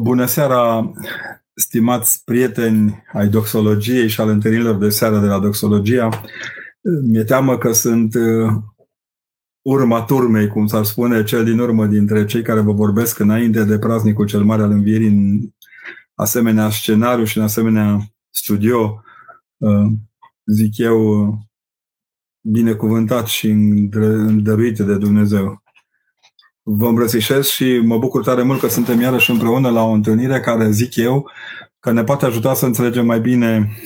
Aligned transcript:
Bună 0.00 0.26
seara, 0.26 0.92
stimați 1.54 2.24
prieteni 2.24 3.02
ai 3.12 3.28
doxologiei 3.28 4.08
și 4.08 4.20
al 4.20 4.28
întâlnirilor 4.28 4.76
de 4.76 4.88
seară 4.88 5.18
de 5.18 5.26
la 5.26 5.38
doxologia. 5.38 6.08
Mi-e 7.02 7.24
teamă 7.24 7.58
că 7.58 7.72
sunt 7.72 8.14
uh, 8.14 8.52
urma 9.62 10.02
turmei, 10.02 10.48
cum 10.48 10.66
s-ar 10.66 10.84
spune, 10.84 11.24
cel 11.24 11.44
din 11.44 11.58
urmă 11.58 11.86
dintre 11.86 12.24
cei 12.24 12.42
care 12.42 12.60
vă 12.60 12.72
vorbesc 12.72 13.18
înainte 13.18 13.64
de 13.64 13.78
praznicul 13.78 14.26
cel 14.26 14.42
mare 14.44 14.62
al 14.62 14.70
învierii 14.70 15.06
în 15.06 15.40
asemenea 16.14 16.70
scenariu 16.70 17.24
și 17.24 17.38
în 17.38 17.44
asemenea 17.44 17.98
studio, 18.30 19.02
uh, 19.56 19.92
zic 20.46 20.78
eu, 20.78 21.38
binecuvântat 22.40 23.26
și 23.26 23.48
îndăruit 23.48 24.78
de 24.78 24.96
Dumnezeu. 24.96 25.61
Vă 26.62 26.86
îmbrățișez 26.86 27.46
și 27.46 27.80
mă 27.84 27.98
bucur 27.98 28.24
tare 28.24 28.42
mult 28.42 28.60
că 28.60 28.68
suntem 28.68 29.00
iarăși 29.00 29.30
împreună 29.30 29.70
la 29.70 29.82
o 29.82 29.90
întâlnire 29.90 30.40
care, 30.40 30.70
zic 30.70 30.96
eu, 30.96 31.30
că 31.80 31.92
ne 31.92 32.04
poate 32.04 32.26
ajuta 32.26 32.54
să 32.54 32.66
înțelegem 32.66 33.06
mai 33.06 33.20
bine 33.20 33.76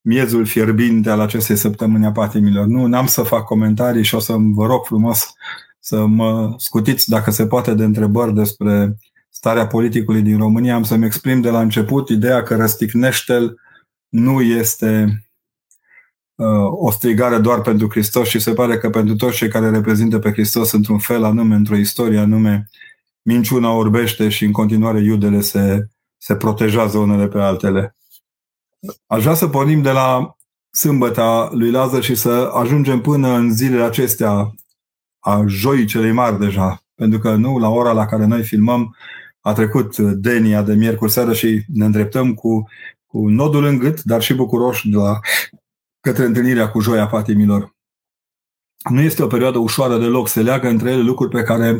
miezul 0.00 0.46
fierbinte 0.46 1.10
al 1.10 1.20
acestei 1.20 1.56
săptămâni 1.56 2.06
a 2.06 2.12
patimilor. 2.12 2.66
Nu, 2.66 2.86
n-am 2.86 3.06
să 3.06 3.22
fac 3.22 3.44
comentarii 3.44 4.04
și 4.04 4.14
o 4.14 4.18
să 4.18 4.34
vă 4.38 4.66
rog 4.66 4.84
frumos 4.84 5.32
să 5.80 6.06
mă 6.06 6.54
scutiți, 6.56 7.08
dacă 7.08 7.30
se 7.30 7.46
poate, 7.46 7.74
de 7.74 7.84
întrebări 7.84 8.34
despre 8.34 8.96
starea 9.30 9.66
politicului 9.66 10.22
din 10.22 10.38
România. 10.38 10.74
Am 10.74 10.82
să-mi 10.82 11.04
exprim 11.04 11.40
de 11.40 11.50
la 11.50 11.60
început 11.60 12.08
ideea 12.08 12.42
că 12.42 12.56
răsticnește 12.56 13.54
nu 14.08 14.40
este 14.40 15.22
o 16.70 16.90
strigare 16.90 17.38
doar 17.38 17.60
pentru 17.60 17.88
Hristos 17.90 18.28
și 18.28 18.38
se 18.38 18.52
pare 18.52 18.78
că 18.78 18.90
pentru 18.90 19.16
toți 19.16 19.36
cei 19.36 19.48
care 19.48 19.70
reprezintă 19.70 20.18
pe 20.18 20.30
Hristos 20.30 20.72
într-un 20.72 20.98
fel 20.98 21.24
anume, 21.24 21.54
într-o 21.54 21.76
istorie 21.76 22.18
anume, 22.18 22.68
minciuna 23.22 23.70
orbește 23.70 24.28
și 24.28 24.44
în 24.44 24.52
continuare 24.52 25.00
iudele 25.00 25.40
se, 25.40 25.88
se 26.18 26.36
protejează 26.36 26.98
unele 26.98 27.28
pe 27.28 27.38
altele. 27.38 27.96
Aș 29.06 29.22
vrea 29.22 29.34
să 29.34 29.48
pornim 29.48 29.82
de 29.82 29.90
la 29.90 30.36
sâmbăta 30.70 31.50
lui 31.52 31.70
Lazar 31.70 32.02
și 32.02 32.14
să 32.14 32.50
ajungem 32.54 33.00
până 33.00 33.28
în 33.28 33.54
zilele 33.54 33.82
acestea 33.82 34.54
a 35.18 35.44
joii 35.46 35.86
celei 35.86 36.12
mari 36.12 36.38
deja. 36.38 36.82
Pentru 36.94 37.18
că 37.18 37.34
nu, 37.34 37.58
la 37.58 37.68
ora 37.68 37.92
la 37.92 38.06
care 38.06 38.24
noi 38.24 38.42
filmăm, 38.42 38.96
a 39.40 39.52
trecut 39.52 39.98
Denia 39.98 40.62
de 40.62 40.74
miercuri 40.74 41.12
seară 41.12 41.32
și 41.32 41.62
ne 41.66 41.84
îndreptăm 41.84 42.34
cu, 42.34 42.68
cu 43.06 43.28
nodul 43.28 43.64
în 43.64 43.78
gât, 43.78 44.02
dar 44.02 44.22
și 44.22 44.34
bucuroși 44.34 44.88
de 44.88 44.96
la 44.96 45.18
către 46.02 46.24
întâlnirea 46.24 46.70
cu 46.70 46.80
joia 46.80 47.06
patimilor. 47.06 47.76
Nu 48.90 49.00
este 49.00 49.22
o 49.22 49.26
perioadă 49.26 49.58
ușoară 49.58 49.98
deloc, 49.98 50.28
se 50.28 50.42
leagă 50.42 50.68
între 50.68 50.90
ele 50.90 51.02
lucruri 51.02 51.30
pe 51.30 51.42
care 51.42 51.78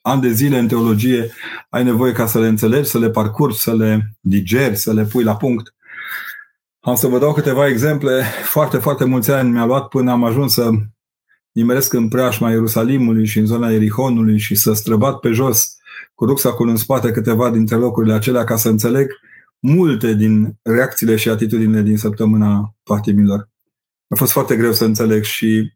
ani 0.00 0.20
de 0.20 0.30
zile 0.30 0.58
în 0.58 0.68
teologie 0.68 1.30
ai 1.68 1.84
nevoie 1.84 2.12
ca 2.12 2.26
să 2.26 2.38
le 2.38 2.46
înțelegi, 2.46 2.88
să 2.88 2.98
le 2.98 3.10
parcurgi, 3.10 3.58
să 3.58 3.74
le 3.74 4.16
digeri, 4.20 4.76
să 4.76 4.92
le 4.92 5.04
pui 5.04 5.24
la 5.24 5.36
punct. 5.36 5.74
Am 6.80 6.94
să 6.94 7.06
vă 7.06 7.18
dau 7.18 7.32
câteva 7.32 7.68
exemple. 7.68 8.22
Foarte, 8.44 8.78
foarte 8.78 9.04
mulți 9.04 9.30
ani 9.30 9.50
mi-a 9.50 9.64
luat 9.64 9.88
până 9.88 10.10
am 10.10 10.24
ajuns 10.24 10.52
să 10.52 10.70
nimeresc 11.52 11.92
în 11.92 12.08
preajma 12.08 12.50
Ierusalimului 12.50 13.26
și 13.26 13.38
în 13.38 13.46
zona 13.46 13.70
Erihonului 13.70 14.38
și 14.38 14.54
să 14.54 14.72
străbat 14.72 15.18
pe 15.18 15.30
jos 15.30 15.76
cu 16.14 16.24
rucsacul 16.24 16.68
în 16.68 16.76
spate 16.76 17.10
câteva 17.10 17.50
dintre 17.50 17.76
locurile 17.76 18.14
acelea 18.14 18.44
ca 18.44 18.56
să 18.56 18.68
înțeleg 18.68 19.12
multe 19.58 20.14
din 20.14 20.58
reacțiile 20.62 21.16
și 21.16 21.28
atitudinile 21.28 21.82
din 21.82 21.96
săptămâna 21.96 22.74
patimilor 22.82 23.51
a 24.12 24.14
fost 24.14 24.32
foarte 24.32 24.56
greu 24.56 24.72
să 24.72 24.84
înțeleg 24.84 25.22
și 25.22 25.72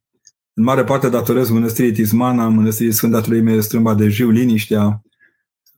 în 0.55 0.65
mare 0.65 0.85
parte 0.85 1.09
datorez 1.09 1.51
mănăstirii 1.51 1.93
Tismana, 1.93 2.49
mănăstirii 2.49 2.93
Sfânta 2.93 3.21
Trăime 3.21 3.61
Strâmba 3.61 3.95
de 3.95 4.09
Jiu, 4.09 4.31
liniștea 4.31 5.03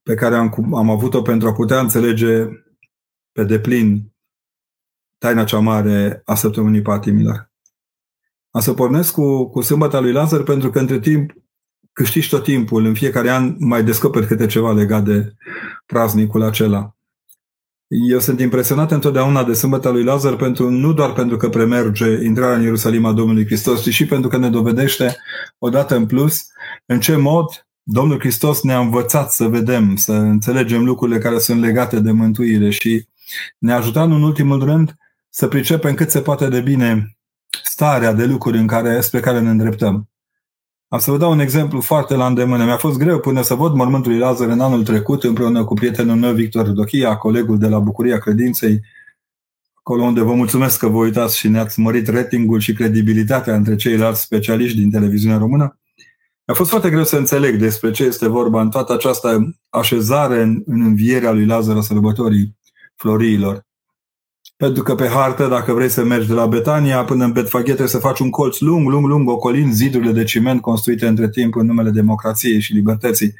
pe 0.02 0.14
care 0.14 0.34
am, 0.34 0.74
am 0.74 0.90
avut-o 0.90 1.22
pentru 1.22 1.48
a 1.48 1.52
putea 1.52 1.80
înțelege 1.80 2.44
pe 3.32 3.44
deplin 3.44 4.12
taina 5.18 5.44
cea 5.44 5.58
mare 5.58 6.22
a 6.24 6.34
săptămânii 6.34 6.82
patimilor. 6.82 7.50
Am 8.50 8.60
să 8.60 8.72
pornesc 8.72 9.12
cu, 9.12 9.48
cu 9.48 9.60
sâmbăta 9.60 10.00
lui 10.00 10.12
Lazar 10.12 10.42
pentru 10.42 10.70
că 10.70 10.78
între 10.78 10.98
timp 11.00 11.32
câștigi 11.92 12.28
tot 12.28 12.42
timpul, 12.42 12.84
în 12.84 12.94
fiecare 12.94 13.30
an 13.30 13.56
mai 13.58 13.84
descoperi 13.84 14.26
câte 14.26 14.46
ceva 14.46 14.72
legat 14.72 15.04
de 15.04 15.34
praznicul 15.86 16.42
acela. 16.42 16.96
Eu 17.88 18.18
sunt 18.18 18.40
impresionat 18.40 18.90
întotdeauna 18.90 19.44
de 19.44 19.52
sâmbăta 19.52 19.90
lui 19.90 20.04
Lazar 20.04 20.36
pentru, 20.36 20.70
nu 20.70 20.92
doar 20.92 21.12
pentru 21.12 21.36
că 21.36 21.48
premerge 21.48 22.24
intrarea 22.24 22.56
în 22.56 22.62
Ierusalim 22.62 23.04
a 23.04 23.12
Domnului 23.12 23.46
Hristos, 23.46 23.82
ci 23.82 23.92
și 23.92 24.06
pentru 24.06 24.28
că 24.28 24.36
ne 24.36 24.50
dovedește 24.50 25.16
odată 25.58 25.96
în 25.96 26.06
plus 26.06 26.46
în 26.86 27.00
ce 27.00 27.16
mod 27.16 27.68
Domnul 27.82 28.18
Hristos 28.18 28.62
ne-a 28.62 28.78
învățat 28.78 29.32
să 29.32 29.44
vedem, 29.44 29.96
să 29.96 30.12
înțelegem 30.12 30.84
lucrurile 30.84 31.18
care 31.18 31.38
sunt 31.38 31.60
legate 31.60 32.00
de 32.00 32.10
mântuire 32.10 32.70
și 32.70 33.08
ne-a 33.58 33.76
ajutat 33.76 34.06
în 34.06 34.22
ultimul 34.22 34.64
rând 34.64 34.96
să 35.30 35.48
pricepem 35.48 35.94
cât 35.94 36.10
se 36.10 36.20
poate 36.20 36.48
de 36.48 36.60
bine 36.60 37.18
starea 37.64 38.12
de 38.12 38.24
lucruri 38.24 38.58
în 38.58 38.66
care, 38.66 39.00
spre 39.00 39.20
care 39.20 39.40
ne 39.40 39.50
îndreptăm. 39.50 40.08
Am 40.90 40.98
să 40.98 41.10
vă 41.10 41.16
dau 41.16 41.30
un 41.30 41.38
exemplu 41.38 41.80
foarte 41.80 42.14
la 42.14 42.26
îndemână. 42.26 42.64
Mi-a 42.64 42.76
fost 42.76 42.98
greu 42.98 43.18
până 43.18 43.42
să 43.42 43.54
văd 43.54 43.74
mormântul 43.74 44.10
lui 44.10 44.20
Lazar 44.20 44.48
în 44.48 44.60
anul 44.60 44.84
trecut 44.84 45.24
împreună 45.24 45.64
cu 45.64 45.74
prietenul 45.74 46.16
meu 46.16 46.34
Victor 46.34 46.68
Dochia, 46.68 47.16
colegul 47.16 47.58
de 47.58 47.68
la 47.68 47.78
Bucuria 47.78 48.18
Credinței, 48.18 48.80
acolo 49.74 50.02
unde 50.02 50.20
vă 50.20 50.34
mulțumesc 50.34 50.78
că 50.78 50.88
vă 50.88 50.96
uitați 50.96 51.38
și 51.38 51.48
ne-ați 51.48 51.80
mărit 51.80 52.08
ratingul 52.08 52.60
și 52.60 52.72
credibilitatea 52.72 53.54
între 53.54 53.76
ceilalți 53.76 54.20
specialiști 54.20 54.78
din 54.78 54.90
televiziunea 54.90 55.38
română. 55.38 55.78
Mi-a 56.46 56.56
fost 56.56 56.70
foarte 56.70 56.90
greu 56.90 57.04
să 57.04 57.16
înțeleg 57.16 57.56
despre 57.56 57.90
ce 57.90 58.04
este 58.04 58.28
vorba 58.28 58.60
în 58.60 58.70
toată 58.70 58.92
această 58.92 59.56
așezare 59.68 60.42
în, 60.42 60.62
în 60.66 60.80
învierea 60.80 61.32
lui 61.32 61.46
Lazar 61.46 61.76
a 61.76 61.80
sărbătorii 61.80 62.56
floriilor. 62.94 63.66
Pentru 64.58 64.82
că 64.82 64.94
pe 64.94 65.08
hartă, 65.08 65.46
dacă 65.46 65.72
vrei 65.72 65.88
să 65.88 66.04
mergi 66.04 66.26
de 66.26 66.32
la 66.32 66.46
Betania 66.46 67.04
până 67.04 67.24
în 67.24 67.32
Betfaghe, 67.32 67.64
trebuie 67.64 67.88
să 67.88 67.98
faci 67.98 68.18
un 68.18 68.30
colț 68.30 68.58
lung, 68.58 68.88
lung, 68.88 69.06
lung, 69.06 69.28
ocolind 69.28 69.72
zidurile 69.72 70.12
de 70.12 70.24
ciment 70.24 70.60
construite 70.60 71.06
între 71.06 71.28
timp 71.28 71.56
în 71.56 71.66
numele 71.66 71.90
democrației 71.90 72.60
și 72.60 72.72
libertății. 72.72 73.34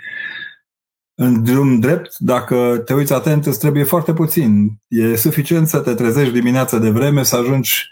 În 1.15 1.45
drum 1.45 1.81
drept, 1.81 2.19
dacă 2.19 2.83
te 2.85 2.95
uiți 2.95 3.13
atent, 3.13 3.47
îți 3.47 3.59
trebuie 3.59 3.85
foarte 3.85 4.13
puțin. 4.13 4.79
E 4.89 5.17
suficient 5.17 5.69
să 5.69 5.79
te 5.79 5.95
trezești 5.95 6.33
dimineața 6.33 6.79
de 6.79 6.91
vreme, 6.91 7.23
să 7.23 7.37
ajungi 7.37 7.91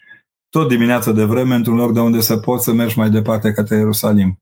tot 0.48 0.68
dimineața 0.68 1.12
de 1.12 1.24
vreme 1.24 1.54
într-un 1.54 1.76
loc 1.76 1.92
de 1.92 2.00
unde 2.00 2.20
să 2.20 2.36
poți 2.36 2.64
să 2.64 2.72
mergi 2.72 2.98
mai 2.98 3.10
departe 3.10 3.52
către 3.52 3.76
Ierusalim. 3.76 4.38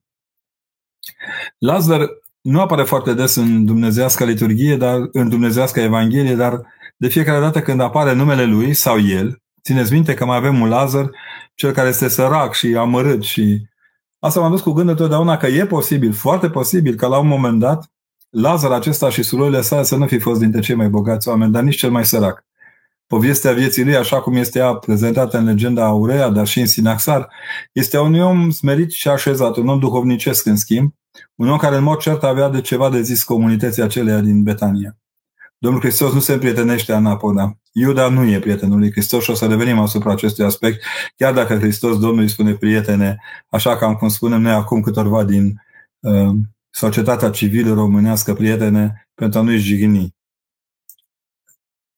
Lazar 1.59 2.09
nu 2.41 2.61
apare 2.61 2.83
foarte 2.83 3.15
des 3.15 3.35
în 3.35 3.65
dumnezească 3.65 4.25
liturghie, 4.25 4.77
dar 4.77 5.09
în 5.13 5.29
dumnezească 5.29 5.81
evanghelie, 5.81 6.35
dar 6.35 6.63
de 6.97 7.09
fiecare 7.09 7.41
dată 7.41 7.61
când 7.61 7.81
apare 7.81 8.13
numele 8.13 8.45
lui 8.45 8.75
sau 8.75 9.01
el, 9.01 9.43
țineți 9.63 9.93
minte 9.93 10.15
că 10.15 10.25
mai 10.25 10.37
avem 10.37 10.61
un 10.61 10.69
Lazar, 10.69 11.11
cel 11.55 11.73
care 11.73 11.89
este 11.89 12.09
sărac 12.09 12.55
și 12.55 12.77
amărât 12.77 13.23
și 13.23 13.67
asta 14.19 14.41
m-a 14.41 14.49
dus 14.49 14.61
cu 14.61 14.73
gândul 14.73 14.95
totdeauna 14.95 15.37
că 15.37 15.47
e 15.47 15.67
posibil, 15.67 16.13
foarte 16.13 16.51
posibil, 16.51 16.95
că 16.95 17.07
la 17.07 17.19
un 17.19 17.27
moment 17.27 17.59
dat 17.59 17.93
Lazar 18.31 18.73
acesta 18.73 19.11
și 19.11 19.23
surorile 19.23 19.61
sale 19.61 19.83
să 19.83 19.97
nu 19.97 20.07
fi 20.07 20.19
fost 20.19 20.41
dintre 20.41 20.61
cei 20.61 20.75
mai 20.75 20.89
bogați 20.89 21.29
oameni, 21.29 21.53
dar 21.53 21.63
nici 21.63 21.77
cel 21.77 21.91
mai 21.91 22.05
sărac. 22.05 22.45
Povestea 23.07 23.53
vieții 23.53 23.85
lui, 23.85 23.97
așa 23.97 24.21
cum 24.21 24.35
este 24.35 24.59
ea 24.59 24.75
prezentată 24.75 25.39
în 25.39 25.45
legenda 25.45 25.85
Aurea, 25.85 26.29
dar 26.29 26.47
și 26.47 26.61
în 26.61 26.67
Sinaxar, 26.67 27.29
este 27.73 27.99
un 27.99 28.15
om 28.21 28.51
smerit 28.51 28.91
și 28.91 29.09
așezat, 29.09 29.57
un 29.57 29.69
om 29.69 29.79
duhovnicesc 29.79 30.47
în 30.47 30.57
schimb, 30.57 30.95
un 31.35 31.49
om 31.49 31.57
care 31.57 31.77
în 31.77 31.83
mod 31.83 31.99
cert 31.99 32.23
avea 32.23 32.49
de 32.49 32.61
ceva 32.61 32.91
de 32.91 33.03
zis 33.03 33.23
comunității 33.23 33.83
aceleia 33.83 34.21
din 34.21 34.43
Betania. 34.43 34.97
Domnul 35.65 35.83
Hristos 35.83 36.13
nu 36.13 36.21
se 36.21 36.33
împrietenește 36.33 36.93
anapoda. 36.93 37.59
Iuda 37.73 38.09
nu 38.09 38.25
e 38.25 38.39
prietenul 38.39 38.79
lui 38.79 38.91
Hristos 38.91 39.23
și 39.23 39.31
o 39.31 39.35
să 39.35 39.47
revenim 39.47 39.79
asupra 39.79 40.13
acestui 40.13 40.45
aspect, 40.45 40.85
chiar 41.17 41.33
dacă 41.33 41.59
Hristos 41.59 41.99
Domnul 41.99 42.23
îi 42.23 42.29
spune 42.29 42.53
prietene, 42.53 43.17
așa 43.49 43.77
ca 43.77 43.97
cum 43.97 44.09
spunem 44.09 44.41
noi 44.41 44.53
acum 44.53 44.81
câtorva 44.81 45.25
din 45.25 45.63
uh, 46.01 46.35
societatea 46.71 47.31
civilă 47.31 47.75
românească 47.75 48.35
prietene, 48.35 49.09
pentru 49.15 49.39
a 49.39 49.43
nu-i 49.43 49.59
jigni. 49.59 50.15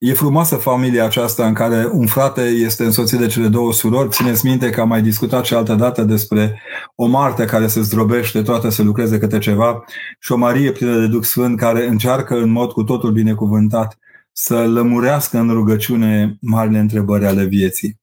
E 0.07 0.13
frumoasă 0.13 0.57
familia 0.57 1.05
aceasta 1.05 1.47
în 1.47 1.53
care 1.53 1.89
un 1.93 2.07
frate 2.07 2.43
este 2.43 2.85
însoțit 2.85 3.19
de 3.19 3.27
cele 3.27 3.49
două 3.49 3.73
surori. 3.73 4.09
Țineți 4.09 4.47
minte 4.47 4.71
că 4.71 4.81
am 4.81 4.89
mai 4.89 5.03
discutat 5.03 5.45
și 5.45 5.55
altă 5.55 5.75
dată 5.75 6.03
despre 6.03 6.63
o 6.95 7.07
Marte 7.07 7.45
care 7.45 7.67
se 7.67 7.81
zdrobește 7.81 8.43
toate 8.43 8.71
să 8.71 8.83
lucreze 8.83 9.19
câte 9.19 9.39
ceva 9.39 9.85
și 10.19 10.33
o 10.33 10.37
Marie 10.37 10.73
plină 10.73 10.99
de 10.99 11.07
Duh 11.07 11.23
Sfânt 11.23 11.59
care 11.59 11.87
încearcă 11.87 12.35
în 12.35 12.51
mod 12.51 12.73
cu 12.73 12.83
totul 12.83 13.13
binecuvântat 13.13 13.99
să 14.33 14.67
lămurească 14.67 15.39
în 15.39 15.51
rugăciune 15.51 16.37
marile 16.41 16.79
întrebări 16.79 17.27
ale 17.27 17.45
vieții. 17.45 18.01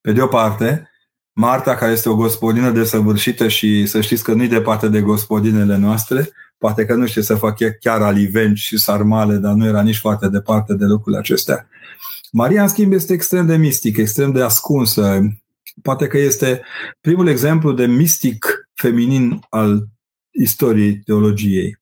Pe 0.00 0.12
de 0.12 0.20
o 0.22 0.26
parte, 0.26 0.90
Marta, 1.32 1.74
care 1.74 1.92
este 1.92 2.08
o 2.08 2.16
gospodină 2.16 2.70
desăvârșită 2.70 3.48
și 3.48 3.86
să 3.86 4.00
știți 4.00 4.22
că 4.22 4.32
nu-i 4.32 4.48
departe 4.48 4.88
de 4.88 5.00
gospodinele 5.00 5.76
noastre, 5.76 6.28
Poate 6.58 6.84
că 6.84 6.94
nu 6.94 7.06
știe 7.06 7.22
să 7.22 7.34
facă 7.34 7.70
chiar 7.80 8.02
alivenci 8.02 8.58
și 8.58 8.78
sarmale, 8.78 9.36
dar 9.36 9.54
nu 9.54 9.66
era 9.66 9.82
nici 9.82 9.98
foarte 9.98 10.28
departe 10.28 10.74
de 10.74 10.84
lucrurile 10.84 11.20
acestea. 11.20 11.68
Maria, 12.32 12.62
în 12.62 12.68
schimb, 12.68 12.92
este 12.92 13.12
extrem 13.12 13.46
de 13.46 13.56
mistic, 13.56 13.96
extrem 13.96 14.32
de 14.32 14.42
ascunsă. 14.42 15.20
Poate 15.82 16.06
că 16.06 16.18
este 16.18 16.62
primul 17.00 17.28
exemplu 17.28 17.72
de 17.72 17.86
mistic 17.86 18.68
feminin 18.74 19.40
al 19.48 19.88
istoriei 20.30 20.98
teologiei. 20.98 21.78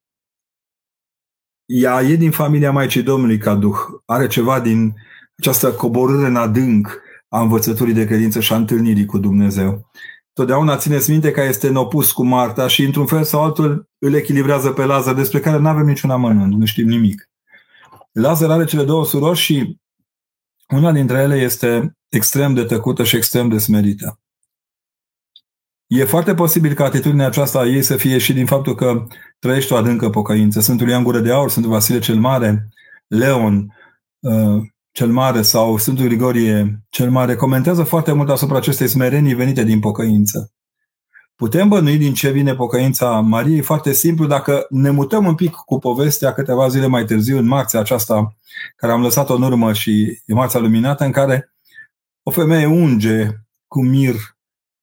ea 1.65 2.01
e 2.01 2.15
din 2.15 2.31
familia 2.31 2.71
Maicii 2.71 3.01
Domnului 3.03 3.37
ca 3.37 3.55
Duh. 3.55 3.77
Are 4.05 4.27
ceva 4.27 4.59
din 4.59 4.93
această 5.37 5.71
coborâre 5.71 6.27
în 6.27 6.35
adânc 6.35 7.01
a 7.27 7.41
învățăturii 7.41 7.93
de 7.93 8.05
credință 8.05 8.39
și 8.39 8.53
a 8.53 8.55
întâlnirii 8.55 9.05
cu 9.05 9.17
Dumnezeu. 9.17 9.91
Totdeauna 10.37 10.77
țineți 10.77 11.09
minte 11.09 11.31
că 11.31 11.41
este 11.41 11.67
în 11.67 11.75
opus 11.75 12.11
cu 12.11 12.25
Marta 12.25 12.67
și 12.67 12.83
într-un 12.83 13.05
fel 13.05 13.23
sau 13.23 13.43
altul 13.43 13.89
îl 13.97 14.13
echilibrează 14.13 14.71
pe 14.71 14.85
Lazar, 14.85 15.13
despre 15.13 15.39
care 15.39 15.57
nu 15.57 15.67
avem 15.67 15.85
niciun 15.85 16.09
amănunt, 16.09 16.53
nu 16.53 16.65
știm 16.65 16.87
nimic. 16.87 17.29
Lazar 18.11 18.51
are 18.51 18.65
cele 18.65 18.83
două 18.83 19.05
surori 19.05 19.37
și 19.37 19.79
una 20.67 20.91
dintre 20.91 21.17
ele 21.17 21.35
este 21.35 21.97
extrem 22.09 22.53
de 22.53 22.63
tăcută 22.63 23.03
și 23.03 23.15
extrem 23.15 23.49
de 23.49 23.57
smerită. 23.57 24.19
E 25.87 26.03
foarte 26.03 26.33
posibil 26.33 26.73
ca 26.73 26.83
atitudinea 26.83 27.27
aceasta 27.27 27.59
a 27.59 27.65
ei 27.65 27.81
să 27.81 27.97
fie 27.97 28.17
și 28.17 28.33
din 28.33 28.45
faptul 28.45 28.75
că 28.75 29.07
trăiește 29.39 29.73
o 29.73 29.77
adâncă 29.77 30.09
pocăință. 30.09 30.59
Sfântul 30.59 30.89
Ioan 30.89 31.03
Gură 31.03 31.19
de 31.19 31.31
Aur, 31.31 31.49
Sfântul 31.49 31.71
Vasile 31.71 31.99
cel 31.99 32.15
Mare, 32.15 32.69
Leon 33.07 33.73
uh, 34.19 34.61
cel 34.97 35.11
Mare 35.11 35.41
sau 35.41 35.77
Sfântul 35.77 36.05
Grigorie 36.05 36.83
cel 36.89 37.09
Mare 37.09 37.35
comentează 37.35 37.83
foarte 37.83 38.11
mult 38.11 38.29
asupra 38.29 38.57
acestei 38.57 38.87
smerenii 38.87 39.33
venite 39.33 39.63
din 39.63 39.79
pocăință. 39.79 40.51
Putem 41.35 41.67
bănui 41.67 41.97
din 41.97 42.13
ce 42.13 42.31
vine 42.31 42.55
pocăința 42.55 43.19
Mariei 43.19 43.61
foarte 43.61 43.93
simplu 43.93 44.25
dacă 44.25 44.65
ne 44.69 44.89
mutăm 44.89 45.25
un 45.25 45.35
pic 45.35 45.51
cu 45.51 45.79
povestea 45.79 46.33
câteva 46.33 46.67
zile 46.67 46.87
mai 46.87 47.05
târziu 47.05 47.37
în 47.37 47.47
marțea 47.47 47.79
aceasta 47.79 48.35
care 48.75 48.93
am 48.93 49.01
lăsat-o 49.01 49.35
în 49.35 49.41
urmă 49.41 49.73
și 49.73 50.21
e 50.25 50.33
marțea 50.33 50.59
luminată 50.59 51.03
în 51.03 51.11
care 51.11 51.53
o 52.23 52.31
femeie 52.31 52.65
unge 52.65 53.27
cu 53.67 53.83
mir 53.83 54.15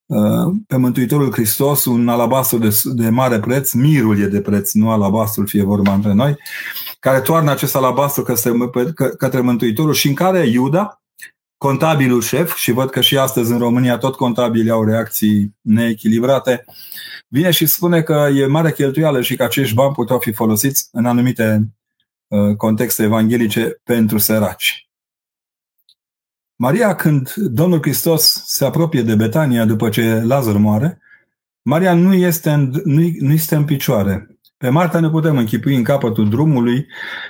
uh, 0.07 0.53
pe 0.67 0.77
Mântuitorul 0.77 1.33
Hristos 1.33 1.85
un 1.85 2.09
alabastru 2.09 2.59
de, 2.59 2.81
de 2.85 3.09
mare 3.09 3.41
preț, 3.41 3.73
mirul 3.73 4.21
e 4.21 4.27
de 4.27 4.41
preț, 4.41 4.73
nu 4.73 4.91
alabastrul, 4.91 5.47
fie 5.47 5.63
vorba 5.63 5.95
între 5.95 6.13
noi, 6.13 6.37
care 7.05 7.21
toarnă 7.21 7.51
acest 7.51 7.77
alabastru 7.77 8.23
către, 8.23 8.53
către 9.19 9.41
Mântuitorul 9.41 9.93
și 9.95 10.09
în 10.09 10.15
care 10.15 10.47
Iuda, 10.47 11.03
contabilul 11.57 12.23
șef, 12.23 12.55
și 12.57 12.71
văd 12.73 12.91
că 12.91 13.01
și 13.01 13.19
astăzi 13.19 13.53
în 13.53 13.59
România 13.59 13.99
tot 13.99 14.15
contabilii 14.15 14.71
au 14.71 14.85
reacții 14.85 15.57
neechilibrate, 15.61 16.65
vine 17.29 17.51
și 17.51 17.67
spune 17.67 18.03
că 18.03 18.29
e 18.35 18.47
mare 18.47 18.73
cheltuială 18.73 19.21
și 19.21 19.37
că 19.37 19.43
acești 19.43 19.75
bani 19.75 19.93
puteau 19.93 20.19
fi 20.19 20.33
folosiți 20.33 20.89
în 20.93 21.07
anumite 21.07 21.69
uh, 22.27 22.57
contexte 22.57 23.03
evanghelice 23.03 23.81
pentru 23.83 24.19
săraci. 24.19 24.89
Maria, 26.57 26.95
când 26.95 27.35
Domnul 27.35 27.81
Hristos 27.81 28.43
se 28.47 28.65
apropie 28.65 29.03
de 29.03 29.15
Betania 29.15 29.65
după 29.65 29.89
ce 29.89 30.21
Lazar 30.21 30.57
moare, 30.57 31.01
Maria 31.63 31.95
nu 31.95 32.15
este 32.15 32.51
în, 32.51 32.81
nu, 32.85 33.11
nu 33.19 33.33
este 33.33 33.55
în 33.55 33.65
picioare. 33.65 34.34
Pe 34.57 34.69
Marta 34.69 35.01
ne 35.01 35.09
putem 35.09 35.37
închipui 35.37 35.77
în 35.77 35.83
capătul 35.83 36.29
drumului, 36.29 36.87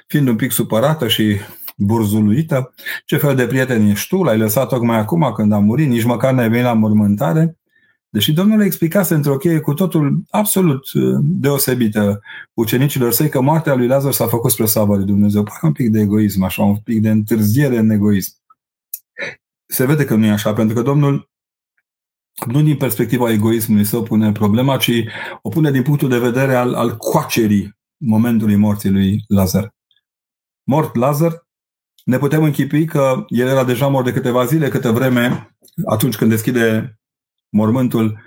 fiind 0.06 0.28
un 0.28 0.36
pic 0.36 0.50
supărată 0.50 1.08
și 1.08 1.36
burzuluită. 1.76 2.74
Ce 3.04 3.16
fel 3.16 3.34
de 3.34 3.46
prieten 3.46 3.86
ești 3.86 4.08
tu? 4.08 4.22
L-ai 4.22 4.38
lăsat 4.38 4.68
tocmai 4.68 4.98
acum 4.98 5.32
când 5.34 5.52
a 5.52 5.58
murit, 5.58 5.88
nici 5.88 6.04
măcar 6.04 6.32
n-ai 6.32 6.48
venit 6.48 6.64
la 6.64 6.72
mormântare. 6.72 7.56
Deși 8.08 8.32
Domnul 8.32 8.58
le 8.58 8.64
explicase 8.64 9.14
într-o 9.14 9.36
cheie 9.36 9.60
cu 9.60 9.74
totul 9.74 10.22
absolut 10.30 10.92
uh, 10.92 11.18
deosebită 11.22 12.20
ucenicilor 12.52 13.12
săi 13.12 13.28
că 13.28 13.40
moartea 13.40 13.74
lui 13.74 13.86
Lazar 13.86 14.12
s-a 14.12 14.26
făcut 14.26 14.50
spre 14.50 14.66
slavă 14.66 14.96
lui 14.96 15.04
Dumnezeu. 15.04 15.42
Parcă 15.42 15.66
un 15.66 15.72
pic 15.72 15.90
de 15.90 16.00
egoism, 16.00 16.42
așa, 16.42 16.62
un 16.62 16.76
pic 16.76 17.02
de 17.02 17.10
întârziere 17.10 17.78
în 17.78 17.90
egoism. 17.90 18.32
Se 19.66 19.86
vede 19.86 20.04
că 20.04 20.14
nu 20.14 20.26
e 20.26 20.30
așa, 20.30 20.52
pentru 20.52 20.74
că 20.74 20.82
Domnul 20.82 21.30
nu 22.46 22.62
din 22.62 22.76
perspectiva 22.76 23.30
egoismului 23.30 23.84
său 23.84 24.02
pune 24.02 24.32
problema, 24.32 24.76
ci 24.76 24.90
o 25.42 25.48
pune 25.48 25.70
din 25.70 25.82
punctul 25.82 26.08
de 26.08 26.18
vedere 26.18 26.54
al, 26.54 26.74
al 26.74 26.96
coacerii 26.96 27.76
momentului 27.96 28.56
morții 28.56 28.90
lui 28.90 29.24
Lazar. 29.28 29.74
Mort 30.62 30.94
Lazar, 30.94 31.46
ne 32.04 32.18
putem 32.18 32.42
închipui 32.42 32.84
că 32.84 33.24
el 33.28 33.48
era 33.48 33.64
deja 33.64 33.86
mort 33.86 34.04
de 34.04 34.12
câteva 34.12 34.44
zile, 34.44 34.68
câte 34.68 34.88
vreme, 34.90 35.56
atunci 35.86 36.16
când 36.16 36.30
deschide 36.30 36.98
mormântul, 37.48 38.22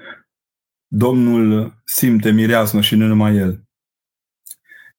Domnul 0.89 1.75
simte 1.85 2.31
mireasmă 2.31 2.81
și 2.81 2.95
nu 2.95 3.07
numai 3.07 3.35
el. 3.35 3.61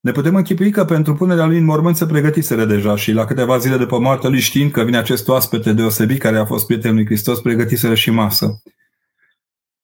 Ne 0.01 0.13
putem 0.13 0.35
închipui 0.35 0.71
că 0.71 0.85
pentru 0.85 1.15
punerea 1.15 1.47
lui 1.47 1.59
în 1.59 1.65
mormânt 1.65 1.97
se 1.97 2.07
pregătiseră 2.07 2.65
deja 2.65 2.97
și 2.97 3.13
la 3.13 3.25
câteva 3.25 3.59
zile 3.59 3.77
după 3.77 3.99
moartea 3.99 4.29
lui 4.29 4.41
știind 4.41 4.71
că 4.71 4.83
vine 4.83 4.97
acest 4.97 5.29
oaspete 5.29 5.73
deosebit 5.73 6.19
care 6.19 6.37
a 6.37 6.45
fost 6.45 6.67
prietenul 6.67 6.97
lui 6.97 7.07
Hristos, 7.07 7.41
pregătiseră 7.41 7.95
și 7.95 8.11
masă. 8.11 8.63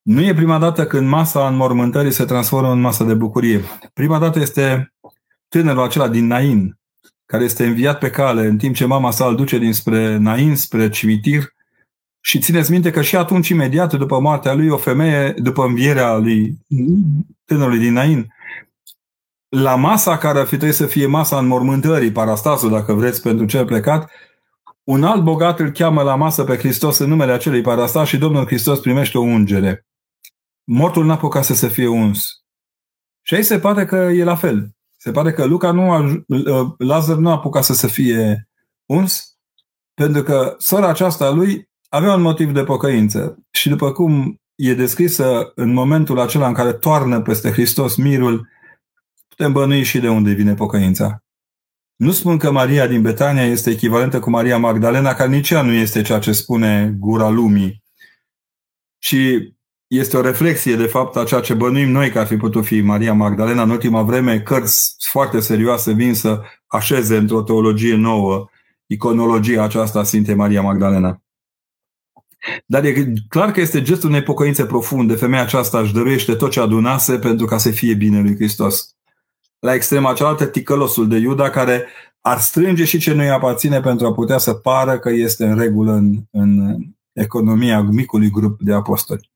Nu 0.04 0.22
e 0.22 0.34
prima 0.34 0.58
dată 0.58 0.86
când 0.86 1.08
masa 1.08 1.48
înmormântării 1.48 2.12
se 2.12 2.24
transformă 2.24 2.72
în 2.72 2.80
masă 2.80 3.04
de 3.04 3.14
bucurie. 3.14 3.64
Prima 3.92 4.18
dată 4.18 4.40
este 4.40 4.92
tânărul 5.48 5.82
acela 5.82 6.08
din 6.08 6.26
Nain, 6.26 6.78
care 7.26 7.44
este 7.44 7.66
înviat 7.66 7.98
pe 7.98 8.10
cale 8.10 8.46
în 8.46 8.56
timp 8.56 8.74
ce 8.74 8.84
mama 8.84 9.10
sa 9.10 9.26
îl 9.26 9.36
duce 9.36 9.58
dinspre 9.58 10.16
Nain, 10.16 10.56
spre 10.56 10.88
cimitir 10.88 11.54
și 12.20 12.38
țineți 12.38 12.70
minte 12.70 12.90
că 12.90 13.02
și 13.02 13.16
atunci, 13.16 13.48
imediat 13.48 13.94
după 13.94 14.20
moartea 14.20 14.54
lui, 14.54 14.68
o 14.68 14.76
femeie, 14.76 15.34
după 15.36 15.64
învierea 15.64 16.16
lui 16.16 16.58
tânărului 17.44 17.78
din 17.78 17.92
Nain, 17.92 18.34
la 19.48 19.74
masa 19.74 20.18
care 20.18 20.38
ar 20.38 20.46
fi 20.46 20.56
trebuit 20.56 20.76
să 20.76 20.86
fie 20.86 21.06
masa 21.06 21.38
înmormântării, 21.38 22.12
parastasul, 22.12 22.70
dacă 22.70 22.92
vreți, 22.92 23.22
pentru 23.22 23.46
cel 23.46 23.64
plecat, 23.64 24.10
un 24.82 25.04
alt 25.04 25.22
bogat 25.22 25.60
îl 25.60 25.70
cheamă 25.70 26.02
la 26.02 26.14
masă 26.14 26.44
pe 26.44 26.56
Hristos 26.56 26.98
în 26.98 27.08
numele 27.08 27.32
acelui 27.32 27.60
parastas 27.60 28.08
și 28.08 28.18
Domnul 28.18 28.46
Hristos 28.46 28.80
primește 28.80 29.18
o 29.18 29.22
ungere 29.22 29.84
mortul 30.64 31.04
n-a 31.04 31.12
apucat 31.12 31.44
să 31.44 31.54
se 31.54 31.68
fie 31.68 31.86
uns. 31.86 32.44
Și 33.22 33.34
aici 33.34 33.44
se 33.44 33.58
pare 33.58 33.84
că 33.84 33.96
e 33.96 34.24
la 34.24 34.36
fel. 34.36 34.70
Se 34.96 35.10
pare 35.10 35.32
că 35.32 35.44
Luca 35.44 35.72
nu 35.72 35.90
a, 35.92 36.24
ă, 36.46 36.74
Lazar 36.78 37.16
nu 37.16 37.28
a 37.28 37.32
apucat 37.32 37.64
să 37.64 37.72
se 37.72 37.86
fie 37.86 38.48
uns, 38.86 39.36
pentru 39.94 40.22
că 40.22 40.54
sora 40.58 40.88
aceasta 40.88 41.30
lui 41.30 41.68
avea 41.88 42.14
un 42.14 42.20
motiv 42.20 42.52
de 42.52 42.64
pocăință. 42.64 43.38
Și 43.50 43.68
după 43.68 43.92
cum 43.92 44.40
e 44.54 44.74
descrisă 44.74 45.52
în 45.54 45.72
momentul 45.72 46.20
acela 46.20 46.46
în 46.46 46.54
care 46.54 46.72
toarnă 46.72 47.22
peste 47.22 47.50
Hristos 47.50 47.96
mirul, 47.96 48.48
putem 49.28 49.52
bănui 49.52 49.82
și 49.82 49.98
de 49.98 50.08
unde 50.08 50.32
vine 50.32 50.54
pocăința. 50.54 51.24
Nu 51.96 52.12
spun 52.12 52.38
că 52.38 52.50
Maria 52.50 52.86
din 52.86 53.02
Betania 53.02 53.44
este 53.44 53.70
echivalentă 53.70 54.20
cu 54.20 54.30
Maria 54.30 54.58
Magdalena, 54.58 55.14
care 55.14 55.30
nici 55.30 55.50
ea 55.50 55.62
nu 55.62 55.72
este 55.72 56.02
ceea 56.02 56.18
ce 56.18 56.32
spune 56.32 56.94
gura 56.98 57.28
lumii. 57.28 57.82
Și 58.98 59.53
este 59.98 60.16
o 60.16 60.20
reflexie, 60.20 60.76
de 60.76 60.86
fapt, 60.86 61.16
a 61.16 61.24
ceea 61.24 61.40
ce 61.40 61.54
bănuim 61.54 61.90
noi 61.90 62.10
că 62.10 62.18
ar 62.18 62.26
fi 62.26 62.36
putut 62.36 62.64
fi 62.64 62.80
Maria 62.80 63.12
Magdalena. 63.12 63.62
În 63.62 63.70
ultima 63.70 64.02
vreme, 64.02 64.40
cărți 64.40 64.96
foarte 65.10 65.40
serioase 65.40 65.92
vin 65.92 66.14
să 66.14 66.42
așeze 66.66 67.16
într-o 67.16 67.42
teologie 67.42 67.94
nouă 67.94 68.48
iconologia 68.86 69.62
aceasta 69.62 69.98
a 69.98 70.02
Sfintei 70.02 70.34
Maria 70.34 70.62
Magdalena. 70.62 71.22
Dar 72.66 72.84
e 72.84 73.12
clar 73.28 73.50
că 73.50 73.60
este 73.60 73.82
gestul 73.82 74.08
unei 74.08 74.22
pocăințe 74.22 74.66
profunde. 74.66 75.14
Femeia 75.14 75.42
aceasta 75.42 75.78
își 75.78 75.92
dăruiește 75.92 76.34
tot 76.34 76.50
ce 76.50 76.60
adunase 76.60 77.18
pentru 77.18 77.46
ca 77.46 77.58
să 77.58 77.70
fie 77.70 77.94
bine 77.94 78.20
lui 78.20 78.34
Hristos. 78.34 78.94
La 79.58 79.74
extrema 79.74 80.12
cealaltă, 80.12 80.46
ticălosul 80.46 81.08
de 81.08 81.16
Iuda, 81.16 81.50
care 81.50 81.86
ar 82.20 82.38
strânge 82.38 82.84
și 82.84 82.98
ce 82.98 83.12
nu-i 83.12 83.30
aparține 83.30 83.80
pentru 83.80 84.06
a 84.06 84.12
putea 84.12 84.38
să 84.38 84.54
pară 84.54 84.98
că 84.98 85.10
este 85.10 85.44
în 85.44 85.58
regulă 85.58 85.92
în, 85.92 86.22
în 86.30 86.76
economia 87.12 87.80
micului 87.80 88.30
grup 88.30 88.60
de 88.60 88.72
apostoli. 88.72 89.32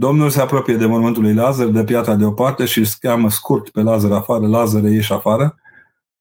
Domnul 0.00 0.30
se 0.30 0.40
apropie 0.40 0.76
de 0.76 0.86
mormântul 0.86 1.22
lui 1.22 1.34
Lazar, 1.34 1.66
de 1.66 1.84
piatra 1.84 2.14
deoparte 2.14 2.64
și 2.64 2.78
îl 2.78 2.84
cheamă 3.00 3.30
scurt 3.30 3.68
pe 3.68 3.82
Lazar 3.82 4.12
afară, 4.12 4.46
Lazar 4.46 4.82
ieși 4.82 5.12
afară. 5.12 5.58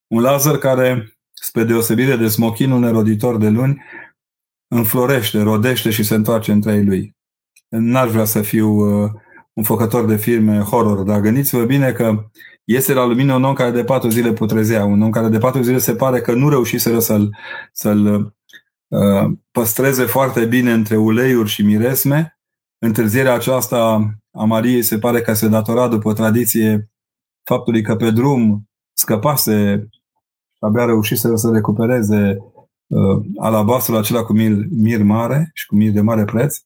Un 0.08 0.22
Lazar 0.22 0.58
care, 0.58 1.18
spre 1.34 1.64
deosebire 1.64 2.16
de 2.16 2.28
smochinul 2.28 2.80
neroditor 2.80 3.38
de 3.38 3.50
luni, 3.50 3.84
înflorește, 4.68 5.42
rodește 5.42 5.90
și 5.90 6.04
se 6.04 6.16
întoarce 6.16 6.52
între 6.52 6.74
ei 6.74 6.86
lui. 6.86 7.16
N-aș 7.68 8.12
vrea 8.12 8.26
să 8.26 8.42
fiu 8.42 8.70
uh, 8.70 9.12
un 9.54 9.64
făcător 9.64 10.06
de 10.06 10.16
filme 10.16 10.60
horror, 10.60 11.04
dar 11.04 11.20
gândiți-vă 11.20 11.64
bine 11.64 11.92
că 11.92 12.26
iese 12.64 12.94
la 12.94 13.06
lumină 13.06 13.34
un 13.34 13.44
om 13.44 13.54
care 13.54 13.72
de 13.72 13.84
patru 13.84 14.10
zile 14.10 14.34
putrezea, 14.34 14.86
un 14.86 15.02
om 15.02 15.10
care 15.10 15.28
de 15.28 15.38
patru 15.38 15.62
zile 15.62 15.78
se 15.78 15.96
pare 15.96 16.22
că 16.22 16.34
nu 16.34 16.50
reușiseră 16.50 17.00
să-l, 17.00 17.38
să-l 17.72 18.34
uh, 18.88 19.32
păstreze 19.52 20.04
foarte 20.04 20.46
bine 20.46 20.72
între 20.72 20.96
uleiuri 20.96 21.50
și 21.50 21.62
miresme, 21.64 22.37
Întârzierea 22.80 23.34
aceasta 23.34 24.10
a 24.32 24.44
Mariei 24.44 24.82
se 24.82 25.00
pare 25.00 25.22
că 25.22 25.34
se 25.34 25.48
datora 25.48 25.88
după 25.88 26.14
tradiție 26.14 26.92
faptului 27.44 27.82
că 27.82 27.96
pe 27.96 28.12
drum 28.12 28.70
scăpase 28.94 29.88
și 30.54 30.60
abia 30.60 30.86
reușise 30.86 31.36
să 31.36 31.50
recupereze 31.52 32.38
uh, 32.88 33.26
alabastrul 33.38 33.98
acela 33.98 34.24
cu 34.24 34.34
mir, 34.34 34.58
mir 34.70 35.04
mare 35.04 35.52
și 35.54 35.66
cu 35.66 35.76
mir 35.76 35.92
de 35.92 36.02
mare 36.02 36.26
preț. 36.26 36.58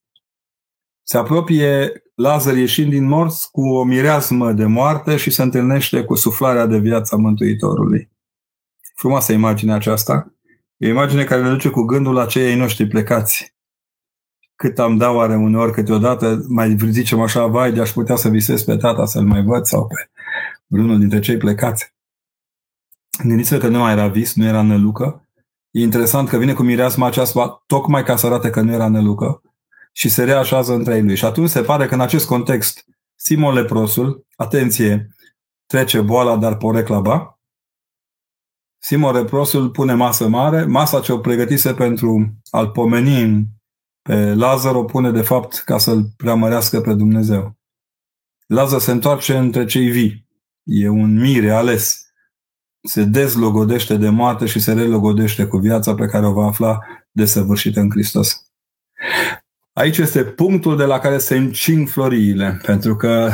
Se 1.04 1.18
apropie 1.18 1.92
Lazar 2.16 2.56
ieșind 2.56 2.90
din 2.90 3.08
morți 3.08 3.52
cu 3.52 3.62
o 3.62 3.84
mireasmă 3.84 4.52
de 4.52 4.66
moarte 4.66 5.18
și 5.18 5.30
se 5.30 5.42
întâlnește 5.42 6.04
cu 6.04 6.16
suflarea 6.16 6.66
de 6.66 6.78
viață 6.78 7.16
a 7.16 7.18
Mântuitorului. 7.18 8.12
Frumoasă 8.96 9.32
imagine 9.34 9.74
aceasta. 9.74 10.36
E 10.78 10.88
o 10.88 10.90
imagine 10.90 11.24
care 11.24 11.42
ne 11.42 11.50
duce 11.50 11.70
cu 11.70 11.82
gândul 11.82 12.14
la 12.14 12.26
cei 12.26 12.56
noștri 12.56 12.88
plecați 12.88 13.56
cât 14.62 14.80
am 14.80 14.98
dat 14.98 15.14
oare 15.14 15.36
uneori 15.36 15.72
câteodată, 15.72 16.46
mai 16.48 16.78
zicem 16.90 17.22
așa, 17.22 17.48
vai, 17.48 17.72
de 17.72 17.82
aș 17.82 17.92
putea 17.92 18.16
să 18.16 18.30
visez 18.30 18.64
pe 18.64 18.78
tata 18.78 19.06
să-l 19.06 19.26
mai 19.26 19.44
văd 19.44 19.66
sau 19.66 19.88
pe 19.88 20.10
vreunul 20.68 21.00
dintre 21.00 21.20
cei 21.20 21.38
plecați. 21.38 21.94
Gândiți-vă 23.24 23.60
că 23.60 23.68
nu 23.68 23.80
mai 23.80 23.92
era 23.92 24.08
vis, 24.08 24.36
nu 24.36 24.46
era 24.46 24.62
nălucă. 24.62 25.28
E 25.72 25.82
interesant 25.82 26.30
că 26.30 26.38
vine 26.38 26.54
cu 26.54 26.64
mireasma 26.64 27.08
aceasta 27.08 27.64
tocmai 27.66 28.04
ca 28.04 28.16
să 28.16 28.26
arate 28.26 28.50
că 28.50 28.62
nu 28.62 28.72
era 28.72 28.88
nălucă 28.88 29.42
și 29.92 30.10
se 30.10 30.24
reașează 30.24 30.74
între 30.74 30.96
ei 30.96 31.04
lui. 31.04 31.16
Și 31.16 31.26
atunci 31.26 31.50
se 31.50 31.62
pare 31.62 31.86
că 31.86 31.94
în 31.94 32.02
acest 32.02 32.28
context 32.28 32.86
Simon 33.16 33.54
Leprosul, 33.54 34.26
atenție, 34.36 35.16
trece 35.66 36.02
boala, 36.02 36.38
dar 36.38 36.58
porecla 36.58 37.00
ba. 37.00 37.40
Simon 38.78 39.14
Leprosul 39.14 39.70
pune 39.70 39.94
masă 39.94 40.28
mare, 40.28 40.66
masa 40.66 41.00
ce 41.00 41.12
o 41.12 41.18
pregătise 41.18 41.74
pentru 41.74 42.36
a-l 42.50 42.70
pomeni 42.70 43.14
pe 43.14 43.61
Lazar 44.34 44.76
o 44.76 44.84
pune 44.84 45.12
de 45.12 45.22
fapt 45.22 45.62
ca 45.66 45.78
să-l 45.78 46.04
preamărească 46.18 46.82
pe 46.82 46.94
Dumnezeu. 46.94 47.58
Lazar 48.48 48.80
se 48.80 48.92
întoarce 48.92 49.38
între 49.38 49.66
cei 49.66 49.90
vii. 49.90 50.28
E 50.64 50.90
un 50.90 51.20
mire 51.20 51.52
ales. 51.52 52.06
Se 52.88 53.04
dezlogodește 53.04 53.98
de 53.98 54.10
moarte 54.10 54.46
și 54.46 54.60
se 54.60 54.74
relogodește 54.74 55.46
cu 55.46 55.58
viața 55.58 55.96
pe 55.96 56.06
care 56.06 56.26
o 56.26 56.34
va 56.34 56.46
afla 56.46 56.80
desăvârșită 57.12 57.80
în 57.80 57.90
Hristos. 57.90 58.46
Aici 59.74 59.98
este 59.98 60.24
punctul 60.24 60.78
de 60.78 60.86
la 60.86 61.00
care 61.00 61.18
se 61.18 61.36
încing 61.36 61.88
floriile, 61.88 62.60
pentru 62.66 62.96
că 62.96 63.32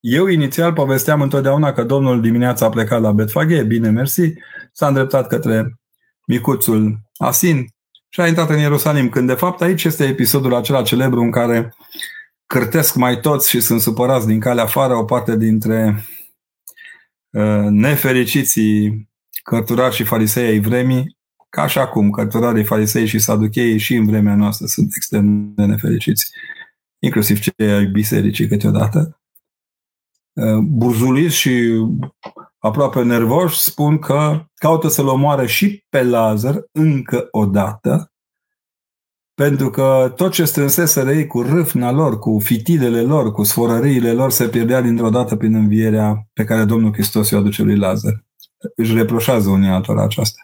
eu 0.00 0.26
inițial 0.26 0.72
povesteam 0.72 1.20
întotdeauna 1.20 1.72
că 1.72 1.84
Domnul 1.84 2.20
dimineața 2.20 2.66
a 2.66 2.68
plecat 2.68 3.00
la 3.00 3.12
Betfaghe, 3.12 3.62
bine 3.62 3.90
mersi, 3.90 4.32
s-a 4.72 4.86
îndreptat 4.86 5.26
către 5.26 5.80
micuțul 6.26 7.00
Asin 7.16 7.66
și 8.08 8.20
a 8.20 8.26
intrat 8.26 8.50
în 8.50 8.58
Ierusalim, 8.58 9.08
când 9.08 9.26
de 9.26 9.34
fapt 9.34 9.60
aici 9.60 9.84
este 9.84 10.04
episodul 10.04 10.54
acela 10.54 10.82
celebru 10.82 11.20
în 11.20 11.30
care 11.30 11.74
cârtesc 12.46 12.94
mai 12.94 13.20
toți 13.20 13.50
și 13.50 13.60
sunt 13.60 13.80
supărați 13.80 14.26
din 14.26 14.40
calea 14.40 14.64
afară 14.64 14.94
o 14.94 15.04
parte 15.04 15.36
dintre 15.36 16.04
uh, 17.30 17.66
nefericiții 17.70 19.08
cărturari 19.42 19.94
și 19.94 20.04
farisei 20.04 20.46
ai 20.46 20.60
vremii, 20.60 21.16
ca 21.48 21.66
și 21.66 21.78
acum, 21.78 22.10
cărturarii, 22.10 22.64
farisei 22.64 23.06
și 23.06 23.18
saducheii 23.18 23.78
și 23.78 23.94
în 23.94 24.06
vremea 24.06 24.34
noastră 24.34 24.66
sunt 24.66 24.92
extrem 24.96 25.54
de 25.54 25.64
nefericiți, 25.64 26.30
inclusiv 26.98 27.38
cei 27.40 27.72
ai 27.72 27.86
bisericii 27.86 28.48
câteodată. 28.48 29.20
Uh, 30.32 30.58
burzuliți 30.58 31.36
și 31.36 31.84
aproape 32.66 33.02
nervoși 33.02 33.58
spun 33.58 33.98
că 33.98 34.44
caută 34.54 34.88
să-l 34.88 35.06
omoare 35.06 35.46
și 35.46 35.84
pe 35.88 36.02
Lazar 36.02 36.62
încă 36.72 37.28
o 37.30 37.46
dată, 37.46 38.12
pentru 39.34 39.70
că 39.70 40.12
tot 40.16 40.32
ce 40.32 40.44
strânseseră 40.44 41.12
ei 41.12 41.26
cu 41.26 41.42
râfna 41.42 41.90
lor, 41.90 42.18
cu 42.18 42.38
fitidele 42.38 43.02
lor, 43.02 43.32
cu 43.32 43.42
sforăriile 43.42 44.12
lor, 44.12 44.30
se 44.30 44.48
pierdea 44.48 44.80
dintr-o 44.80 45.10
dată 45.10 45.36
prin 45.36 45.54
învierea 45.54 46.28
pe 46.32 46.44
care 46.44 46.64
Domnul 46.64 46.92
Hristos 46.92 47.30
i-o 47.30 47.38
aduce 47.38 47.62
lui 47.62 47.76
Lazar. 47.76 48.24
Își 48.76 48.94
reproșează 48.94 49.50
unii 49.50 49.68
altora 49.68 50.02
aceasta. 50.02 50.40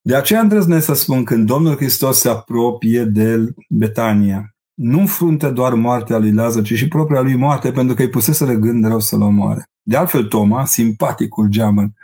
De 0.00 0.16
aceea 0.16 0.40
îndrăznesc 0.40 0.84
să 0.84 0.94
spun 0.94 1.24
când 1.24 1.46
Domnul 1.46 1.76
Hristos 1.76 2.18
se 2.18 2.28
apropie 2.28 3.04
de 3.04 3.54
Betania, 3.68 4.54
nu 4.74 4.98
înfrunte 4.98 5.50
doar 5.50 5.74
moartea 5.74 6.18
lui 6.18 6.32
Lazar, 6.32 6.62
ci 6.62 6.74
și 6.74 6.88
propria 6.88 7.20
lui 7.20 7.36
moarte, 7.36 7.72
pentru 7.72 7.94
că 7.94 8.02
îi 8.02 8.08
pusese 8.08 8.56
gând 8.56 8.86
rău 8.86 9.00
să-l 9.00 9.20
omoare. 9.20 9.64
De 9.90 9.96
altfel, 9.96 10.24
Toma, 10.24 10.64
simpaticul 10.64 11.48
geamăn, 11.48 11.94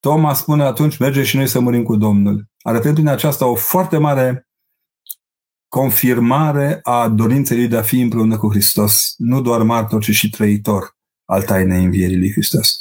Toma 0.00 0.34
spune 0.34 0.62
atunci, 0.62 0.96
merge 0.96 1.22
și 1.22 1.36
noi 1.36 1.46
să 1.46 1.60
murim 1.60 1.82
cu 1.82 1.96
Domnul. 1.96 2.46
Arătând 2.62 2.94
prin 2.94 3.08
aceasta 3.08 3.46
o 3.46 3.54
foarte 3.54 3.98
mare 3.98 4.48
confirmare 5.68 6.80
a 6.82 7.08
dorinței 7.08 7.56
lui 7.56 7.68
de 7.68 7.76
a 7.76 7.82
fi 7.82 8.00
împreună 8.00 8.36
cu 8.36 8.50
Hristos, 8.50 9.14
nu 9.16 9.40
doar 9.40 9.62
martor, 9.62 10.02
ci 10.02 10.10
și 10.10 10.30
trăitor 10.30 10.96
al 11.24 11.42
tainei 11.42 11.84
învierii 11.84 12.18
lui 12.18 12.32
Hristos. 12.32 12.78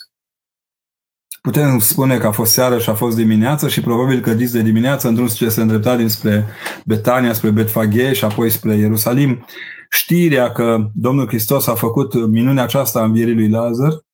Putem 1.42 1.80
spune 1.80 2.18
că 2.18 2.28
a 2.28 2.32
fost 2.32 2.52
seară 2.52 2.80
și 2.80 2.90
a 2.90 2.94
fost 2.94 3.16
dimineață 3.16 3.68
și 3.68 3.82
probabil 3.82 4.22
că 4.22 4.34
dis 4.34 4.52
de 4.52 4.62
dimineață 4.62 5.08
în 5.08 5.14
drum 5.14 5.28
ce 5.28 5.50
se 5.50 5.62
îndrepta 5.62 5.96
dinspre 5.96 6.46
Betania, 6.86 7.34
spre 7.34 7.50
Betfagheș 7.50 8.18
și 8.18 8.24
apoi 8.24 8.50
spre 8.50 8.76
Ierusalim, 8.76 9.46
știrea 9.90 10.52
că 10.52 10.90
Domnul 10.94 11.28
Hristos 11.28 11.68
a 11.68 11.76
făcut 11.76 12.28
minunea 12.28 12.64
aceasta 12.64 13.00
a 13.00 13.04
învierii 13.04 13.34
lui 13.34 13.50
Lazar, 13.50 13.92
uh, 13.92 14.13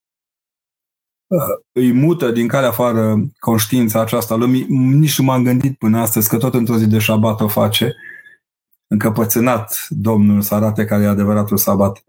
îi 1.72 1.94
mută 1.94 2.32
din 2.32 2.48
care 2.48 2.66
afară 2.66 3.16
conștiința 3.40 4.02
aceasta 4.02 4.36
lumii. 4.36 4.66
Nici 4.70 5.20
nu 5.20 5.26
m-am 5.26 5.44
gândit 5.44 5.78
până 5.78 6.00
astăzi 6.00 6.30
că 6.30 6.38
tot 6.38 6.54
într-o 6.54 6.78
zi 6.78 6.88
de 6.88 7.00
șabat 7.00 7.42
o 7.42 7.48
face. 7.48 7.94
Încăpățânat 8.88 9.86
Domnul 9.90 10.42
să 10.42 10.56
arate 10.56 10.86
care 10.86 11.04
e 11.04 11.08
adevăratul 11.08 11.58
sabat 11.58 12.04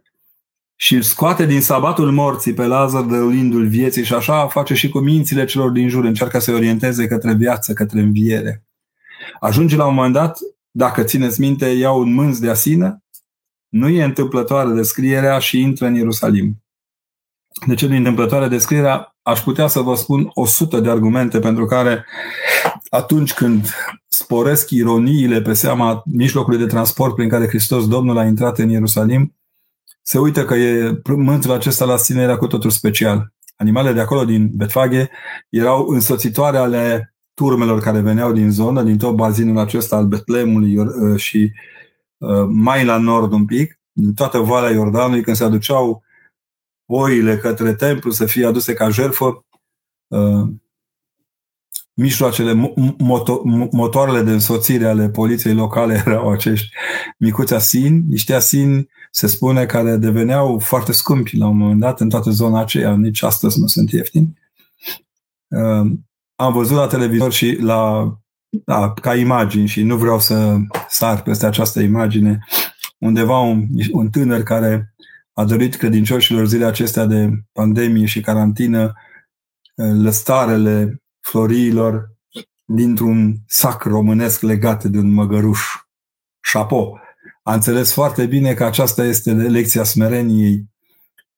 și 0.83 0.95
îl 0.95 1.03
scoate 1.03 1.47
din 1.47 1.61
sabatul 1.61 2.11
morții 2.13 2.55
pe 2.55 2.67
Lazar 2.67 3.03
dăruindu-l 3.03 3.67
vieții 3.67 4.05
și 4.05 4.15
așa 4.15 4.49
face 4.49 4.75
și 4.75 4.89
cu 4.89 4.99
mințile 4.99 5.45
celor 5.45 5.71
din 5.71 5.89
jur, 5.89 6.05
încearcă 6.05 6.39
să-i 6.39 6.55
orienteze 6.55 7.07
către 7.07 7.35
viață, 7.35 7.73
către 7.73 8.01
înviere. 8.01 8.65
Ajunge 9.41 9.77
la 9.77 9.87
un 9.87 9.95
moment 9.95 10.13
dat, 10.13 10.39
dacă 10.71 11.03
țineți 11.03 11.41
minte, 11.41 11.67
ia 11.67 11.91
un 11.91 12.13
mânz 12.13 12.39
de 12.39 12.51
asină, 12.51 13.05
nu 13.69 13.89
e 13.89 14.05
întâmplătoare 14.05 14.73
descrierea 14.73 15.39
și 15.39 15.61
intră 15.61 15.87
în 15.87 15.95
Ierusalim. 15.95 16.63
De 17.67 17.75
ce 17.75 17.87
nu 17.87 17.95
e 17.95 17.97
întâmplătoare 17.97 18.49
descrierea? 18.49 19.10
Aș 19.23 19.41
putea 19.41 19.67
să 19.67 19.81
vă 19.81 19.95
spun 19.95 20.31
o 20.35 20.47
sută 20.47 20.81
de 20.81 20.91
argumente 20.91 21.39
pentru 21.39 21.65
care 21.65 22.05
atunci 22.89 23.35
când 23.35 23.69
sporesc 24.09 24.71
ironiile 24.71 25.43
pe 25.43 25.53
seama 25.53 26.03
mijlocului 26.05 26.59
de 26.59 26.67
transport 26.67 27.15
prin 27.15 27.29
care 27.29 27.49
Hristos 27.49 27.89
Domnul 27.89 28.19
a 28.19 28.25
intrat 28.25 28.59
în 28.59 28.69
Ierusalim, 28.69 29.35
se 30.03 30.19
uită 30.19 30.45
că 30.45 30.55
e, 30.55 31.01
mântul 31.17 31.53
acesta 31.53 31.85
la 31.85 31.97
sine 31.97 32.23
era 32.23 32.37
cu 32.37 32.47
totul 32.47 32.71
special. 32.71 33.33
Animalele 33.57 33.95
de 33.95 34.01
acolo, 34.01 34.25
din 34.25 34.51
Betfage, 34.53 35.09
erau 35.49 35.87
însoțitoare 35.89 36.57
ale 36.57 37.15
turmelor 37.35 37.81
care 37.81 38.01
veneau 38.01 38.33
din 38.33 38.51
zonă, 38.51 38.83
din 38.83 38.99
tot 38.99 39.15
bazinul 39.15 39.59
acesta 39.59 39.97
al 39.97 40.07
Betlemului 40.07 40.79
uh, 40.79 41.17
și 41.17 41.53
uh, 42.19 42.47
mai 42.49 42.85
la 42.85 42.99
nord 42.99 43.33
un 43.33 43.45
pic, 43.45 43.79
din 43.93 44.15
toată 44.15 44.39
Valea 44.39 44.71
Iordanului, 44.71 45.23
când 45.23 45.37
se 45.37 45.45
aduceau 45.45 46.03
oile 46.91 47.37
către 47.37 47.75
templu 47.75 48.11
să 48.11 48.25
fie 48.25 48.47
aduse 48.47 48.75
ca 48.75 48.89
jertfă, 48.89 49.45
uh, 50.07 50.49
mijloacele, 51.95 52.73
moto, 52.99 53.43
motoarele 53.71 54.23
de 54.23 54.31
însoțire 54.31 54.87
ale 54.87 55.09
poliției 55.09 55.55
locale 55.55 55.95
erau 56.07 56.31
acești 56.31 56.69
micuți 57.19 57.55
asini, 57.55 58.05
niște 58.09 58.35
asini 58.35 58.89
se 59.11 59.27
spune, 59.27 59.67
care 59.67 59.97
deveneau 59.97 60.59
foarte 60.59 60.93
scumpi 60.93 61.37
la 61.37 61.47
un 61.47 61.57
moment 61.57 61.81
dat 61.81 62.01
în 62.01 62.09
toată 62.09 62.31
zona 62.31 62.61
aceea, 62.61 62.97
nici 62.97 63.23
astăzi 63.23 63.61
nu 63.61 63.67
sunt 63.67 63.91
ieftini. 63.91 64.39
Uh, 65.49 65.91
am 66.37 66.53
văzut 66.53 66.77
la 66.77 66.87
televizor 66.87 67.33
și 67.33 67.59
la, 67.61 68.13
da, 68.65 68.93
ca 68.93 69.15
imagini 69.15 69.67
și 69.67 69.83
nu 69.83 69.97
vreau 69.97 70.19
să 70.19 70.57
sar 70.89 71.23
peste 71.23 71.47
această 71.47 71.81
imagine, 71.81 72.39
undeva 72.99 73.39
un, 73.39 73.67
un 73.93 74.11
tânăr 74.11 74.43
care 74.43 74.95
a 75.41 75.45
dorit 75.45 75.75
credincioșilor 75.75 76.47
zile 76.47 76.65
acestea 76.65 77.05
de 77.05 77.31
pandemie 77.53 78.07
și 78.07 78.21
carantină 78.21 78.93
uh, 79.75 79.93
lăstarele 80.03 81.03
floriilor 81.21 82.11
dintr-un 82.65 83.37
sac 83.47 83.83
românesc 83.83 84.43
legat 84.43 84.85
de 84.85 84.99
un 84.99 85.13
măgăruș. 85.13 85.61
Șapo! 86.41 86.99
a 87.43 87.55
înțeles 87.55 87.93
foarte 87.93 88.27
bine 88.27 88.55
că 88.55 88.65
aceasta 88.65 89.05
este 89.05 89.33
lecția 89.33 89.83
smereniei 89.83 90.65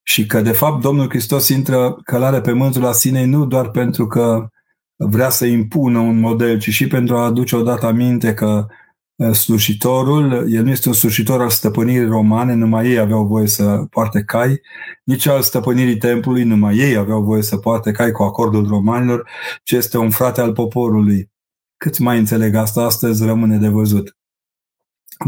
și 0.03 0.25
că, 0.25 0.41
de 0.41 0.51
fapt, 0.51 0.81
Domnul 0.81 1.09
Hristos 1.09 1.49
intră 1.49 1.97
călare 2.03 2.41
pe 2.41 2.51
mântul 2.51 2.93
sinei 2.93 3.25
nu 3.25 3.45
doar 3.45 3.69
pentru 3.69 4.07
că 4.07 4.47
vrea 4.95 5.29
să 5.29 5.45
impună 5.45 5.99
un 5.99 6.19
model, 6.19 6.59
ci 6.59 6.69
și 6.69 6.87
pentru 6.87 7.17
a 7.17 7.25
aduce 7.25 7.55
odată 7.55 7.85
aminte 7.85 8.33
că 8.33 8.65
uh, 8.69 8.82
slujitorul, 9.31 10.45
el 10.51 10.63
nu 10.63 10.69
este 10.69 10.87
un 10.87 10.93
slujitor 10.93 11.41
al 11.41 11.49
stăpânirii 11.49 12.07
romane, 12.07 12.53
numai 12.53 12.87
ei 12.87 12.97
aveau 12.97 13.25
voie 13.25 13.47
să 13.47 13.85
poarte 13.89 14.23
cai, 14.23 14.61
nici 15.03 15.25
al 15.25 15.41
stăpânirii 15.41 15.97
templului, 15.97 16.43
numai 16.43 16.77
ei 16.77 16.95
aveau 16.95 17.21
voie 17.21 17.41
să 17.41 17.57
poarte 17.57 17.91
cai 17.91 18.11
cu 18.11 18.23
acordul 18.23 18.67
romanilor, 18.67 19.29
ci 19.63 19.71
este 19.71 19.97
un 19.97 20.09
frate 20.09 20.41
al 20.41 20.53
poporului. 20.53 21.31
Cât 21.77 21.97
mai 21.97 22.17
înțeleg 22.17 22.55
asta 22.55 22.81
astăzi 22.81 23.25
rămâne 23.25 23.57
de 23.57 23.67
văzut. 23.67 24.17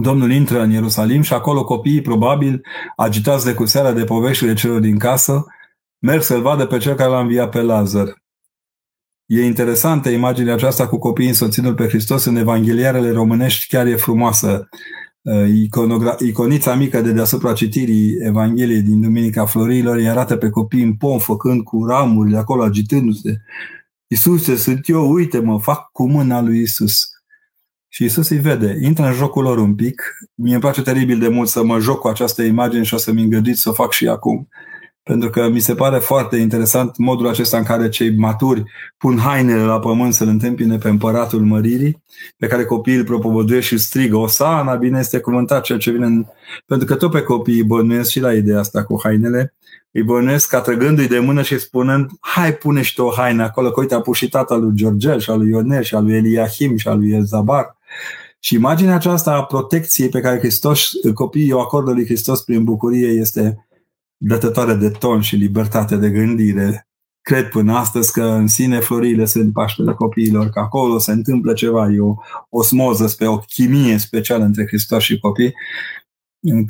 Domnul 0.01 0.31
intră 0.31 0.61
în 0.61 0.71
Ierusalim 0.71 1.21
și 1.21 1.33
acolo 1.33 1.63
copiii, 1.63 2.01
probabil, 2.01 2.61
agitați 2.95 3.45
de 3.45 3.53
cu 3.53 3.65
seara 3.65 3.91
de 3.91 4.03
poveștile 4.03 4.53
celor 4.53 4.79
din 4.79 4.97
casă, 4.97 5.45
merg 5.99 6.21
să-l 6.21 6.41
vadă 6.41 6.65
pe 6.65 6.77
cel 6.77 6.95
care 6.95 7.09
l-a 7.09 7.19
înviat 7.19 7.49
pe 7.49 7.61
Lazar. 7.61 8.23
E 9.25 9.45
interesantă 9.45 10.09
imaginea 10.09 10.53
aceasta 10.53 10.87
cu 10.87 10.97
copiii 10.97 11.27
însoțindu 11.27 11.73
pe 11.73 11.87
Hristos 11.87 12.25
în 12.25 12.35
evangheliarele 12.35 13.11
românești, 13.11 13.67
chiar 13.67 13.85
e 13.85 13.95
frumoasă. 13.95 14.69
Uh, 15.21 15.47
iconogra- 15.47 16.17
iconița 16.19 16.75
mică 16.75 17.01
de 17.01 17.11
deasupra 17.11 17.53
citirii 17.53 18.15
Evangheliei 18.19 18.81
din 18.81 19.01
Duminica 19.01 19.45
Florilor 19.45 19.95
îi 19.95 20.09
arată 20.09 20.35
pe 20.35 20.49
copii 20.49 20.83
în 20.83 20.93
pom, 20.93 21.19
făcând 21.19 21.63
cu 21.63 21.85
ramurile 21.85 22.37
acolo, 22.37 22.63
agitându-se. 22.63 23.41
Iisuse, 24.07 24.55
sunt 24.55 24.89
eu, 24.89 25.11
uite 25.11 25.39
mă, 25.39 25.59
fac 25.59 25.91
cu 25.91 26.09
mâna 26.09 26.41
lui 26.41 26.61
Isus. 26.61 27.09
Și 27.87 28.03
Isus 28.03 28.29
îi 28.29 28.37
vede, 28.37 28.77
intră 28.81 29.05
în 29.05 29.13
jocul 29.13 29.43
lor 29.43 29.57
un 29.57 29.75
pic. 29.75 30.01
Mie 30.35 30.53
îmi 30.53 30.61
place 30.61 30.81
teribil 30.81 31.19
de 31.19 31.27
mult 31.27 31.49
să 31.49 31.63
mă 31.63 31.79
joc 31.79 31.99
cu 31.99 32.07
această 32.07 32.41
imagine 32.41 32.83
și 32.83 32.93
o 32.93 32.97
să-mi 32.97 33.21
îngăduiți 33.21 33.61
să 33.61 33.69
o 33.69 33.73
fac 33.73 33.91
și 33.91 34.07
acum. 34.07 34.47
Pentru 35.09 35.29
că 35.29 35.49
mi 35.49 35.59
se 35.59 35.75
pare 35.75 35.97
foarte 35.97 36.35
interesant 36.35 36.97
modul 36.97 37.27
acesta 37.27 37.57
în 37.57 37.63
care 37.63 37.89
cei 37.89 38.15
maturi 38.15 38.63
pun 38.97 39.17
hainele 39.17 39.63
la 39.63 39.79
pământ 39.79 40.13
să-l 40.13 40.27
întâmpine 40.27 40.77
pe 40.77 40.89
împăratul 40.89 41.41
măririi, 41.41 42.03
pe 42.37 42.47
care 42.47 42.65
copiii 42.65 42.97
îl 42.97 43.03
propovăduiesc 43.03 43.67
și 43.67 43.77
strigă, 43.77 44.17
Osana, 44.17 44.75
bine 44.75 44.99
este 44.99 45.19
cuvântat 45.19 45.63
ceea 45.63 45.77
ce 45.77 45.91
vine 45.91 46.05
în... 46.05 46.25
Pentru 46.65 46.87
că 46.87 46.95
tot 46.95 47.11
pe 47.11 47.21
copii 47.21 47.55
îi 47.55 47.63
bănuiesc 47.63 48.09
și 48.09 48.19
la 48.19 48.33
ideea 48.33 48.59
asta 48.59 48.83
cu 48.83 48.99
hainele, 49.03 49.53
îi 49.91 50.03
bănuiesc 50.03 50.53
atrăgându-i 50.53 51.07
de 51.07 51.19
mână 51.19 51.41
și 51.41 51.59
spunând, 51.59 52.09
hai 52.19 52.53
pune 52.53 52.81
și 52.81 52.93
tu 52.93 53.03
o 53.03 53.11
haină 53.11 53.43
acolo, 53.43 53.71
că 53.71 53.79
uite 53.79 53.93
a 53.93 54.01
pus 54.01 54.17
și 54.17 54.29
tata 54.29 54.55
lui 54.55 54.71
Georgel 54.73 55.19
și 55.19 55.29
al 55.29 55.37
lui 55.37 55.49
Ionel 55.49 55.83
și 55.83 55.95
al 55.95 56.03
lui 56.03 56.15
Eliahim 56.15 56.77
și 56.77 56.87
al 56.87 56.97
lui 56.97 57.11
Elzabar. 57.11 57.77
Și 58.39 58.55
imaginea 58.55 58.95
aceasta 58.95 59.31
a 59.31 59.43
protecției 59.43 60.09
pe 60.09 60.19
care 60.19 60.37
Hristos, 60.37 60.89
copiii 61.13 61.51
o 61.51 61.59
acordă 61.59 61.91
lui 61.91 62.05
Hristos 62.05 62.41
prin 62.41 62.63
bucurie 62.63 63.07
este 63.07 63.65
dătătoare 64.17 64.73
de 64.73 64.89
ton 64.89 65.21
și 65.21 65.35
libertate 65.35 65.95
de 65.95 66.09
gândire. 66.09 66.87
Cred 67.21 67.49
până 67.49 67.73
astăzi 67.73 68.11
că 68.11 68.23
în 68.23 68.47
sine 68.47 68.79
florile 68.79 69.25
sunt 69.25 69.53
Paștele 69.53 69.93
copiilor, 69.93 70.49
că 70.49 70.59
acolo 70.59 70.97
se 70.97 71.11
întâmplă 71.11 71.53
ceva, 71.53 71.89
e 71.89 71.99
o 71.99 72.15
osmoză, 72.49 73.07
spre 73.07 73.27
o 73.27 73.37
chimie 73.37 73.97
specială 73.97 74.43
între 74.43 74.65
Hristos 74.67 75.03
și 75.03 75.19
copii, 75.19 75.53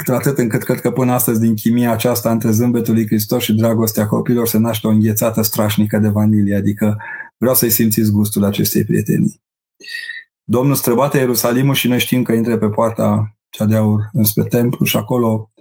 atât 0.06 0.38
încât 0.38 0.64
cred 0.64 0.82
că 0.82 0.92
până 0.92 1.12
astăzi 1.12 1.40
din 1.40 1.56
chimia 1.56 1.92
aceasta 1.92 2.32
între 2.32 2.52
zâmbetul 2.52 2.94
lui 2.94 3.06
Hristos 3.06 3.44
și 3.44 3.54
dragostea 3.54 4.08
copilor 4.08 4.48
se 4.48 4.58
naște 4.58 4.88
o 4.88 4.90
înghețată 4.90 5.42
strașnică 5.42 6.00
de 6.00 6.08
vanilie, 6.10 6.56
adică 6.56 6.98
vreau 7.38 7.56
să-i 7.56 7.70
simțiți 7.70 8.12
gustul 8.12 8.44
acestei 8.44 8.84
prietenii. 8.84 9.42
Domnul 10.44 10.76
străbate 10.76 11.18
Ierusalimul 11.18 11.74
și 11.74 11.88
noi 11.88 12.00
știm 12.00 12.24
că 12.24 12.32
intre 12.32 12.58
pe 12.58 12.70
poarta 12.70 13.38
cea 13.50 13.66
de 13.66 13.76
aur 13.76 14.10
înspre 14.14 14.44
templu 14.44 14.86
și 14.86 14.98
acolo 14.98 15.52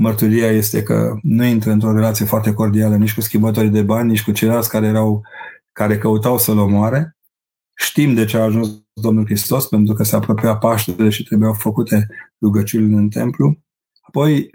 mărturia 0.00 0.50
este 0.50 0.82
că 0.82 1.18
nu 1.22 1.44
intră 1.44 1.70
într-o 1.70 1.92
relație 1.92 2.24
foarte 2.24 2.52
cordială 2.52 2.96
nici 2.96 3.14
cu 3.14 3.20
schimbătorii 3.20 3.70
de 3.70 3.82
bani, 3.82 4.08
nici 4.08 4.22
cu 4.22 4.30
ceilalți 4.30 4.68
care 4.68 4.86
erau 4.86 5.22
care 5.72 5.98
căutau 5.98 6.38
să-l 6.38 6.58
omoare. 6.58 7.16
Știm 7.76 8.14
de 8.14 8.24
ce 8.24 8.36
a 8.36 8.42
ajuns 8.42 8.82
Domnul 8.92 9.24
Hristos, 9.24 9.68
pentru 9.68 9.94
că 9.94 10.02
se 10.02 10.16
apropia 10.16 10.56
Paștele 10.56 11.08
și 11.08 11.22
trebuiau 11.22 11.52
făcute 11.52 12.06
rugăciuni 12.40 12.94
în 12.94 13.08
templu. 13.08 13.58
Apoi 14.00 14.50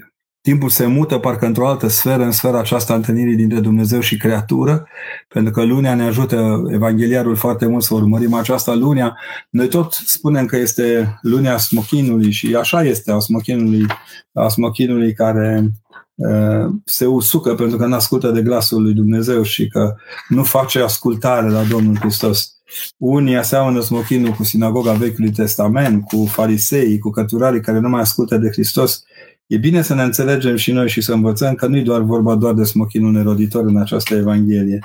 timpul 0.45 0.69
se 0.69 0.85
mută 0.85 1.17
parcă 1.17 1.45
într-o 1.45 1.67
altă 1.67 1.87
sferă, 1.87 2.23
în 2.23 2.31
sfera 2.31 2.59
aceasta 2.59 2.93
întâlnirii 2.93 3.35
dintre 3.35 3.59
Dumnezeu 3.59 3.99
și 3.99 4.17
creatură, 4.17 4.87
pentru 5.27 5.53
că 5.53 5.63
lunea 5.63 5.95
ne 5.95 6.03
ajută 6.03 6.63
evangheliarul 6.71 7.35
foarte 7.35 7.65
mult 7.65 7.83
să 7.83 7.93
urmărim 7.93 8.33
aceasta 8.33 8.73
lunea. 8.73 9.17
Noi 9.49 9.67
tot 9.67 9.93
spunem 9.93 10.45
că 10.45 10.57
este 10.57 11.17
lunea 11.21 11.57
smochinului 11.57 12.31
și 12.31 12.55
așa 12.55 12.83
este 12.83 13.11
a 13.11 13.19
smochinului, 13.19 13.85
a 14.33 14.47
smochinului 14.47 15.13
care 15.13 15.71
uh, 16.15 16.71
se 16.83 17.05
usucă 17.05 17.55
pentru 17.55 17.77
că 17.77 17.85
nu 17.85 17.95
ascultă 17.95 18.31
de 18.31 18.41
glasul 18.41 18.81
lui 18.81 18.93
Dumnezeu 18.93 19.43
și 19.43 19.67
că 19.67 19.95
nu 20.27 20.43
face 20.43 20.81
ascultare 20.81 21.49
la 21.49 21.63
Domnul 21.63 21.97
Hristos. 21.97 22.49
Unii 22.97 23.37
aseamănă 23.37 23.79
smochinul 23.79 24.31
cu 24.31 24.43
sinagoga 24.43 24.91
Vechiului 24.91 25.31
Testament, 25.31 26.03
cu 26.03 26.25
farisei, 26.25 26.99
cu 26.99 27.09
căturarii 27.09 27.61
care 27.61 27.79
nu 27.79 27.89
mai 27.89 28.01
ascultă 28.01 28.37
de 28.37 28.49
Hristos 28.49 29.03
E 29.47 29.57
bine 29.57 29.81
să 29.81 29.93
ne 29.93 30.03
înțelegem 30.03 30.55
și 30.55 30.71
noi 30.71 30.89
și 30.89 31.01
să 31.01 31.13
învățăm 31.13 31.55
că 31.55 31.67
nu 31.67 31.77
e 31.77 31.81
doar 31.81 32.01
vorba 32.01 32.35
doar 32.35 32.53
de 32.53 32.63
smochinul 32.63 33.11
neroditor 33.11 33.65
în 33.65 33.77
această 33.77 34.15
Evanghelie. 34.15 34.79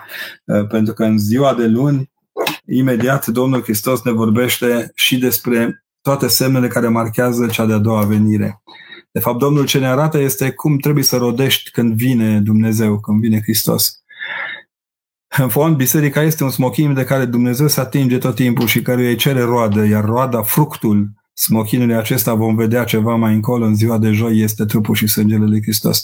Uh, 0.44 0.66
pentru 0.66 0.94
că 0.94 1.04
în 1.04 1.18
ziua 1.18 1.54
de 1.54 1.66
luni, 1.66 2.10
imediat 2.66 3.26
Domnul 3.26 3.62
Hristos 3.62 4.02
ne 4.02 4.10
vorbește 4.12 4.92
și 4.94 5.18
despre 5.18 5.84
toate 6.00 6.26
semnele 6.28 6.68
care 6.68 6.88
marchează 6.88 7.46
cea 7.46 7.66
de-a 7.66 7.78
doua 7.78 8.04
venire. 8.04 8.62
De 9.12 9.20
fapt, 9.20 9.38
Domnul 9.38 9.66
ce 9.66 9.78
ne 9.78 9.86
arată 9.86 10.18
este 10.18 10.50
cum 10.50 10.78
trebuie 10.78 11.04
să 11.04 11.16
rodești 11.16 11.70
când 11.70 11.94
vine 11.94 12.40
Dumnezeu, 12.40 13.00
când 13.00 13.20
vine 13.20 13.40
Hristos. 13.42 14.02
În 15.38 15.48
fond, 15.48 15.76
biserica 15.76 16.22
este 16.22 16.44
un 16.44 16.50
smochin 16.50 16.94
de 16.94 17.04
care 17.04 17.24
Dumnezeu 17.24 17.68
se 17.68 17.80
atinge 17.80 18.18
tot 18.18 18.34
timpul 18.34 18.66
și 18.66 18.82
care 18.82 19.06
îi 19.06 19.16
cere 19.16 19.42
roadă, 19.42 19.84
iar 19.84 20.04
roada, 20.04 20.42
fructul 20.42 21.10
smochinului 21.40 21.94
acesta 21.94 22.34
vom 22.34 22.54
vedea 22.54 22.84
ceva 22.84 23.14
mai 23.14 23.34
încolo 23.34 23.64
în 23.64 23.74
ziua 23.74 23.98
de 23.98 24.10
joi, 24.10 24.38
este 24.38 24.64
trupul 24.64 24.94
și 24.94 25.06
sângele 25.06 25.44
lui 25.44 25.62
Hristos. 25.62 26.02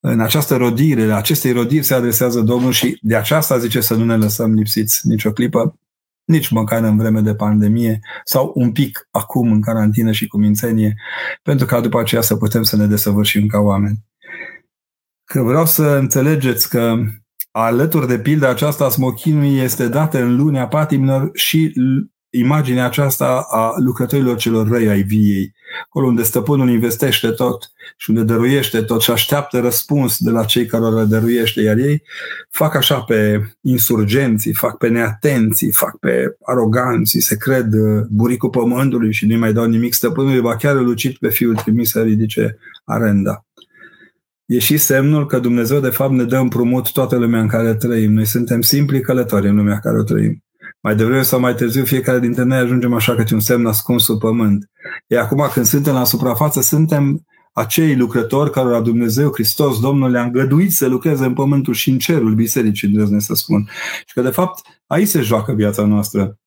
În 0.00 0.20
această 0.20 0.56
rodire, 0.56 1.12
acestei 1.12 1.52
rodiri 1.52 1.84
se 1.84 1.94
adresează 1.94 2.40
Domnul 2.40 2.72
și 2.72 2.98
de 3.02 3.16
aceasta 3.16 3.58
zice 3.58 3.80
să 3.80 3.94
nu 3.94 4.04
ne 4.04 4.16
lăsăm 4.16 4.52
lipsiți 4.52 5.08
nicio 5.08 5.32
clipă, 5.32 5.78
nici 6.24 6.48
măcar 6.48 6.82
în 6.82 6.96
vreme 6.96 7.20
de 7.20 7.34
pandemie 7.34 8.00
sau 8.24 8.52
un 8.54 8.72
pic 8.72 9.08
acum 9.10 9.52
în 9.52 9.60
carantină 9.60 10.12
și 10.12 10.26
cu 10.26 10.38
mințenie, 10.38 10.94
pentru 11.42 11.66
ca 11.66 11.80
după 11.80 12.00
aceea 12.00 12.20
să 12.20 12.36
putem 12.36 12.62
să 12.62 12.76
ne 12.76 12.86
desăvârșim 12.86 13.46
ca 13.46 13.58
oameni. 13.58 13.98
Că 15.24 15.42
vreau 15.42 15.66
să 15.66 15.84
înțelegeți 15.84 16.68
că 16.68 16.96
alături 17.50 18.06
de 18.06 18.18
pilda 18.18 18.48
aceasta 18.48 18.84
a 18.84 18.88
smochinului 18.88 19.58
este 19.58 19.88
dată 19.88 20.22
în 20.22 20.36
lunea 20.36 20.66
patimilor 20.68 21.30
și 21.32 21.72
imaginea 22.38 22.84
aceasta 22.84 23.46
a 23.50 23.74
lucrătorilor 23.76 24.36
celor 24.36 24.68
răi 24.68 24.88
ai 24.88 25.02
viei, 25.02 25.54
acolo 25.84 26.06
unde 26.06 26.22
stăpânul 26.22 26.70
investește 26.70 27.30
tot 27.30 27.70
și 27.96 28.10
unde 28.10 28.22
dăruiește 28.22 28.82
tot 28.82 29.00
și 29.00 29.10
așteaptă 29.10 29.60
răspuns 29.60 30.18
de 30.18 30.30
la 30.30 30.44
cei 30.44 30.66
care 30.66 30.84
le 30.84 31.04
dăruiește, 31.04 31.60
iar 31.60 31.76
ei 31.76 32.02
fac 32.50 32.74
așa 32.74 33.00
pe 33.00 33.40
insurgenții, 33.60 34.54
fac 34.54 34.78
pe 34.78 34.88
neatenții, 34.88 35.72
fac 35.72 35.98
pe 35.98 36.36
aroganții, 36.44 37.20
se 37.20 37.36
cred 37.36 37.72
uh, 37.72 38.02
buricul 38.10 38.50
pământului 38.50 39.12
și 39.12 39.26
nu 39.26 39.38
mai 39.38 39.52
dau 39.52 39.64
nimic 39.64 39.92
stăpânului, 39.92 40.40
va 40.40 40.56
chiar 40.56 40.74
lucit 40.74 41.18
pe 41.18 41.28
fiul 41.28 41.54
trimis 41.54 41.90
să 41.90 42.02
ridice 42.02 42.58
arenda. 42.84 43.46
E 44.46 44.58
și 44.58 44.76
semnul 44.76 45.26
că 45.26 45.38
Dumnezeu 45.38 45.80
de 45.80 45.88
fapt 45.88 46.12
ne 46.12 46.24
dă 46.24 46.36
împrumut 46.36 46.92
toată 46.92 47.16
lumea 47.16 47.40
în 47.40 47.48
care 47.48 47.74
trăim. 47.74 48.12
Noi 48.12 48.24
suntem 48.24 48.60
simpli 48.60 49.00
călători 49.00 49.48
în 49.48 49.56
lumea 49.56 49.74
în 49.74 49.80
care 49.80 49.98
o 49.98 50.02
trăim. 50.02 50.44
Mai 50.84 50.96
devreme 50.96 51.22
sau 51.22 51.40
mai 51.40 51.54
târziu, 51.54 51.84
fiecare 51.84 52.20
dintre 52.20 52.42
noi 52.42 52.58
ajungem 52.58 52.94
așa 52.94 53.14
că 53.14 53.24
un 53.32 53.40
semn 53.40 53.66
ascuns 53.66 54.04
sub 54.04 54.18
pământ. 54.18 54.70
E 55.06 55.18
acum 55.18 55.48
când 55.52 55.66
suntem 55.66 55.94
la 55.94 56.04
suprafață, 56.04 56.60
suntem 56.60 57.26
acei 57.52 57.96
lucrători 57.96 58.50
care 58.50 58.68
la 58.68 58.80
Dumnezeu, 58.80 59.32
Hristos, 59.32 59.80
Domnul 59.80 60.10
le-a 60.10 60.22
îngăduit 60.22 60.72
să 60.72 60.86
lucreze 60.86 61.24
în 61.24 61.32
pământul 61.32 61.74
și 61.74 61.90
în 61.90 61.98
cerul 61.98 62.34
bisericii, 62.34 62.88
îndrăznesc 62.88 63.26
să 63.26 63.34
spun. 63.34 63.68
Și 64.06 64.14
că, 64.14 64.22
de 64.22 64.30
fapt, 64.30 64.66
aici 64.86 65.08
se 65.08 65.20
joacă 65.20 65.52
viața 65.52 65.84
noastră 65.84 66.38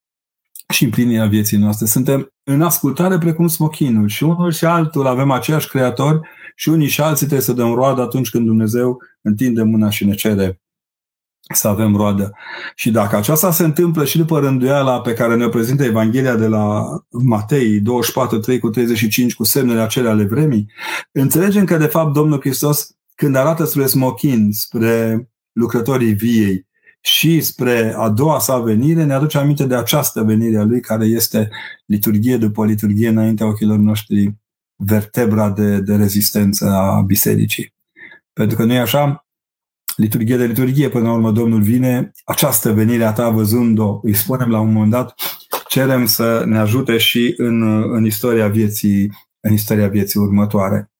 și 0.74 0.84
împlinirea 0.84 1.26
vieții 1.26 1.58
noastre. 1.58 1.86
Suntem 1.86 2.34
în 2.44 2.62
ascultare 2.62 3.18
precum 3.18 3.48
smochinul 3.48 4.08
și 4.08 4.24
unul 4.24 4.52
și 4.52 4.66
altul 4.66 5.08
avem 5.08 5.32
aceeași 5.32 5.68
creator 5.68 6.28
și 6.56 6.70
unii 6.70 6.88
și 6.88 7.02
alții 7.02 7.26
trebuie 7.26 7.46
să 7.46 7.54
dăm 7.54 7.74
roadă 7.74 8.02
atunci 8.02 8.30
când 8.30 8.46
Dumnezeu 8.46 9.02
întinde 9.22 9.64
mâna 9.64 9.90
și 9.90 10.06
ne 10.06 10.14
cere 10.14 10.62
să 11.54 11.68
avem 11.68 11.96
roadă. 11.96 12.34
Și 12.76 12.92
dacă 12.92 13.16
aceasta 13.16 13.52
se 13.52 13.64
întâmplă 13.64 14.06
și 14.06 14.18
după 14.18 14.40
rânduiala 14.40 15.02
pe 15.02 15.14
care 15.14 15.36
ne 15.36 15.48
prezintă 15.48 15.84
Evanghelia 15.84 16.36
de 16.36 16.48
la 16.48 16.86
Matei 17.10 17.80
24, 17.80 18.38
3 18.38 18.60
cu 18.60 18.70
35 18.70 19.36
cu 19.36 19.44
semnele 19.44 19.82
acelea 19.82 20.12
ale 20.12 20.24
vremii, 20.24 20.72
înțelegem 21.12 21.66
că 21.66 21.78
de 21.78 21.86
fapt 21.86 22.14
Domnul 22.14 22.40
Hristos 22.40 22.98
când 23.16 23.36
arată 23.36 23.66
spre 23.66 23.86
smochin, 23.86 24.52
spre 24.52 25.30
lucrătorii 25.52 26.14
viei 26.14 26.68
și 27.02 27.42
spre 27.42 27.94
a 27.98 28.10
doua 28.10 28.40
sa 28.40 28.58
venire, 28.60 29.04
ne 29.04 29.14
aduce 29.14 29.38
aminte 29.38 29.66
de 29.66 29.76
această 29.76 30.24
venire 30.24 30.58
a 30.58 30.64
lui 30.64 30.82
care 30.82 31.06
este 31.06 31.50
liturghie 31.86 32.38
după 32.38 32.66
liturghie 32.66 33.08
înaintea 33.08 33.48
ochilor 33.48 33.78
noștri, 33.78 34.36
vertebra 34.76 35.50
de, 35.50 35.80
de 35.80 35.96
rezistență 35.96 36.70
a 36.70 37.02
bisericii. 37.02 37.74
Pentru 38.34 38.58
că 38.58 38.64
nu 38.64 38.74
e 38.74 38.80
așa, 38.80 39.27
liturghie 39.98 40.38
de 40.38 40.46
liturghie, 40.46 40.90
până 40.90 41.08
la 41.08 41.14
urmă 41.14 41.32
Domnul 41.32 41.62
vine, 41.62 42.12
această 42.26 42.74
venire 42.74 43.04
a 43.04 43.14
ta 43.14 43.30
văzând-o, 43.30 44.00
îi 44.04 44.14
spunem 44.14 44.50
la 44.50 44.60
un 44.60 44.72
moment 44.72 44.92
dat, 44.92 45.14
cerem 45.68 46.06
să 46.06 46.44
ne 46.46 46.58
ajute 46.58 46.98
și 46.98 47.34
în, 47.38 47.62
în 47.94 48.06
istoria 48.06 48.48
vieții 48.48 49.12
în 49.48 49.54
istoria 49.54 49.88
vieții 49.88 50.20
următoare. 50.20 50.92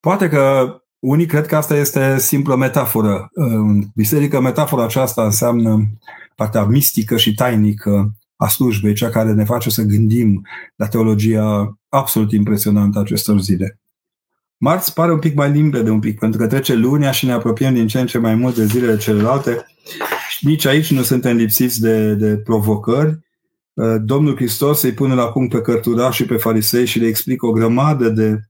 Poate 0.00 0.28
că 0.28 0.74
unii 0.98 1.26
cred 1.26 1.46
că 1.46 1.56
asta 1.56 1.76
este 1.76 2.18
simplă 2.18 2.56
metaforă. 2.56 3.28
În 3.32 3.84
biserică, 3.94 4.40
metafora 4.40 4.84
aceasta 4.84 5.24
înseamnă 5.24 5.90
partea 6.36 6.64
mistică 6.64 7.16
și 7.16 7.34
tainică 7.34 8.12
a 8.36 8.48
slujbei, 8.48 8.94
cea 8.94 9.08
care 9.08 9.32
ne 9.32 9.44
face 9.44 9.70
să 9.70 9.82
gândim 9.82 10.46
la 10.76 10.86
teologia 10.86 11.78
absolut 11.88 12.32
impresionantă 12.32 12.98
a 12.98 13.00
acestor 13.00 13.40
zile. 13.40 13.79
Marți 14.62 14.94
pare 14.94 15.12
un 15.12 15.18
pic 15.18 15.34
mai 15.34 15.50
limpede 15.50 15.90
un 15.90 16.00
pic, 16.00 16.18
pentru 16.18 16.40
că 16.40 16.46
trece 16.46 16.74
lunea 16.74 17.10
și 17.10 17.26
ne 17.26 17.32
apropiem 17.32 17.74
din 17.74 17.86
ce 17.86 18.00
în 18.00 18.06
ce 18.06 18.18
mai 18.18 18.34
mult 18.34 18.54
de 18.54 18.64
zilele 18.64 18.96
celelalte. 18.96 19.66
Și 20.28 20.46
nici 20.46 20.64
aici 20.64 20.90
nu 20.90 21.02
suntem 21.02 21.36
lipsiți 21.36 21.80
de, 21.80 22.14
de 22.14 22.36
provocări. 22.36 23.18
Uh, 23.72 23.96
Domnul 24.04 24.36
Hristos 24.36 24.82
îi 24.82 24.92
pune 24.92 25.14
la 25.14 25.32
punct 25.32 25.50
pe 25.52 25.60
cărturaș 25.60 26.16
și 26.16 26.24
pe 26.24 26.36
farisei 26.36 26.86
și 26.86 26.98
le 26.98 27.06
explică 27.06 27.46
o 27.46 27.52
grămadă 27.52 28.08
de, 28.08 28.40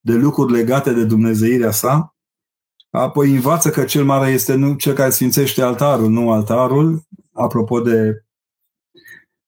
de 0.00 0.12
lucruri 0.12 0.52
legate 0.52 0.92
de 0.92 1.04
Dumnezeirea 1.04 1.70
sa. 1.70 2.16
Apoi 2.90 3.30
învață 3.30 3.70
că 3.70 3.84
cel 3.84 4.04
mare 4.04 4.30
este 4.30 4.54
nu 4.54 4.74
cel 4.74 4.94
care 4.94 5.10
sfințește 5.10 5.62
altarul, 5.62 6.08
nu 6.08 6.30
altarul. 6.30 7.02
Apropo 7.32 7.80
de 7.80 8.24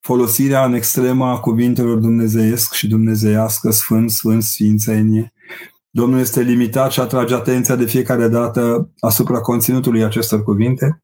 folosirea 0.01 0.65
în 0.65 0.75
extremă 0.75 1.27
a 1.27 1.41
cuvintelor 1.41 1.99
dumnezeiesc 1.99 2.73
și 2.73 2.89
dumnezeiască, 2.89 3.71
sfânt, 3.71 4.11
sfânt, 4.11 4.43
sfințenie 4.43 5.32
Domnul 5.95 6.21
este 6.21 6.43
limitat 6.43 6.91
și 6.91 7.01
atrage 7.01 7.35
atenția 7.35 7.77
de 7.77 7.85
fiecare 7.85 8.29
dată 8.29 8.91
asupra 9.01 9.41
conținutului 9.41 10.05
acestor 10.05 10.43
cuvinte. 10.43 11.03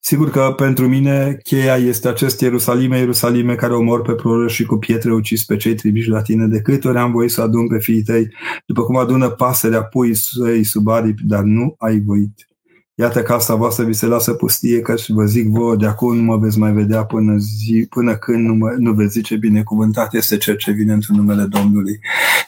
Sigur 0.00 0.30
că 0.30 0.52
pentru 0.56 0.88
mine 0.88 1.38
cheia 1.42 1.76
este 1.76 2.08
acest 2.08 2.40
Ierusalime, 2.40 2.98
Ierusalime 2.98 3.54
care 3.54 3.72
omor 3.74 4.02
pe 4.02 4.12
proroci 4.12 4.50
și 4.50 4.64
cu 4.64 4.76
pietre 4.76 5.12
ucis 5.12 5.44
pe 5.44 5.56
cei 5.56 5.74
tribiși 5.74 6.08
la 6.08 6.22
tine. 6.22 6.46
De 6.46 6.60
câte 6.60 6.88
ori 6.88 6.98
am 6.98 7.12
voit 7.12 7.30
să 7.30 7.40
adun 7.40 7.68
pe 7.68 7.78
fiii 7.78 8.02
tăi, 8.02 8.28
după 8.66 8.82
cum 8.82 8.96
adună 8.96 9.28
pasărea 9.28 9.82
pui 9.82 10.14
săi 10.14 10.64
sub 10.64 10.88
aripi, 10.88 11.26
dar 11.26 11.42
nu 11.42 11.74
ai 11.78 12.00
voit. 12.00 12.48
Iată 12.94 13.22
casa 13.22 13.54
voastră 13.54 13.84
vi 13.84 13.92
se 13.92 14.06
lasă 14.06 14.32
pustie, 14.32 14.80
că 14.80 14.96
și 14.96 15.12
vă 15.12 15.24
zic 15.24 15.48
vouă, 15.48 15.76
de 15.76 15.86
acum 15.86 16.16
nu 16.16 16.22
mă 16.22 16.36
veți 16.36 16.58
mai 16.58 16.72
vedea 16.72 17.04
până, 17.04 17.36
zi, 17.36 17.86
până 17.90 18.16
când 18.16 18.46
nu, 18.46 18.54
mă, 18.54 18.74
nu 18.78 18.92
veți 18.92 19.12
zice 19.12 19.36
binecuvântat 19.36 20.14
este 20.14 20.36
cel 20.36 20.56
ce 20.56 20.70
vine 20.70 20.92
într 20.92 21.10
numele 21.10 21.44
Domnului. 21.44 21.98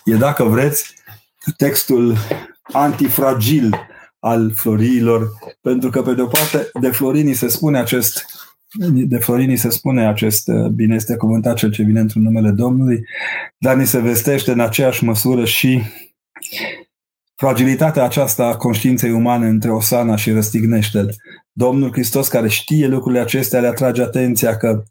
E 0.04 0.14
dacă 0.14 0.44
vreți 0.44 0.94
textul 1.56 2.16
antifragil 2.62 3.86
al 4.18 4.52
florilor, 4.54 5.28
pentru 5.60 5.90
că 5.90 6.02
pe 6.02 6.14
de 6.14 6.22
o 6.22 6.26
parte 6.26 6.70
de 6.80 6.90
Florini 6.90 7.34
se 7.34 7.48
spune 7.48 7.78
acest 7.78 8.24
de 8.92 9.18
Florini 9.18 9.56
se 9.56 9.70
spune 9.70 10.06
acest 10.06 10.50
bine 10.74 10.94
este 10.94 11.16
cuvântat 11.16 11.56
cel 11.56 11.70
ce 11.70 11.82
vine 11.82 12.00
într 12.00 12.16
numele 12.16 12.50
Domnului, 12.50 13.04
dar 13.58 13.76
ni 13.76 13.86
se 13.86 14.00
vestește 14.00 14.52
în 14.52 14.60
aceeași 14.60 15.04
măsură 15.04 15.44
și 15.44 15.82
fragilitatea 17.34 18.04
aceasta 18.04 18.44
a 18.44 18.56
conștiinței 18.56 19.10
umane 19.10 19.46
între 19.46 19.70
Osana 19.70 20.16
și 20.16 20.30
răstignește 20.30 21.06
Domnul 21.52 21.92
Hristos 21.92 22.28
care 22.28 22.48
știe 22.48 22.86
lucrurile 22.86 23.20
acestea 23.20 23.60
le 23.60 23.66
atrage 23.66 24.02
atenția 24.02 24.56
că 24.56 24.82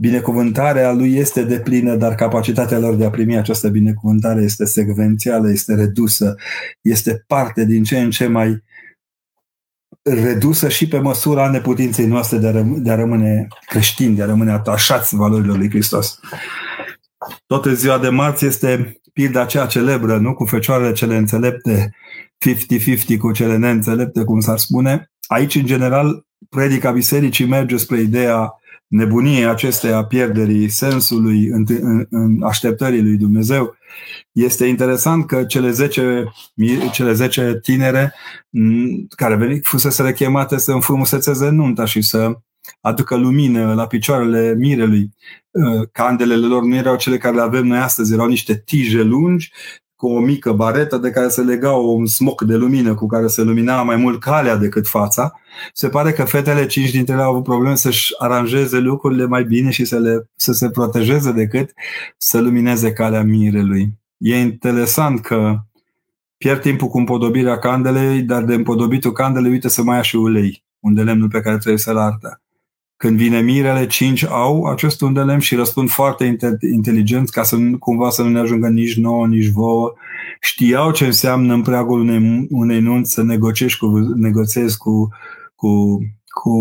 binecuvântarea 0.00 0.92
lui 0.92 1.14
este 1.14 1.42
deplină, 1.42 1.94
dar 1.94 2.14
capacitatea 2.14 2.78
lor 2.78 2.94
de 2.94 3.04
a 3.04 3.10
primi 3.10 3.36
această 3.36 3.68
binecuvântare 3.68 4.42
este 4.42 4.64
secvențială, 4.64 5.50
este 5.50 5.74
redusă, 5.74 6.34
este 6.80 7.24
parte 7.26 7.64
din 7.64 7.84
ce 7.84 8.00
în 8.00 8.10
ce 8.10 8.26
mai 8.26 8.62
redusă 10.02 10.68
și 10.68 10.88
pe 10.88 10.98
măsura 10.98 11.50
neputinței 11.50 12.06
noastre 12.06 12.38
de 12.38 12.46
a, 12.46 12.50
răm- 12.50 12.76
de 12.76 12.90
a 12.90 12.94
rămâne 12.94 13.48
creștini, 13.66 14.16
de 14.16 14.22
a 14.22 14.26
rămâne 14.26 14.50
atașați 14.50 15.16
valorilor 15.16 15.56
lui 15.56 15.70
Hristos. 15.70 16.20
Tot 17.46 17.64
în 17.64 17.74
ziua 17.74 17.98
de 17.98 18.08
marți 18.08 18.46
este 18.46 19.00
pilda 19.12 19.40
aceea 19.40 19.66
celebră, 19.66 20.16
nu? 20.16 20.34
Cu 20.34 20.44
fecioarele 20.44 20.92
cele 20.92 21.16
înțelepte, 21.16 21.94
50-50 23.14 23.18
cu 23.18 23.32
cele 23.32 23.56
neînțelepte, 23.56 24.24
cum 24.24 24.40
s-ar 24.40 24.58
spune. 24.58 25.10
Aici, 25.26 25.54
în 25.54 25.66
general, 25.66 26.26
predica 26.48 26.90
bisericii 26.90 27.46
merge 27.46 27.76
spre 27.76 28.00
ideea 28.00 28.52
nebuniei 28.88 29.46
acesteia 29.46 30.04
pierderii 30.04 30.68
sensului 30.68 31.46
în, 31.46 31.64
în, 31.68 32.06
în 32.10 32.42
așteptării 32.42 33.02
lui 33.02 33.16
Dumnezeu. 33.16 33.76
Este 34.32 34.66
interesant 34.66 35.26
că 35.26 35.44
cele 35.44 35.70
10, 35.70 36.24
cele 36.92 37.12
10 37.12 37.58
tinere 37.62 38.14
care 39.16 39.36
venit, 39.36 39.66
fusese 39.66 40.12
chemate 40.12 40.58
să 40.58 40.72
înfrumusețeze 40.72 41.48
nunta 41.48 41.84
și 41.84 42.02
să 42.02 42.38
aducă 42.80 43.16
lumină 43.16 43.74
la 43.74 43.86
picioarele 43.86 44.54
mirelui. 44.54 45.10
Uh, 45.50 45.88
candelele 45.92 46.46
lor 46.46 46.62
nu 46.62 46.74
erau 46.74 46.96
cele 46.96 47.18
care 47.18 47.34
le 47.34 47.40
avem 47.40 47.66
noi 47.66 47.78
astăzi, 47.78 48.12
erau 48.12 48.26
niște 48.26 48.62
tije 48.64 49.02
lungi 49.02 49.52
cu 49.98 50.08
o 50.08 50.18
mică 50.20 50.52
baretă 50.52 50.96
de 50.96 51.10
care 51.10 51.28
se 51.28 51.40
lega 51.40 51.72
un 51.72 52.06
smoc 52.06 52.42
de 52.42 52.54
lumină 52.54 52.94
cu 52.94 53.06
care 53.06 53.26
se 53.26 53.42
lumina 53.42 53.82
mai 53.82 53.96
mult 53.96 54.20
calea 54.20 54.56
decât 54.56 54.86
fața. 54.86 55.40
Se 55.72 55.88
pare 55.88 56.12
că 56.12 56.24
fetele, 56.24 56.66
cinci 56.66 56.90
dintre 56.90 57.14
ele 57.14 57.22
au 57.22 57.30
avut 57.30 57.42
probleme 57.42 57.74
să-și 57.74 58.14
aranjeze 58.18 58.78
lucrurile 58.78 59.26
mai 59.26 59.44
bine 59.44 59.70
și 59.70 59.84
să, 59.84 59.98
le, 59.98 60.28
să 60.36 60.52
se 60.52 60.70
protejeze 60.70 61.32
decât 61.32 61.70
să 62.16 62.40
lumineze 62.40 62.92
calea 62.92 63.22
mirelui. 63.22 63.98
E 64.18 64.38
interesant 64.38 65.20
că 65.20 65.56
pierd 66.36 66.60
timpul 66.60 66.88
cu 66.88 66.98
împodobirea 66.98 67.58
candelei, 67.58 68.22
dar 68.22 68.44
de 68.44 68.54
împodobitul 68.54 69.12
candelei, 69.12 69.50
uite 69.50 69.68
să 69.68 69.82
mai 69.82 69.96
ia 69.96 70.02
și 70.02 70.16
ulei, 70.16 70.64
unde 70.80 71.02
lemnul 71.02 71.28
pe 71.28 71.40
care 71.40 71.56
trebuie 71.56 71.78
să-l 71.78 71.96
ardă. 71.96 72.40
Când 72.98 73.16
vine 73.16 73.40
mirele, 73.40 73.86
cinci 73.86 74.24
au 74.24 74.64
acest 74.64 75.00
unde 75.00 75.20
lemn 75.20 75.40
și 75.40 75.54
răspund 75.54 75.90
foarte 75.90 76.36
inteligent 76.72 77.28
ca 77.28 77.42
să 77.42 77.56
nu, 77.56 77.78
cumva 77.78 78.10
să 78.10 78.22
nu 78.22 78.28
ne 78.28 78.38
ajungă 78.38 78.68
nici 78.68 78.96
nouă, 78.96 79.26
nici 79.26 79.48
vouă. 79.48 79.92
Știau 80.40 80.92
ce 80.92 81.04
înseamnă 81.04 81.54
în 81.54 81.62
preagul 81.62 82.00
unei, 82.00 82.46
unei 82.50 82.80
nunți 82.80 83.12
să 83.12 83.22
negociezi 83.22 83.76
cu, 83.76 83.86
negociezi 83.98 84.76
cu, 84.76 85.08
cu, 85.54 85.98
cu 86.26 86.52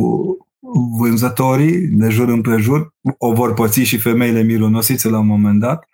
vânzătorii 0.98 1.88
de 1.88 2.10
jur 2.10 2.30
împrejur. 2.30 2.94
O 3.18 3.34
vor 3.34 3.54
păți 3.54 3.82
și 3.82 3.98
femeile 3.98 4.42
mironosițe 4.42 5.10
la 5.10 5.20
un 5.20 5.28
moment 5.28 5.60
dat 5.60 5.88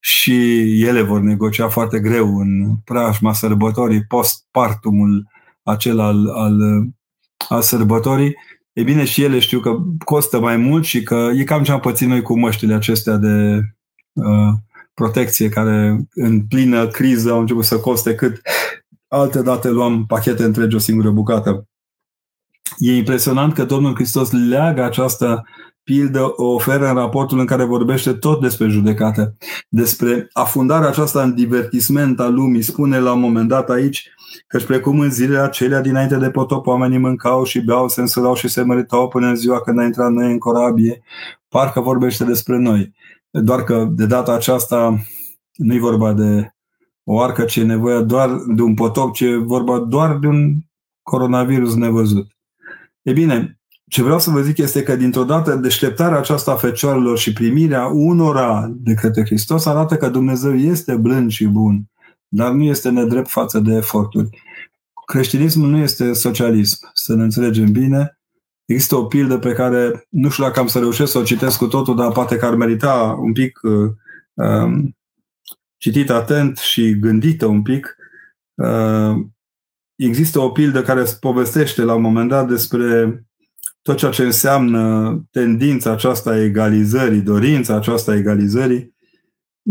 și 0.00 0.34
ele 0.82 1.02
vor 1.02 1.20
negocia 1.20 1.68
foarte 1.68 2.00
greu 2.00 2.38
în 2.38 2.76
preajma 2.84 3.32
sărbătorii, 3.32 4.04
post-partumul 4.04 5.26
acela 5.62 6.06
al, 6.06 6.26
al, 6.26 6.60
al 7.48 7.62
sărbătorii 7.62 8.36
E 8.72 8.82
bine, 8.82 9.04
și 9.04 9.22
ele 9.22 9.38
știu 9.38 9.60
că 9.60 9.78
costă 10.04 10.40
mai 10.40 10.56
mult 10.56 10.84
și 10.84 11.02
că 11.02 11.30
e 11.34 11.44
cam 11.44 11.62
ce 11.62 11.72
am 11.72 11.80
pățit 11.80 12.08
noi 12.08 12.22
cu 12.22 12.38
măștile 12.38 12.74
acestea 12.74 13.16
de 13.16 13.60
uh, 14.12 14.52
protecție 14.94 15.48
care 15.48 15.98
în 16.14 16.46
plină 16.46 16.86
criză 16.88 17.30
au 17.30 17.40
început 17.40 17.64
să 17.64 17.78
coste 17.78 18.14
cât 18.14 18.40
alte 19.08 19.42
date 19.42 19.68
luam 19.68 20.06
pachete 20.06 20.44
întregi 20.44 20.76
o 20.76 20.78
singură 20.78 21.10
bucată. 21.10 21.68
E 22.78 22.96
impresionant 22.96 23.54
că 23.54 23.64
Domnul 23.64 23.94
Hristos 23.94 24.30
leagă 24.30 24.84
această 24.84 25.44
pildă, 25.82 26.32
o 26.36 26.44
oferă 26.44 26.88
în 26.88 26.94
raportul 26.94 27.38
în 27.38 27.46
care 27.46 27.64
vorbește 27.64 28.12
tot 28.12 28.40
despre 28.40 28.68
judecată, 28.68 29.36
despre 29.68 30.28
afundarea 30.32 30.88
aceasta 30.88 31.22
în 31.22 31.34
divertisment 31.34 32.20
al 32.20 32.34
lumii. 32.34 32.62
Spune 32.62 32.98
la 32.98 33.12
un 33.12 33.20
moment 33.20 33.48
dat 33.48 33.70
aici, 33.70 34.08
Căci 34.46 34.64
precum 34.64 35.00
în 35.00 35.10
zilele 35.10 35.38
acelea 35.38 35.80
dinainte 35.80 36.16
de 36.16 36.30
potop 36.30 36.66
oamenii 36.66 36.98
mâncau 36.98 37.44
și 37.44 37.60
beau, 37.60 37.88
se 37.88 38.00
însurau 38.00 38.34
și 38.34 38.48
se 38.48 38.62
măritau 38.62 39.08
până 39.08 39.26
în 39.26 39.36
ziua 39.36 39.60
când 39.60 39.78
a 39.78 39.84
intrat 39.84 40.10
noi 40.10 40.32
în 40.32 40.38
corabie, 40.38 41.02
parcă 41.48 41.80
vorbește 41.80 42.24
despre 42.24 42.56
noi. 42.56 42.94
Doar 43.30 43.64
că 43.64 43.88
de 43.90 44.06
data 44.06 44.32
aceasta 44.32 44.98
nu 45.52 45.74
e 45.74 45.78
vorba 45.78 46.12
de 46.12 46.54
o 47.04 47.20
arcă, 47.20 47.44
ci 47.44 47.56
e 47.56 47.62
nevoie 47.62 48.00
doar 48.00 48.30
de 48.54 48.62
un 48.62 48.74
potop, 48.74 49.14
ci 49.14 49.20
e 49.20 49.36
vorba 49.36 49.78
doar 49.78 50.18
de 50.18 50.26
un 50.26 50.54
coronavirus 51.02 51.74
nevăzut. 51.74 52.26
E 53.02 53.12
bine, 53.12 53.60
ce 53.86 54.02
vreau 54.02 54.18
să 54.18 54.30
vă 54.30 54.40
zic 54.40 54.58
este 54.58 54.82
că 54.82 54.96
dintr-o 54.96 55.24
dată 55.24 55.54
deșteptarea 55.54 56.18
aceasta 56.18 56.50
a 56.50 56.56
fecioarelor 56.56 57.18
și 57.18 57.32
primirea 57.32 57.86
unora 57.86 58.72
de 58.74 58.94
către 58.94 59.24
Hristos 59.24 59.66
arată 59.66 59.96
că 59.96 60.08
Dumnezeu 60.08 60.54
este 60.54 60.96
blând 60.96 61.30
și 61.30 61.46
bun 61.46 61.90
dar 62.32 62.52
nu 62.52 62.62
este 62.62 62.90
nedrept 62.90 63.28
față 63.28 63.58
de 63.58 63.74
eforturi. 63.74 64.28
Creștinismul 65.06 65.68
nu 65.68 65.76
este 65.76 66.12
socialism, 66.12 66.90
să 66.94 67.14
ne 67.14 67.22
înțelegem 67.22 67.72
bine. 67.72 68.18
Există 68.64 68.96
o 68.96 69.04
pildă 69.04 69.38
pe 69.38 69.52
care 69.52 70.06
nu 70.08 70.28
știu 70.28 70.44
dacă 70.44 70.60
am 70.60 70.66
să 70.66 70.78
reușesc 70.78 71.12
să 71.12 71.18
o 71.18 71.22
citesc 71.22 71.58
cu 71.58 71.66
totul, 71.66 71.96
dar 71.96 72.12
poate 72.12 72.36
că 72.36 72.46
ar 72.46 72.54
merita 72.54 73.16
un 73.20 73.32
pic 73.32 73.60
uh, 73.62 73.90
um, 74.34 74.96
citit 75.76 76.10
atent 76.10 76.56
și 76.56 76.98
gândită 76.98 77.46
un 77.46 77.62
pic. 77.62 77.96
Uh, 78.54 79.26
există 79.96 80.40
o 80.40 80.50
pildă 80.50 80.82
care 80.82 81.04
povestește 81.20 81.82
la 81.82 81.94
un 81.94 82.02
moment 82.02 82.28
dat 82.28 82.48
despre 82.48 83.20
tot 83.82 83.96
ceea 83.96 84.10
ce 84.10 84.22
înseamnă 84.22 85.14
tendința 85.30 85.90
aceasta 85.90 86.30
a 86.30 86.42
egalizării, 86.42 87.20
dorința 87.20 87.74
aceasta 87.74 88.12
a 88.12 88.16
egalizării 88.16 88.94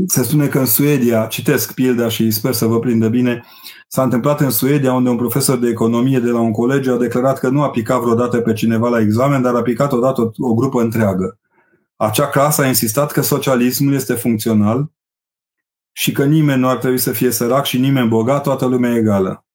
se 0.07 0.23
spune 0.23 0.47
că 0.47 0.59
în 0.59 0.65
Suedia, 0.65 1.25
citesc 1.25 1.73
pilda 1.73 2.09
și 2.09 2.31
sper 2.31 2.53
să 2.53 2.65
vă 2.65 2.79
prindă 2.79 3.09
bine, 3.09 3.43
s-a 3.87 4.03
întâmplat 4.03 4.39
în 4.39 4.49
Suedia 4.49 4.93
unde 4.93 5.09
un 5.09 5.17
profesor 5.17 5.57
de 5.57 5.67
economie 5.67 6.19
de 6.19 6.29
la 6.29 6.39
un 6.39 6.51
colegiu 6.51 6.93
a 6.93 6.97
declarat 6.97 7.39
că 7.39 7.49
nu 7.49 7.63
a 7.63 7.69
picat 7.69 7.99
vreodată 7.99 8.41
pe 8.41 8.53
cineva 8.53 8.89
la 8.89 8.99
examen, 8.99 9.41
dar 9.41 9.55
a 9.55 9.61
picat 9.61 9.91
odată 9.91 10.21
o, 10.21 10.29
o 10.37 10.53
grupă 10.53 10.81
întreagă. 10.81 11.39
Acea 11.95 12.27
clasă 12.27 12.61
a 12.61 12.67
insistat 12.67 13.11
că 13.11 13.21
socialismul 13.21 13.93
este 13.93 14.13
funcțional 14.13 14.91
și 15.91 16.11
că 16.11 16.25
nimeni 16.25 16.59
nu 16.59 16.67
ar 16.67 16.77
trebui 16.77 16.97
să 16.97 17.11
fie 17.11 17.31
sărac 17.31 17.65
și 17.65 17.79
nimeni 17.79 18.07
bogat, 18.07 18.43
toată 18.43 18.65
lumea 18.65 18.95
egală. 18.95 19.45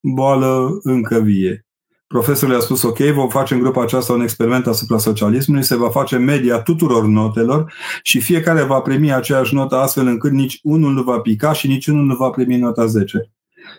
Boală 0.00 0.78
încă 0.82 1.18
vie. 1.18 1.63
Profesorul 2.06 2.54
a 2.54 2.60
spus, 2.60 2.82
ok, 2.82 2.98
vom 2.98 3.28
face 3.28 3.54
în 3.54 3.60
grupa 3.60 3.82
aceasta 3.82 4.12
un 4.12 4.20
experiment 4.20 4.66
asupra 4.66 4.98
socialismului, 4.98 5.64
se 5.64 5.76
va 5.76 5.90
face 5.90 6.16
media 6.16 6.60
tuturor 6.60 7.04
notelor 7.04 7.72
și 8.02 8.20
fiecare 8.20 8.62
va 8.62 8.80
primi 8.80 9.12
aceeași 9.12 9.54
notă 9.54 9.76
astfel 9.76 10.06
încât 10.06 10.32
nici 10.32 10.58
unul 10.62 10.92
nu 10.92 11.02
va 11.02 11.18
pica 11.18 11.52
și 11.52 11.66
nici 11.66 11.86
unul 11.86 12.04
nu 12.04 12.16
va 12.16 12.30
primi 12.30 12.56
nota 12.56 12.86
10. 12.86 13.30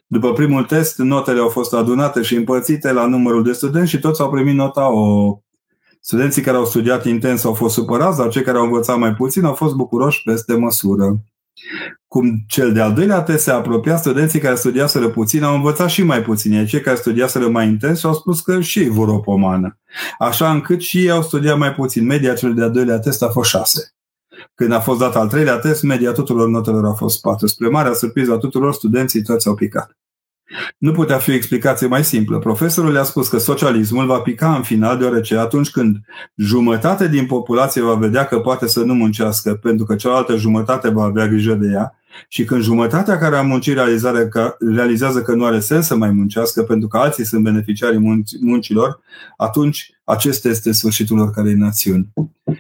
După 0.08 0.34
primul 0.34 0.64
test, 0.64 0.98
notele 0.98 1.40
au 1.40 1.50
fost 1.50 1.74
adunate 1.74 2.22
și 2.22 2.36
împărțite 2.36 2.92
la 2.92 3.06
numărul 3.06 3.44
de 3.44 3.52
studenți 3.52 3.90
și 3.90 4.00
toți 4.00 4.22
au 4.22 4.30
primit 4.30 4.56
nota 4.56 4.92
o. 4.92 5.38
Studenții 6.00 6.42
care 6.42 6.58
au 6.58 6.66
studiat 6.66 7.06
intens 7.06 7.44
au 7.44 7.54
fost 7.54 7.74
supărați, 7.74 8.18
dar 8.18 8.30
cei 8.30 8.42
care 8.42 8.58
au 8.58 8.64
învățat 8.64 8.98
mai 8.98 9.14
puțin 9.14 9.44
au 9.44 9.54
fost 9.54 9.76
bucuroși 9.76 10.24
peste 10.24 10.56
măsură. 10.56 11.18
Cum 12.08 12.44
cel 12.48 12.74
de-al 12.74 12.94
doilea 12.94 13.22
test 13.22 13.44
se 13.44 13.52
apropia, 13.52 13.98
studenții 13.98 14.40
care 14.40 14.56
studiaseră 14.56 15.10
puțin 15.10 15.44
au 15.44 15.56
învățat 15.56 15.90
și 15.90 16.04
mai 16.04 16.22
puțin, 16.22 16.52
iar 16.52 16.66
cei 16.66 16.82
care 16.82 16.96
studiaseră 16.96 17.48
mai 17.48 17.68
intens 17.68 18.00
și 18.00 18.06
au 18.06 18.14
spus 18.14 18.42
că 18.42 18.62
și 18.62 18.80
ei 18.80 18.90
vor 18.90 19.08
o 19.08 19.20
pomană. 19.20 19.80
Așa 20.20 20.52
încât 20.52 20.82
și 20.82 20.98
ei 20.98 21.10
au 21.10 21.22
studiat 21.22 21.58
mai 21.58 21.74
puțin. 21.74 22.06
Media 22.06 22.34
cel 22.34 22.54
de-al 22.54 22.72
doilea 22.72 23.00
test 23.00 23.24
a 23.24 23.30
fost 23.30 23.50
șase. 23.50 23.90
Când 24.56 24.72
a 24.72 24.80
fost 24.80 25.00
dat 25.00 25.16
al 25.16 25.28
treilea 25.28 25.58
test, 25.58 25.84
media 25.84 26.12
tuturor 26.12 26.48
notelor 26.48 26.86
a 26.86 26.94
fost 26.94 27.22
4. 27.22 27.48
Spre 27.48 27.68
marea 27.68 27.94
surpriză 27.94 28.34
a 28.34 28.38
tuturor, 28.38 28.74
studenții 28.74 29.22
toți 29.22 29.48
au 29.48 29.56
picat. 29.56 29.98
Nu 30.78 30.92
putea 30.92 31.18
fi 31.18 31.30
o 31.30 31.34
explicație 31.34 31.88
mai 31.88 32.04
simplă. 32.04 32.40
Profesorul 32.40 32.92
le-a 32.92 33.04
spus 33.04 33.28
că 33.28 33.38
socialismul 33.38 34.06
va 34.06 34.20
pica 34.20 34.56
în 34.56 34.62
final, 34.62 34.98
deoarece 34.98 35.38
atunci 35.38 35.70
când 35.70 35.98
jumătate 36.36 37.08
din 37.08 37.26
populație 37.26 37.82
va 37.82 37.94
vedea 37.94 38.26
că 38.26 38.40
poate 38.40 38.68
să 38.68 38.84
nu 38.84 38.94
muncească, 38.94 39.54
pentru 39.54 39.86
că 39.86 39.96
cealaltă 39.96 40.36
jumătate 40.36 40.90
va 40.90 41.04
avea 41.04 41.28
grijă 41.28 41.54
de 41.54 41.68
ea, 41.74 42.00
și 42.28 42.44
când 42.44 42.62
jumătatea 42.62 43.18
care 43.18 43.36
a 43.36 43.42
muncit 43.42 43.78
realizează 44.60 45.22
că 45.22 45.34
nu 45.36 45.46
are 45.46 45.60
sens 45.60 45.86
să 45.86 45.96
mai 45.96 46.12
muncească 46.12 46.64
pentru 46.64 46.88
că 46.88 46.98
alții 46.98 47.26
sunt 47.26 47.44
beneficiarii 47.44 48.24
muncilor, 48.42 49.00
atunci 49.38 49.90
acesta 50.04 50.48
este 50.48 50.72
sfârșitul 50.72 51.20
oricărei 51.20 51.54
națiuni. 51.54 52.14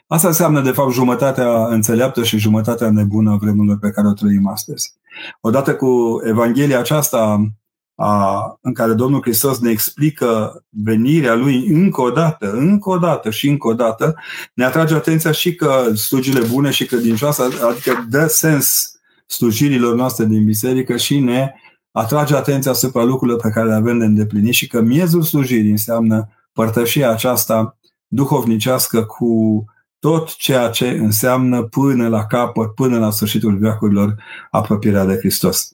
Asta 0.07 0.27
înseamnă, 0.27 0.61
de 0.61 0.71
fapt, 0.71 0.93
jumătatea 0.93 1.65
înțeleaptă 1.65 2.23
și 2.23 2.37
jumătatea 2.37 2.89
nebună 2.89 3.31
a 3.31 3.35
vremurilor 3.35 3.77
pe 3.77 3.91
care 3.91 4.07
o 4.07 4.13
trăim 4.13 4.47
astăzi. 4.47 4.93
Odată 5.41 5.75
cu 5.75 6.21
Evanghelia 6.23 6.79
aceasta 6.79 7.47
a, 7.95 8.57
în 8.61 8.73
care 8.73 8.93
Domnul 8.93 9.21
Hristos 9.21 9.59
ne 9.59 9.71
explică 9.71 10.63
venirea 10.69 11.33
Lui 11.33 11.67
încă 11.67 12.01
o 12.01 12.09
dată, 12.09 12.51
încă 12.51 12.89
o 12.89 12.97
dată 12.97 13.29
și 13.29 13.49
încă 13.49 13.67
o 13.67 13.73
dată, 13.73 14.15
ne 14.53 14.65
atrage 14.65 14.95
atenția 14.95 15.31
și 15.31 15.55
că 15.55 15.95
slujile 15.95 16.39
bune 16.51 16.69
și 16.71 16.85
credincioase, 16.85 17.43
adică 17.43 18.05
dă 18.09 18.27
sens 18.27 18.91
slujirilor 19.27 19.95
noastre 19.95 20.25
din 20.25 20.45
biserică 20.45 20.97
și 20.97 21.19
ne 21.19 21.53
atrage 21.91 22.35
atenția 22.35 22.71
asupra 22.71 23.03
lucrurilor 23.03 23.41
pe 23.41 23.49
care 23.49 23.67
le 23.67 23.73
avem 23.73 23.97
de 23.97 24.05
îndeplinit 24.05 24.53
și 24.53 24.67
că 24.67 24.81
miezul 24.81 25.21
slujirii 25.21 25.71
înseamnă 25.71 26.29
părtășia 26.53 27.09
aceasta 27.09 27.77
duhovnicească 28.07 29.03
cu 29.03 29.63
tot 29.99 30.35
ceea 30.35 30.69
ce 30.69 30.89
înseamnă 30.89 31.63
până 31.63 32.07
la 32.07 32.25
capăt, 32.25 32.73
până 32.73 32.99
la 32.99 33.09
sfârșitul 33.09 33.57
veacurilor, 33.57 34.15
apropierea 34.51 35.05
de 35.05 35.17
Hristos. 35.17 35.71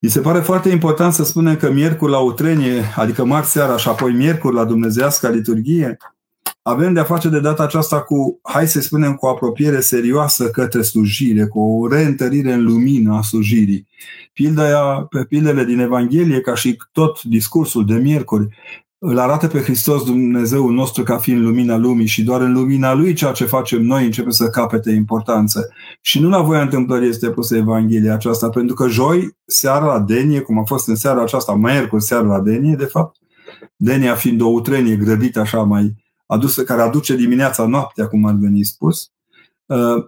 Mi 0.00 0.10
se 0.10 0.20
pare 0.20 0.40
foarte 0.40 0.68
important 0.68 1.12
să 1.12 1.24
spunem 1.24 1.56
că 1.56 1.70
miercuri 1.70 2.10
la 2.10 2.18
utrenie, 2.18 2.82
adică 2.96 3.24
marți 3.24 3.50
seara 3.50 3.76
și 3.76 3.88
apoi 3.88 4.12
miercuri 4.12 4.54
la 4.54 4.64
dumnezească 4.64 5.28
liturghie, 5.28 5.96
avem 6.62 6.92
de-a 6.92 7.04
face 7.04 7.28
de 7.28 7.40
data 7.40 7.62
aceasta 7.62 8.02
cu, 8.02 8.40
hai 8.42 8.68
să 8.68 8.80
spunem, 8.80 9.14
cu 9.14 9.26
o 9.26 9.28
apropiere 9.28 9.80
serioasă 9.80 10.50
către 10.50 10.82
slujire, 10.82 11.46
cu 11.46 11.60
o 11.60 11.88
reîntărire 11.88 12.52
în 12.52 12.64
lumină 12.64 13.16
a 13.16 13.22
slujirii. 13.22 13.86
Pilda 14.32 15.06
pe 15.10 15.24
pildele 15.24 15.64
din 15.64 15.78
Evanghelie, 15.78 16.40
ca 16.40 16.54
și 16.54 16.76
tot 16.92 17.22
discursul 17.22 17.86
de 17.86 17.94
miercuri, 17.94 18.48
îl 18.98 19.18
arată 19.18 19.46
pe 19.46 19.60
Hristos 19.60 20.04
Dumnezeul 20.04 20.72
nostru 20.72 21.02
ca 21.02 21.18
fiind 21.18 21.40
lumina 21.40 21.76
lumii 21.76 22.06
și 22.06 22.22
doar 22.24 22.40
în 22.40 22.52
lumina 22.52 22.94
Lui 22.94 23.12
ceea 23.12 23.32
ce 23.32 23.44
facem 23.44 23.82
noi 23.82 24.04
începe 24.04 24.30
să 24.30 24.50
capete 24.50 24.90
importanță. 24.90 25.68
Și 26.00 26.20
nu 26.20 26.28
la 26.28 26.40
voia 26.40 26.62
întâmplării 26.62 27.08
este 27.08 27.30
pusă 27.30 27.56
Evanghelia 27.56 28.14
aceasta, 28.14 28.48
pentru 28.48 28.74
că 28.74 28.88
joi, 28.88 29.36
seara 29.46 29.86
la 29.86 30.00
Denie, 30.00 30.40
cum 30.40 30.58
a 30.58 30.64
fost 30.64 30.88
în 30.88 30.94
seara 30.94 31.22
aceasta, 31.22 31.54
miercuri 31.54 32.02
seara 32.02 32.26
la 32.26 32.40
Denie, 32.40 32.74
de 32.74 32.84
fapt, 32.84 33.16
Denia 33.76 34.14
fiind 34.14 34.40
o 34.40 34.46
utrenie 34.46 34.96
grăbită 34.96 35.40
așa 35.40 35.62
mai 35.62 35.94
adusă, 36.26 36.64
care 36.64 36.82
aduce 36.82 37.16
dimineața 37.16 37.66
noaptea, 37.66 38.06
cum 38.06 38.26
ar 38.26 38.34
veni 38.34 38.64
spus, 38.64 39.10
uh, 39.66 40.04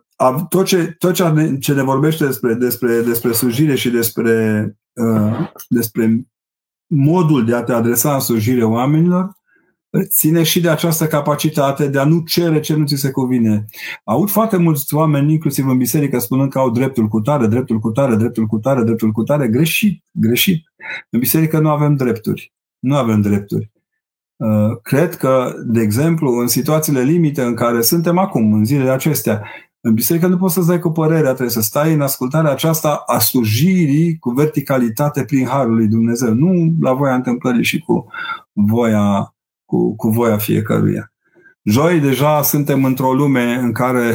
tot 0.49 0.65
ce, 0.65 0.95
tot 0.99 1.15
ce 1.15 1.29
ne, 1.29 1.59
ce 1.59 1.73
ne 1.75 1.83
vorbește 1.83 2.25
despre, 2.27 2.55
despre, 2.55 3.01
despre 3.01 3.33
slujire 3.33 3.75
și 3.75 3.91
despre, 3.91 4.65
uh, 4.93 5.51
despre 5.69 6.25
modul 6.91 7.45
de 7.45 7.55
a 7.55 7.63
te 7.63 7.73
adresa 7.73 8.15
în 8.15 8.21
slujire 8.21 8.65
oamenilor, 8.65 9.39
ține 10.09 10.43
și 10.43 10.61
de 10.61 10.69
această 10.69 11.07
capacitate 11.07 11.89
de 11.89 11.99
a 11.99 12.05
nu 12.05 12.21
cere 12.21 12.61
ce 12.61 12.75
nu 12.75 12.87
ți 12.87 12.97
se 12.97 13.11
cuvine. 13.11 13.65
Aud 14.05 14.31
foarte 14.31 14.57
mulți 14.57 14.95
oameni, 14.95 15.33
inclusiv 15.33 15.69
în 15.69 15.77
biserică, 15.77 16.19
spunând 16.19 16.51
că 16.51 16.59
au 16.59 16.71
dreptul 16.71 17.09
cu 17.09 17.21
tare, 17.21 17.47
dreptul 17.47 17.79
cu 17.79 17.91
tare, 17.91 18.17
dreptul 18.17 18.47
cu 18.47 18.59
tare, 18.59 18.83
dreptul 18.83 19.11
cu 19.11 19.23
tare. 19.23 19.49
Greșit, 19.49 20.05
greșit. 20.11 20.65
În 21.11 21.19
biserică 21.19 21.59
nu 21.59 21.69
avem 21.69 21.95
drepturi. 21.95 22.53
Nu 22.79 22.97
avem 22.97 23.21
drepturi. 23.21 23.71
Uh, 24.37 24.79
cred 24.83 25.17
că, 25.17 25.53
de 25.65 25.81
exemplu, 25.81 26.31
în 26.33 26.47
situațiile 26.47 27.03
limite 27.03 27.43
în 27.43 27.55
care 27.55 27.81
suntem 27.81 28.19
acum, 28.19 28.53
în 28.53 28.65
zilele 28.65 28.91
acestea, 28.91 29.43
în 29.81 29.95
biserică 29.95 30.27
nu 30.27 30.37
poți 30.37 30.55
să-ți 30.55 30.67
dai 30.67 30.79
cu 30.79 30.91
părerea, 30.91 31.31
trebuie 31.31 31.49
să 31.49 31.61
stai 31.61 31.93
în 31.93 32.01
ascultarea 32.01 32.51
aceasta 32.51 33.03
a 33.07 33.19
slujirii 33.19 34.19
cu 34.19 34.31
verticalitate 34.31 35.25
prin 35.25 35.47
Harul 35.47 35.75
lui 35.75 35.89
Dumnezeu, 35.89 36.33
nu 36.33 36.73
la 36.81 36.93
voia 36.93 37.15
întâmplării 37.15 37.65
și 37.65 37.79
cu 37.79 38.07
voia, 38.53 39.35
cu, 39.65 39.97
cu 39.97 40.09
voia 40.09 40.37
fiecăruia. 40.37 41.13
Joi 41.63 42.01
deja 42.01 42.43
suntem 42.43 42.85
într-o 42.85 43.13
lume 43.13 43.55
în 43.55 43.73
care 43.73 44.15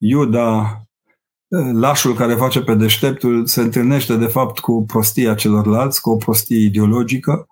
Iuda, 0.00 0.82
lașul 1.72 2.14
care 2.14 2.34
face 2.34 2.60
pe 2.60 2.74
deșteptul, 2.74 3.46
se 3.46 3.60
întâlnește 3.60 4.16
de 4.16 4.26
fapt 4.26 4.58
cu 4.58 4.84
prostia 4.86 5.34
celorlalți, 5.34 6.00
cu 6.00 6.10
o 6.10 6.16
prostie 6.16 6.64
ideologică, 6.64 7.48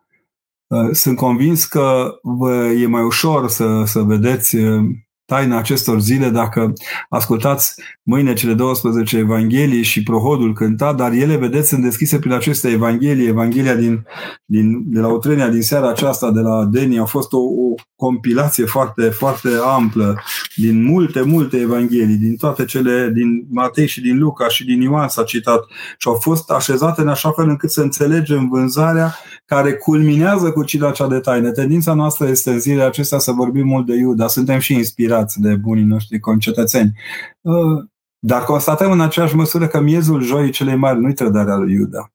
Uh, 0.69 0.91
sunt 0.93 1.17
convins 1.17 1.65
că 1.65 2.19
vă 2.23 2.55
e 2.55 2.87
mai 2.87 3.03
ușor 3.03 3.49
să, 3.49 3.83
să 3.85 4.01
vedeți 4.01 4.57
uh, 4.57 4.85
taina 5.27 5.59
acestor 5.59 6.01
zile 6.01 6.29
dacă 6.29 6.73
ascultați 7.09 7.75
mâine 8.03 8.33
cele 8.33 8.55
12 8.55 9.17
Evanghelii 9.17 9.83
și 9.83 10.03
prohodul 10.03 10.53
cântat, 10.53 10.97
dar 10.97 11.13
ele, 11.13 11.37
vedeți, 11.37 11.69
sunt 11.69 11.83
deschise 11.83 12.19
prin 12.19 12.33
aceste 12.33 12.69
Evanghelii. 12.69 13.27
Evanghelia 13.27 13.75
din, 13.75 14.07
din, 14.45 14.83
de 14.93 15.01
la 15.01 15.09
Utrenia 15.09 15.49
din 15.49 15.63
seara 15.63 15.89
aceasta, 15.89 16.31
de 16.31 16.41
la 16.41 16.65
Deni, 16.65 16.99
a 16.99 17.05
fost 17.05 17.33
o, 17.33 17.39
o 17.39 17.75
compilație 17.97 18.65
foarte, 18.65 19.03
foarte 19.03 19.49
amplă 19.77 20.21
din 20.57 20.85
multe, 20.85 21.21
multe 21.21 21.57
Evanghelii, 21.57 22.17
din 22.17 22.37
toate 22.37 22.65
cele, 22.65 23.11
din 23.15 23.47
Matei 23.51 23.87
și 23.87 24.01
din 24.01 24.19
Luca 24.19 24.49
și 24.49 24.65
din 24.65 24.81
Ioan 24.81 25.09
s-a 25.09 25.23
citat 25.23 25.65
și 25.99 26.09
au 26.09 26.15
fost 26.15 26.51
așezate 26.51 27.01
în 27.01 27.09
așa 27.09 27.31
fel 27.31 27.49
încât 27.49 27.71
să 27.71 27.81
înțelegem 27.81 28.49
vânzarea 28.49 29.15
care 29.47 29.73
culminează 29.73 30.51
cu 30.51 30.65
cina 30.65 30.91
cea 30.91 31.07
de 31.07 31.19
taină. 31.19 31.51
Tendința 31.51 31.95
noastră 31.95 32.29
este 32.29 32.51
în 32.51 32.59
zilele 32.59 32.83
acestea 32.83 33.19
să 33.19 33.33
vorbim 33.33 33.67
mult 33.67 33.87
de 33.87 33.95
Iuda, 33.95 34.27
suntem 34.27 34.59
și 34.59 34.75
inspirați 34.75 35.16
de 35.35 35.55
bunii 35.55 35.85
noștri 35.85 36.19
concetățeni. 36.19 36.93
Uh, 37.41 37.85
dar 38.19 38.45
constatăm 38.45 38.91
în 38.91 39.01
aceeași 39.01 39.35
măsură 39.35 39.67
că 39.67 39.81
miezul 39.81 40.23
joii 40.23 40.51
celei 40.51 40.77
mari 40.77 41.01
nu-i 41.01 41.15
trădarea 41.15 41.57
lui 41.57 41.73
Iuda. 41.73 42.11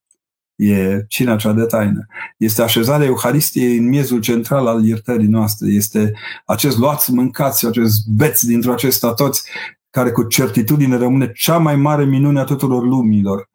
E 0.56 1.06
cina 1.08 1.36
cea 1.36 1.54
de 1.54 1.64
taină. 1.64 2.06
Este 2.38 2.62
așezarea 2.62 3.06
Euharistiei 3.06 3.78
în 3.78 3.88
miezul 3.88 4.20
central 4.20 4.68
al 4.68 4.86
iertării 4.86 5.28
noastre. 5.28 5.68
Este 5.70 6.14
acest 6.46 6.78
luați, 6.78 7.14
mâncați, 7.14 7.66
acest 7.66 8.08
beți 8.08 8.48
dintr-o 8.48 8.72
acesta 8.72 9.14
toți, 9.14 9.50
care 9.90 10.12
cu 10.12 10.24
certitudine 10.24 10.98
rămâne 10.98 11.32
cea 11.32 11.58
mai 11.58 11.76
mare 11.76 12.06
minune 12.06 12.40
a 12.40 12.44
tuturor 12.44 12.84
lumilor. 12.84 13.50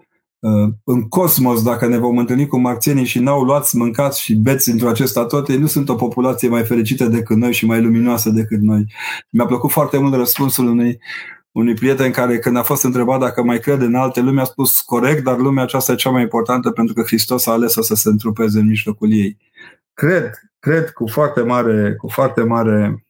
Uh, 0.47 0.73
în 0.85 1.09
cosmos, 1.09 1.63
dacă 1.63 1.87
ne 1.87 1.99
vom 1.99 2.19
întâlni 2.19 2.47
cu 2.47 2.59
marțienii 2.59 3.05
și 3.05 3.19
n-au 3.19 3.43
luat, 3.43 3.73
mâncați 3.73 4.23
și 4.23 4.35
beți 4.35 4.71
într-o 4.71 4.89
acesta 4.89 5.25
tot, 5.25 5.49
ei 5.49 5.59
nu 5.59 5.67
sunt 5.67 5.89
o 5.89 5.95
populație 5.95 6.49
mai 6.49 6.65
fericită 6.65 7.05
decât 7.05 7.37
noi 7.37 7.53
și 7.53 7.67
mai 7.67 7.83
luminoasă 7.83 8.31
decât 8.31 8.61
noi. 8.61 8.93
Mi-a 9.31 9.47
plăcut 9.47 9.71
foarte 9.71 9.99
mult 9.99 10.15
răspunsul 10.15 10.67
unui, 10.67 10.99
unui 11.53 11.75
prieten 11.75 12.11
care, 12.11 12.39
când 12.39 12.57
a 12.57 12.63
fost 12.63 12.85
întrebat 12.85 13.21
dacă 13.21 13.43
mai 13.43 13.59
crede 13.59 13.85
în 13.85 13.95
alte 13.95 14.21
lumi, 14.21 14.41
a 14.41 14.45
spus 14.45 14.81
corect, 14.81 15.25
dar 15.25 15.39
lumea 15.39 15.63
aceasta 15.63 15.93
e 15.93 15.95
cea 15.95 16.11
mai 16.11 16.23
importantă 16.23 16.71
pentru 16.71 16.95
că 16.95 17.03
Hristos 17.03 17.47
a 17.47 17.53
ales-o 17.53 17.83
să 17.83 17.95
se 17.95 18.09
întrupeze 18.09 18.59
în 18.59 18.67
mijlocul 18.67 19.13
ei. 19.13 19.37
Cred, 19.95 20.31
cred 20.59 20.91
cu 20.91 21.07
foarte 21.07 21.41
mare, 21.43 21.95
cu 21.95 22.09
foarte 22.09 22.43
mare 22.43 23.07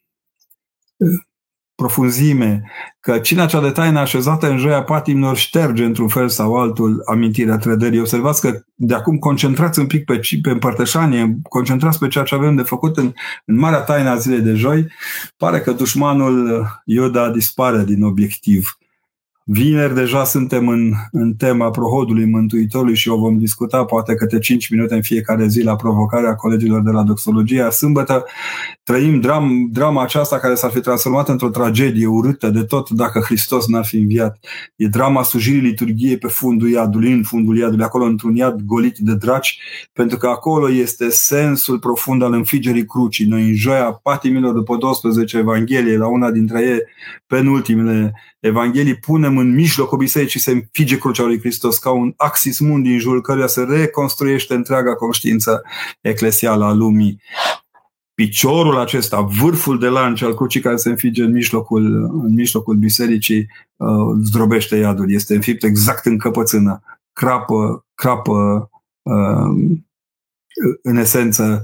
profunzime, 1.77 2.63
că 3.01 3.19
cina 3.19 3.47
cea 3.47 3.61
de 3.61 3.71
taină 3.71 3.99
așezată 3.99 4.51
în 4.51 4.59
joia 4.59 4.83
patimilor 4.83 5.37
șterge 5.37 5.85
într-un 5.85 6.09
fel 6.09 6.29
sau 6.29 6.55
altul 6.55 7.03
amintirea 7.07 7.57
trădării. 7.57 8.01
Observați 8.01 8.41
că 8.41 8.61
de 8.75 8.95
acum 8.95 9.19
concentrați 9.19 9.79
un 9.79 9.87
pic 9.87 10.05
pe, 10.05 10.21
pe 10.43 10.51
împărtășanie, 10.51 11.39
concentrați 11.49 11.99
pe 11.99 12.09
ceea 12.09 12.25
ce 12.25 12.35
avem 12.35 12.57
de 12.57 12.63
făcut 12.63 12.97
în, 12.97 13.13
în 13.45 13.59
marea 13.59 13.81
taină 13.81 14.11
a 14.11 14.17
zilei 14.17 14.41
de 14.41 14.55
joi, 14.55 14.87
pare 15.37 15.61
că 15.61 15.73
dușmanul 15.73 16.67
Ioda 16.85 17.31
dispare 17.31 17.85
din 17.85 18.03
obiectiv. 18.03 18.79
Vineri 19.49 19.95
deja 19.95 20.25
suntem 20.25 20.69
în, 20.69 20.93
în 21.13 21.35
tema 21.35 21.71
prohodului 21.71 22.25
Mântuitorului 22.25 22.95
și 22.95 23.09
o 23.09 23.17
vom 23.17 23.39
discuta 23.39 23.85
poate 23.85 24.15
câte 24.15 24.39
5 24.39 24.69
minute 24.71 24.95
în 24.95 25.03
fiecare 25.03 25.47
zi 25.47 25.63
la 25.63 25.77
provocarea 25.77 26.35
colegilor 26.35 26.83
de 26.83 26.91
la 26.91 27.03
Doxologia. 27.03 27.71
Sâmbătă 27.71 28.25
trăim 28.83 29.21
dram, 29.21 29.69
drama 29.73 30.03
aceasta 30.03 30.39
care 30.39 30.55
s-ar 30.55 30.71
fi 30.71 30.81
transformat 30.81 31.29
într-o 31.29 31.49
tragedie 31.49 32.07
urâtă 32.07 32.51
de 32.51 32.63
tot 32.65 32.91
dacă 32.91 33.21
Hristos 33.21 33.67
n-ar 33.67 33.85
fi 33.85 33.97
înviat. 33.97 34.39
E 34.77 34.87
drama 34.87 35.23
slujirii 35.23 35.61
liturgiei 35.61 36.19
pe 36.19 36.29
fundul 36.29 36.71
iadului, 36.71 37.13
în 37.13 37.23
fundul 37.23 37.57
iadului, 37.57 37.85
acolo 37.85 38.05
într-un 38.05 38.35
iad 38.35 38.61
golit 38.61 38.97
de 38.99 39.15
draci, 39.15 39.59
pentru 39.93 40.17
că 40.19 40.27
acolo 40.27 40.71
este 40.71 41.11
sensul 41.11 41.79
profund 41.79 42.23
al 42.23 42.33
înfigerii 42.33 42.85
crucii. 42.85 43.27
Noi 43.27 43.43
în 43.43 43.55
joia 43.55 44.01
patimilor 44.03 44.55
după 44.55 44.77
12 44.77 45.39
Evanghelie, 45.39 45.97
la 45.97 46.07
una 46.07 46.31
dintre 46.31 46.63
ei, 46.63 46.79
penultimele 47.27 48.13
Evanghelii, 48.47 48.99
punem 48.99 49.39
în 49.39 49.55
mijlocul 49.55 49.99
bisericii 49.99 50.41
se 50.41 50.51
înfige 50.51 50.99
crucea 50.99 51.23
lui 51.23 51.39
Hristos 51.39 51.79
ca 51.79 51.91
un 51.91 52.13
axis 52.17 52.59
mundi 52.59 52.91
în 52.91 52.99
jurul 52.99 53.21
căruia 53.21 53.47
se 53.47 53.63
reconstruiește 53.63 54.55
întreaga 54.55 54.95
conștiință 54.95 55.63
eclesială 56.01 56.65
a 56.65 56.73
lumii. 56.73 57.21
piciorul 58.15 58.79
acesta, 58.79 59.21
vârful 59.21 59.79
de 59.79 59.89
lance 59.89 60.25
al 60.25 60.35
crucii 60.35 60.61
care 60.61 60.77
se 60.77 60.89
înfige 60.89 61.23
în 61.23 61.33
mijlocul, 61.33 61.85
în 62.23 62.35
mijlocul 62.35 62.77
bisericii, 62.77 63.49
uh, 63.77 64.17
zdrobește 64.23 64.77
iadul. 64.77 65.13
Este 65.13 65.35
înfipt 65.35 65.65
exact 65.65 66.07
în 66.07 66.19
căpățână. 66.19 66.83
Crapă, 67.13 67.87
crapă 67.95 68.71
uh, 69.03 69.77
în 70.83 70.97
esență 70.97 71.63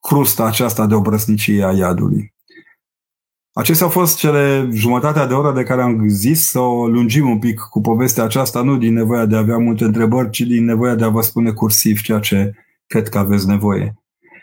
crusta 0.00 0.44
aceasta 0.44 0.86
de 0.86 0.94
obrăsnicie 0.94 1.64
a 1.64 1.72
iadului. 1.72 2.34
Acestea 3.58 3.86
au 3.86 3.92
fost 3.92 4.16
cele 4.16 4.68
jumătatea 4.72 5.26
de 5.26 5.34
oră 5.34 5.52
de 5.52 5.62
care 5.62 5.82
am 5.82 6.08
zis 6.08 6.48
să 6.48 6.58
o 6.58 6.86
lungim 6.86 7.30
un 7.30 7.38
pic 7.38 7.60
cu 7.60 7.80
povestea 7.80 8.24
aceasta, 8.24 8.62
nu 8.62 8.76
din 8.76 8.92
nevoia 8.92 9.26
de 9.26 9.36
a 9.36 9.38
avea 9.38 9.58
multe 9.58 9.84
întrebări, 9.84 10.30
ci 10.30 10.40
din 10.40 10.64
nevoia 10.64 10.94
de 10.94 11.04
a 11.04 11.08
vă 11.08 11.20
spune 11.20 11.50
cursiv 11.50 12.00
ceea 12.00 12.18
ce 12.18 12.52
cred 12.86 13.08
că 13.08 13.18
aveți 13.18 13.46
nevoie. 13.46 13.94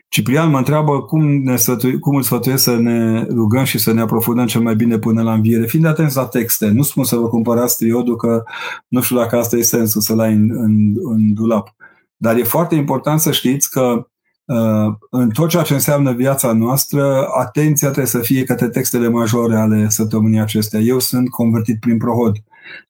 Ciprian 0.08 0.50
mă 0.50 0.58
întreabă 0.58 1.02
cum, 1.02 1.24
ne 1.44 1.56
sfătui, 1.56 2.00
cum 2.00 2.16
îl 2.16 2.22
sfătuiesc 2.22 2.64
să 2.64 2.76
ne 2.76 3.24
rugăm 3.24 3.64
și 3.64 3.78
să 3.78 3.94
ne 3.94 4.02
aprofundăm 4.02 4.46
cel 4.46 4.62
mai 4.62 4.76
bine 4.76 4.98
până 4.98 5.22
la 5.24 5.34
înviere. 5.34 5.66
Fiind 5.66 5.86
atenți 5.86 6.16
la 6.16 6.26
texte, 6.26 6.68
nu 6.68 6.82
spun 6.82 7.04
să 7.04 7.16
vă 7.16 7.28
cumpărați 7.28 7.78
triodul 7.78 8.16
că 8.16 8.44
nu 8.88 9.02
știu 9.02 9.16
dacă 9.16 9.38
asta 9.38 9.58
e 9.58 9.62
sensul 9.62 10.02
să-l 10.02 10.20
ai 10.20 10.34
în, 10.34 10.50
în, 10.52 10.94
în 11.04 11.34
dulap. 11.34 11.76
Dar 12.16 12.38
e 12.38 12.44
foarte 12.44 12.76
important 12.76 13.20
să 13.20 13.32
știți 13.32 13.70
că 13.70 13.82
uh, 13.82 14.04
în 15.10 15.30
tot 15.30 15.50
ceea 15.50 15.64
ce 15.64 15.74
înseamnă 15.74 16.14
viața 16.14 16.54
noastră, 16.54 17.28
atenția 17.40 17.88
trebuie 17.88 18.12
să 18.12 18.20
fie 18.20 18.44
către 18.44 18.70
textele 18.70 19.08
majore 19.08 19.56
ale 19.56 19.90
săptămânii 19.90 20.40
acestea. 20.40 20.80
Eu 20.80 21.00
sunt 21.00 21.30
convertit 21.30 21.80
prin 21.80 21.98
prohod. 21.98 22.36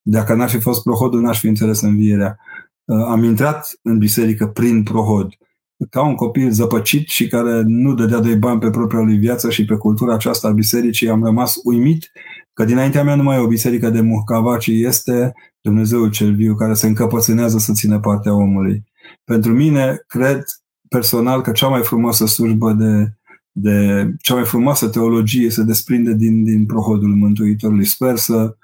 Dacă 0.01 0.33
n-aș 0.33 0.51
fi 0.51 0.59
fost 0.59 0.83
prohodul, 0.83 1.21
n-aș 1.21 1.39
fi 1.39 1.47
înțeles 1.47 1.81
învierea. 1.81 2.37
Uh, 2.85 3.05
am 3.07 3.23
intrat 3.23 3.79
în 3.81 3.97
biserică 3.97 4.47
prin 4.47 4.83
prohod 4.83 5.27
ca 5.89 6.05
un 6.05 6.15
copil 6.15 6.51
zăpăcit 6.51 7.07
și 7.07 7.27
care 7.27 7.61
nu 7.65 7.93
dădea 7.93 8.19
de 8.19 8.35
bani 8.35 8.59
pe 8.59 8.69
propria 8.69 8.99
lui 8.99 9.17
viață 9.17 9.49
și 9.49 9.65
pe 9.65 9.75
cultura 9.75 10.13
aceasta 10.13 10.47
a 10.47 10.51
bisericii, 10.51 11.09
am 11.09 11.23
rămas 11.23 11.55
uimit 11.63 12.11
că 12.53 12.65
dinaintea 12.65 13.03
mea 13.03 13.15
nu 13.15 13.23
mai 13.23 13.37
e 13.37 13.39
o 13.39 13.47
biserică 13.47 13.89
de 13.89 14.01
muhcava, 14.01 14.57
ci 14.57 14.67
este 14.67 15.33
Dumnezeul 15.61 16.09
cel 16.09 16.35
viu 16.35 16.55
care 16.55 16.73
se 16.73 16.87
încăpățânează 16.87 17.57
să 17.57 17.71
țină 17.73 17.99
partea 17.99 18.33
omului. 18.33 18.83
Pentru 19.23 19.53
mine, 19.53 20.03
cred 20.07 20.43
personal 20.89 21.41
că 21.41 21.51
cea 21.51 21.67
mai 21.67 21.83
frumoasă 21.83 22.25
slujbă 22.25 22.73
de, 22.73 23.13
de 23.51 24.09
cea 24.21 24.33
mai 24.33 24.45
frumoasă 24.45 24.87
teologie 24.87 25.49
se 25.49 25.63
desprinde 25.63 26.13
din, 26.13 26.43
din 26.43 26.65
prohodul 26.65 27.15
Mântuitorului. 27.15 27.85
Sper 27.85 28.15
să, 28.15 28.55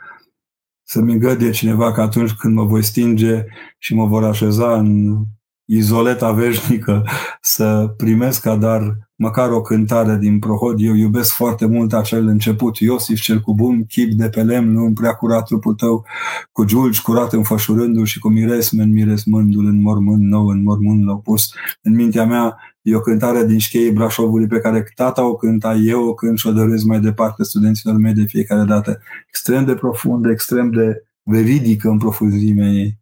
să-mi 0.84 1.12
îngăduie 1.12 1.52
cineva 1.52 1.92
că 1.92 2.02
atunci 2.02 2.32
când 2.32 2.56
mă 2.56 2.66
voi 2.66 2.84
stinge 2.84 3.46
și 3.78 3.94
mă 3.94 4.06
vor 4.06 4.24
așeza 4.24 4.78
în 4.78 5.18
izoleta 5.66 6.32
veșnică 6.32 7.04
să 7.42 7.94
primesc 7.98 8.42
ca 8.42 8.56
dar 8.56 9.10
măcar 9.22 9.52
o 9.52 9.62
cântare 9.62 10.18
din 10.18 10.40
Prohod. 10.40 10.76
Eu 10.80 10.94
iubesc 10.94 11.34
foarte 11.34 11.66
mult 11.66 11.94
acel 11.94 12.28
început. 12.28 12.78
Iosif 12.78 13.20
cel 13.20 13.40
cu 13.40 13.54
bun 13.54 13.86
chip 13.86 14.12
de 14.12 14.30
pe 14.30 14.44
lemn, 14.44 14.72
nu 14.72 14.94
prea 14.94 15.14
curat 15.14 15.46
trupul 15.46 15.74
tău, 15.74 16.06
cu 16.52 16.64
giulgi 16.64 17.02
curat 17.02 17.34
înfășurându 17.34 18.04
și 18.04 18.20
cu 18.20 18.30
miresmen 18.30 18.92
miresmându-l 18.92 19.66
în 19.66 19.82
mormânt 19.82 20.22
nou, 20.22 20.48
în 20.48 20.64
mormânt 20.64 21.06
l-au 21.06 21.20
pus. 21.20 21.54
În 21.82 21.96
mintea 21.96 22.26
mea 22.26 22.58
e 22.82 22.96
o 22.96 23.00
cântare 23.00 23.46
din 23.46 23.58
șcheii 23.58 23.92
Brașovului 23.92 24.48
pe 24.48 24.60
care 24.60 24.92
tata 24.96 25.26
o 25.26 25.36
cânta, 25.36 25.74
eu 25.76 26.08
o 26.08 26.14
cânt 26.14 26.38
și 26.38 26.48
o 26.48 26.52
dărâți 26.52 26.88
mai 26.88 27.00
departe 27.00 27.44
studenților 27.44 27.96
mei 27.96 28.14
de 28.14 28.24
fiecare 28.24 28.64
dată. 28.64 29.00
Extrem 29.28 29.66
de 29.66 29.74
profundă, 29.74 30.30
extrem 30.32 30.72
de 30.72 31.04
veridică 31.24 31.90
în 31.90 31.98
profunzimea 31.98 32.68
ei. 32.68 33.01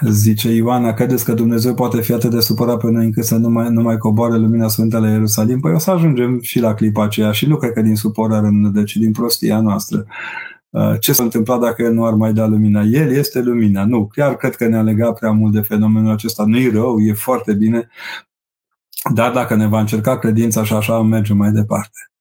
Zice 0.00 0.48
Ioana, 0.50 0.92
credeți 0.92 1.24
că 1.24 1.32
Dumnezeu 1.34 1.74
poate 1.74 2.00
fi 2.00 2.12
atât 2.12 2.30
de 2.30 2.40
supărat 2.40 2.78
pe 2.78 2.90
noi 2.90 3.04
încât 3.04 3.24
să 3.24 3.36
nu 3.36 3.48
mai, 3.48 3.68
nu 3.70 3.82
mai 3.82 3.96
coboare 3.96 4.36
lumina 4.36 4.68
sfântă 4.68 4.98
la 4.98 5.08
Ierusalim? 5.08 5.60
Păi 5.60 5.72
o 5.72 5.78
să 5.78 5.90
ajungem 5.90 6.40
și 6.40 6.60
la 6.60 6.74
clipa 6.74 7.04
aceea 7.04 7.32
și 7.32 7.46
nu 7.46 7.56
cred 7.56 7.72
că 7.72 7.82
din 7.82 7.96
supărare 7.96 8.46
în 8.46 8.84
ci 8.84 8.96
din 8.96 9.12
prostia 9.12 9.60
noastră. 9.60 10.06
Uh, 10.70 10.94
ce 11.00 11.12
s-a 11.12 11.22
întâmplat 11.22 11.60
dacă 11.60 11.82
El 11.82 11.92
nu 11.92 12.04
ar 12.04 12.12
mai 12.12 12.32
da 12.32 12.46
lumina? 12.46 12.82
El 12.82 13.12
este 13.12 13.40
lumina. 13.40 13.84
Nu, 13.84 14.06
chiar 14.06 14.36
cred 14.36 14.56
că 14.56 14.66
ne-a 14.66 14.82
legat 14.82 15.18
prea 15.18 15.30
mult 15.30 15.52
de 15.52 15.60
fenomenul 15.60 16.12
acesta. 16.12 16.44
Nu-i 16.46 16.70
rău, 16.70 17.00
e 17.00 17.12
foarte 17.12 17.52
bine, 17.52 17.88
dar 19.14 19.32
dacă 19.32 19.54
ne 19.54 19.66
va 19.66 19.80
încerca 19.80 20.18
credința 20.18 20.64
și 20.64 20.72
așa 20.72 21.02
mergem 21.02 21.36
mai 21.36 21.50
departe. 21.50 22.11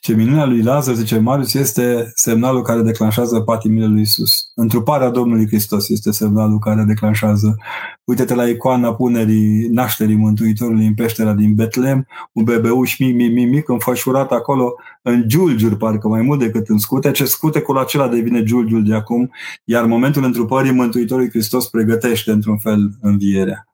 Ce 0.00 0.14
minunea 0.14 0.44
lui 0.44 0.62
Lazar, 0.62 0.94
zice 0.94 1.18
Marius, 1.18 1.54
este 1.54 2.10
semnalul 2.14 2.62
care 2.62 2.82
declanșează 2.82 3.40
patimile 3.40 3.86
lui 3.86 4.00
Isus. 4.00 4.50
Întruparea 4.54 5.10
Domnului 5.10 5.46
Hristos 5.46 5.88
este 5.88 6.10
semnalul 6.10 6.58
care 6.58 6.82
declanșează. 6.82 7.56
Uite-te 8.04 8.34
la 8.34 8.48
icoana 8.48 8.94
punerii 8.94 9.68
nașterii 9.68 10.16
Mântuitorului 10.16 10.86
în 10.86 10.94
peștera 10.94 11.32
din 11.32 11.54
Betlem, 11.54 12.06
un 12.32 12.44
bebeuș 12.44 12.98
mic, 12.98 13.14
mic, 13.14 13.32
mic, 13.32 13.48
mic, 13.48 13.68
înfășurat 13.68 14.30
acolo 14.30 14.74
în 15.02 15.28
giulgiuri, 15.28 15.76
parcă 15.76 16.08
mai 16.08 16.22
mult 16.22 16.38
decât 16.38 16.68
în 16.68 16.78
scute. 16.78 17.10
Ce 17.10 17.24
scutecul 17.24 17.78
acela 17.78 18.08
devine 18.08 18.42
giulgiul 18.42 18.84
de 18.84 18.94
acum, 18.94 19.30
iar 19.64 19.84
momentul 19.84 20.24
întrupării 20.24 20.72
Mântuitorului 20.72 21.30
Hristos 21.30 21.68
pregătește 21.68 22.30
într-un 22.30 22.58
fel 22.58 22.90
învierea. 23.00 23.68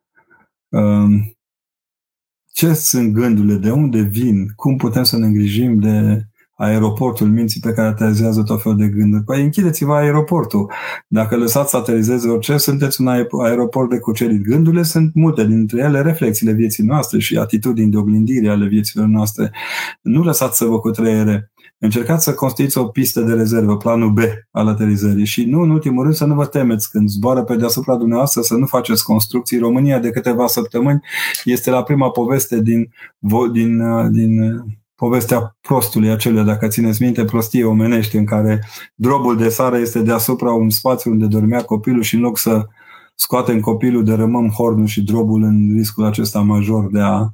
Um, 0.69 1.37
ce 2.53 2.73
sunt 2.73 3.13
gândurile, 3.13 3.55
de 3.55 3.71
unde 3.71 4.01
vin, 4.01 4.53
cum 4.57 4.77
putem 4.77 5.03
să 5.03 5.19
ne 5.19 5.27
îngrijim 5.27 5.79
de 5.79 6.27
aeroportul 6.57 7.27
minții 7.27 7.61
pe 7.61 7.73
care 7.73 7.89
aterizează 7.89 8.43
tot 8.43 8.63
felul 8.63 8.79
de 8.79 8.89
gânduri. 8.89 9.25
Păi 9.25 9.43
închideți-vă 9.43 9.95
aeroportul. 9.95 10.73
Dacă 11.09 11.37
lăsați 11.37 11.71
să 11.71 11.77
aterizeze 11.77 12.29
orice, 12.29 12.57
sunteți 12.57 13.01
un 13.01 13.09
aeroport 13.43 13.91
de 13.91 13.99
cucerit. 13.99 14.43
Gândurile 14.43 14.83
sunt 14.83 15.15
multe 15.15 15.47
dintre 15.47 15.81
ele, 15.81 16.03
reflexiile 16.03 16.53
vieții 16.53 16.85
noastre 16.85 17.19
și 17.19 17.37
atitudini 17.39 17.91
de 17.91 17.97
oglindire 17.97 18.49
ale 18.49 18.67
vieților 18.67 19.07
noastre. 19.07 19.53
Nu 20.03 20.23
lăsați 20.23 20.57
să 20.57 20.65
vă 20.65 20.81
cutreiere. 20.81 21.52
Încercați 21.85 22.25
să 22.25 22.35
construiți 22.35 22.79
o 22.79 22.85
pistă 22.85 23.21
de 23.21 23.33
rezervă, 23.33 23.77
planul 23.77 24.11
B 24.11 24.19
al 24.51 24.69
aterizării 24.69 25.25
și 25.25 25.45
nu, 25.45 25.61
în 25.61 25.71
ultimul 25.71 26.03
rând, 26.03 26.15
să 26.15 26.25
nu 26.25 26.35
vă 26.35 26.47
temeți 26.47 26.91
când 26.91 27.09
zboară 27.09 27.43
pe 27.43 27.57
deasupra 27.57 27.97
dumneavoastră, 27.97 28.41
să 28.41 28.55
nu 28.55 28.67
faceți 28.67 29.05
construcții. 29.05 29.59
România 29.59 29.99
de 29.99 30.11
câteva 30.11 30.47
săptămâni 30.47 31.01
este 31.45 31.71
la 31.71 31.83
prima 31.83 32.11
poveste 32.11 32.61
din, 32.61 32.93
din, 33.53 33.83
din 34.11 34.63
povestea 34.95 35.57
prostului 35.61 36.11
acelea, 36.11 36.43
dacă 36.43 36.67
țineți 36.67 37.03
minte, 37.03 37.25
prostie 37.25 37.65
omenești, 37.65 38.17
în 38.17 38.25
care 38.25 38.65
drobul 38.95 39.37
de 39.37 39.49
sară 39.49 39.79
este 39.79 40.03
deasupra 40.03 40.53
un 40.53 40.71
spațiu 40.71 41.11
unde 41.11 41.27
dormea 41.27 41.63
copilul 41.63 42.03
și 42.03 42.15
în 42.15 42.21
loc 42.21 42.39
să 42.39 42.67
scoatem 43.15 43.61
copilul, 43.61 44.05
derămăm 44.05 44.49
hornul 44.49 44.87
și 44.87 45.03
drobul 45.03 45.43
în 45.43 45.73
riscul 45.77 46.05
acesta 46.05 46.41
major 46.41 46.91
de 46.91 47.01
a, 47.01 47.29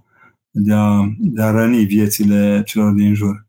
de 0.51 0.75
a, 0.75 1.15
de 1.19 1.43
a 1.43 1.51
răni 1.51 1.85
viețile 1.85 2.63
celor 2.67 2.93
din 2.93 3.15
jur. 3.15 3.48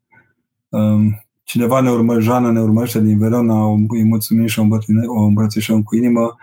Um, 0.69 1.25
cineva 1.43 1.79
ne 1.79 1.89
urmă, 1.89 2.19
Jana 2.19 2.51
ne 2.51 2.61
urmărește 2.61 3.01
din 3.01 3.17
Verona, 3.17 3.65
îi 3.87 4.03
mulțumim 4.03 4.45
și 4.45 4.59
o 5.05 5.23
îmbrățișăm 5.23 5.83
cu 5.83 5.95
inimă. 5.95 6.35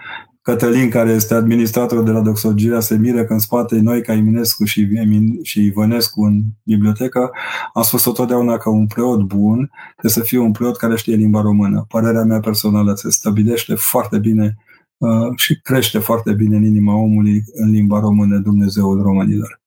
Cătălin, 0.42 0.90
care 0.90 1.10
este 1.10 1.34
administrator 1.34 2.02
de 2.02 2.10
la 2.10 2.20
Doxologia, 2.20 2.80
se 2.80 2.96
miră 2.96 3.24
că 3.24 3.32
în 3.32 3.38
spate 3.38 3.78
noi, 3.80 4.02
ca 4.02 4.12
Eminescu 4.12 4.64
și, 4.64 4.88
și 5.42 5.64
Ivănescu 5.64 6.22
în 6.22 6.42
bibliotecă, 6.62 7.30
am 7.74 7.82
spus-o 7.82 8.12
totdeauna 8.12 8.56
că 8.56 8.70
un 8.70 8.86
preot 8.86 9.20
bun 9.20 9.70
trebuie 9.90 10.12
să 10.12 10.20
fie 10.20 10.38
un 10.38 10.52
preot 10.52 10.76
care 10.76 10.96
știe 10.96 11.14
limba 11.14 11.40
română. 11.40 11.84
Părerea 11.88 12.24
mea 12.24 12.40
personală 12.40 12.94
se 12.94 13.10
stabilește 13.10 13.74
foarte 13.74 14.18
bine 14.18 14.56
uh, 14.96 15.36
și 15.36 15.60
crește 15.60 15.98
foarte 15.98 16.32
bine 16.32 16.56
în 16.56 16.64
inima 16.64 16.94
omului 16.94 17.42
în 17.52 17.70
limba 17.70 18.00
română 18.00 18.38
Dumnezeul 18.38 19.02
românilor. 19.02 19.60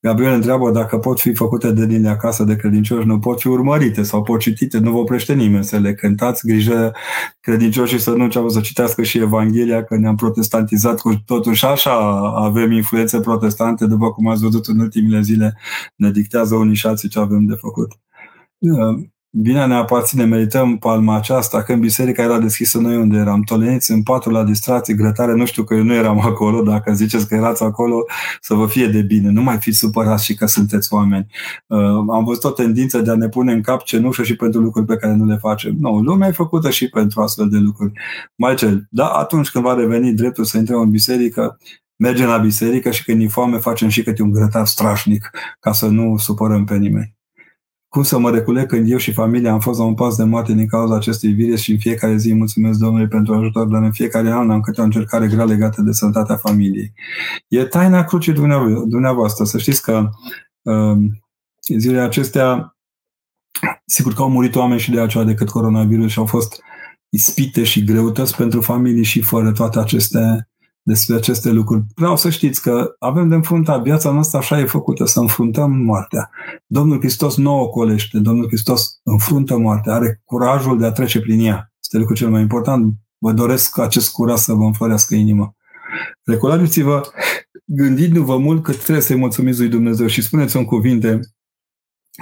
Gabriel 0.00 0.32
întreabă 0.32 0.70
dacă 0.70 0.98
pot 0.98 1.20
fi 1.20 1.34
făcute 1.34 1.72
de 1.72 1.84
linia 1.84 2.10
acasă 2.10 2.44
de 2.44 2.56
credincioși, 2.56 3.06
nu 3.06 3.18
pot 3.18 3.40
fi 3.40 3.48
urmărite 3.48 4.02
sau 4.02 4.22
pot 4.22 4.40
citite, 4.40 4.78
nu 4.78 4.90
vă 4.90 4.98
oprește 4.98 5.34
nimeni 5.34 5.64
să 5.64 5.78
le 5.78 5.94
cântați, 5.94 6.46
grijă 6.46 6.92
credincioșii 7.40 7.98
să 7.98 8.10
nu 8.10 8.24
înceapă 8.24 8.48
să 8.48 8.60
citească 8.60 9.02
și 9.02 9.18
Evanghelia, 9.18 9.84
că 9.84 9.96
ne-am 9.96 10.16
protestantizat, 10.16 11.00
cu 11.00 11.14
totuși 11.26 11.64
așa 11.64 11.94
avem 12.34 12.72
influențe 12.72 13.20
protestante, 13.20 13.86
după 13.86 14.12
cum 14.12 14.28
ați 14.28 14.42
văzut 14.42 14.66
în 14.66 14.78
ultimile 14.80 15.20
zile, 15.20 15.58
ne 15.96 16.10
dictează 16.10 16.54
unii 16.54 16.74
și 16.74 16.86
alții 16.86 17.08
ce 17.08 17.18
avem 17.18 17.46
de 17.46 17.54
făcut 17.54 17.92
bine 19.36 19.66
ne 19.66 19.74
aparține, 19.74 20.24
merităm 20.24 20.78
palma 20.78 21.16
aceasta, 21.16 21.62
când 21.62 21.80
biserica 21.80 22.22
era 22.22 22.38
deschisă 22.38 22.78
noi 22.78 22.96
unde 22.96 23.16
eram, 23.16 23.42
toleniți 23.42 23.90
în 23.90 24.02
patru 24.02 24.30
la 24.30 24.44
distracție, 24.44 24.94
grătare, 24.94 25.34
nu 25.34 25.44
știu 25.44 25.64
că 25.64 25.74
eu 25.74 25.82
nu 25.82 25.94
eram 25.94 26.20
acolo, 26.20 26.62
dacă 26.62 26.92
ziceți 26.92 27.28
că 27.28 27.34
erați 27.34 27.62
acolo, 27.62 28.04
să 28.40 28.54
vă 28.54 28.66
fie 28.66 28.86
de 28.86 29.02
bine, 29.02 29.30
nu 29.30 29.42
mai 29.42 29.56
fiți 29.56 29.78
supărați 29.78 30.24
și 30.24 30.34
că 30.34 30.46
sunteți 30.46 30.92
oameni. 30.92 31.26
Uh, 31.66 31.78
am 32.10 32.24
văzut 32.24 32.44
o 32.44 32.50
tendință 32.50 32.98
de 32.98 33.10
a 33.10 33.14
ne 33.14 33.28
pune 33.28 33.52
în 33.52 33.62
cap 33.62 33.82
cenușă 33.82 34.22
și 34.22 34.36
pentru 34.36 34.60
lucruri 34.60 34.86
pe 34.86 34.96
care 34.96 35.14
nu 35.14 35.24
le 35.24 35.36
facem. 35.36 35.74
Nu, 35.78 35.98
lumea 35.98 36.28
e 36.28 36.32
făcută 36.32 36.70
și 36.70 36.88
pentru 36.88 37.20
astfel 37.20 37.48
de 37.48 37.58
lucruri. 37.58 37.92
Mai 38.36 38.54
cel, 38.54 38.86
da, 38.90 39.06
atunci 39.06 39.50
când 39.50 39.64
va 39.64 39.74
reveni 39.74 40.12
dreptul 40.12 40.44
să 40.44 40.58
intrăm 40.58 40.80
în 40.80 40.90
biserică, 40.90 41.58
mergem 41.96 42.26
la 42.26 42.38
biserică 42.38 42.90
și 42.90 43.04
când 43.04 43.22
e 43.22 43.28
foame 43.28 43.58
facem 43.58 43.88
și 43.88 44.02
câte 44.02 44.22
un 44.22 44.30
grătar 44.30 44.66
strașnic 44.66 45.30
ca 45.60 45.72
să 45.72 45.86
nu 45.86 46.16
supărăm 46.16 46.64
pe 46.64 46.76
nimeni 46.76 47.14
cum 47.94 48.02
să 48.02 48.18
mă 48.18 48.30
reculec 48.30 48.66
când 48.66 48.90
eu 48.90 48.96
și 48.96 49.12
familia 49.12 49.52
am 49.52 49.60
fost 49.60 49.78
la 49.78 49.84
un 49.84 49.94
pas 49.94 50.16
de 50.16 50.24
moarte 50.24 50.52
din 50.52 50.66
cauza 50.66 50.94
acestui 50.94 51.32
virus 51.32 51.60
și 51.60 51.70
în 51.70 51.78
fiecare 51.78 52.16
zi 52.16 52.34
mulțumesc 52.34 52.78
Domnului 52.78 53.08
pentru 53.08 53.34
ajutor, 53.34 53.66
dar 53.66 53.82
în 53.82 53.92
fiecare 53.92 54.30
an 54.30 54.50
am 54.50 54.60
câte 54.60 54.80
o 54.80 54.84
încercare 54.84 55.26
grea 55.26 55.44
legată 55.44 55.82
de 55.82 55.92
sănătatea 55.92 56.36
familiei. 56.36 56.92
E 57.48 57.64
taina 57.64 58.04
crucii 58.04 58.32
dumneavoastră. 58.86 59.44
Să 59.44 59.58
știți 59.58 59.82
că 59.82 60.10
Zilele 61.76 62.00
acestea, 62.00 62.76
sigur 63.86 64.12
că 64.12 64.22
au 64.22 64.30
murit 64.30 64.54
oameni 64.54 64.80
și 64.80 64.90
de 64.90 65.00
aceea 65.00 65.24
decât 65.24 65.48
coronavirus 65.48 66.10
și 66.10 66.18
au 66.18 66.26
fost 66.26 66.62
ispite 67.08 67.64
și 67.64 67.84
greutăți 67.84 68.36
pentru 68.36 68.60
familii 68.60 69.04
și 69.04 69.20
fără 69.20 69.52
toate 69.52 69.78
aceste 69.78 70.48
despre 70.86 71.14
aceste 71.14 71.50
lucruri. 71.50 71.84
Vreau 71.94 72.16
să 72.16 72.30
știți 72.30 72.62
că 72.62 72.94
avem 72.98 73.28
de 73.28 73.34
înfruntat. 73.34 73.82
Viața 73.82 74.10
noastră 74.10 74.38
așa 74.38 74.58
e 74.58 74.64
făcută, 74.64 75.04
să 75.04 75.20
înfruntăm 75.20 75.72
moartea. 75.72 76.30
Domnul 76.66 76.98
Hristos 76.98 77.36
nu 77.36 77.60
o 77.60 77.68
colește. 77.68 78.18
Domnul 78.18 78.46
Hristos 78.46 79.00
înfruntă 79.02 79.56
moartea. 79.56 79.94
Are 79.94 80.22
curajul 80.24 80.78
de 80.78 80.86
a 80.86 80.92
trece 80.92 81.20
prin 81.20 81.40
ea. 81.40 81.72
Este 81.82 81.98
lucrul 81.98 82.16
cel 82.16 82.30
mai 82.30 82.40
important. 82.40 82.94
Vă 83.18 83.32
doresc 83.32 83.78
acest 83.78 84.10
curaj 84.10 84.38
să 84.38 84.52
vă 84.52 84.64
înflorească 84.64 85.14
inima. 85.14 85.54
Recolați-vă, 86.24 87.00
gândindu-vă 87.64 88.36
mult 88.38 88.62
că 88.62 88.72
trebuie 88.72 89.00
să-i 89.00 89.16
mulțumiți 89.16 89.58
lui 89.58 89.68
Dumnezeu 89.68 90.06
și 90.06 90.22
spuneți 90.22 90.56
în 90.56 90.64
cuvinte, 90.64 91.20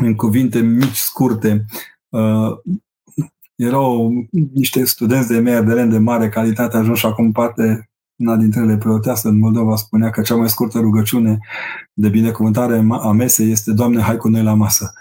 în 0.00 0.14
cuvinte 0.14 0.60
mici, 0.60 0.96
scurte. 0.96 1.64
Uh, 2.08 2.50
erau 3.54 4.12
niște 4.52 4.84
studenți 4.84 5.28
de 5.28 5.38
MRDL 5.40 5.90
de 5.90 5.98
mare 5.98 6.28
calitate, 6.28 6.76
ajunși 6.76 7.06
acum 7.06 7.32
parte 7.32 7.91
una 8.16 8.36
dintre 8.36 8.60
ele 8.60 8.76
preoteasă 8.76 9.28
în 9.28 9.38
Moldova 9.38 9.76
spunea 9.76 10.10
că 10.10 10.20
cea 10.20 10.34
mai 10.34 10.48
scurtă 10.48 10.78
rugăciune 10.78 11.38
de 11.92 12.08
binecuvântare 12.08 12.86
a 12.90 13.12
mesei 13.12 13.50
este 13.50 13.72
Doamne, 13.72 14.00
hai 14.00 14.16
cu 14.16 14.28
noi 14.28 14.42
la 14.42 14.54
masă. 14.54 14.92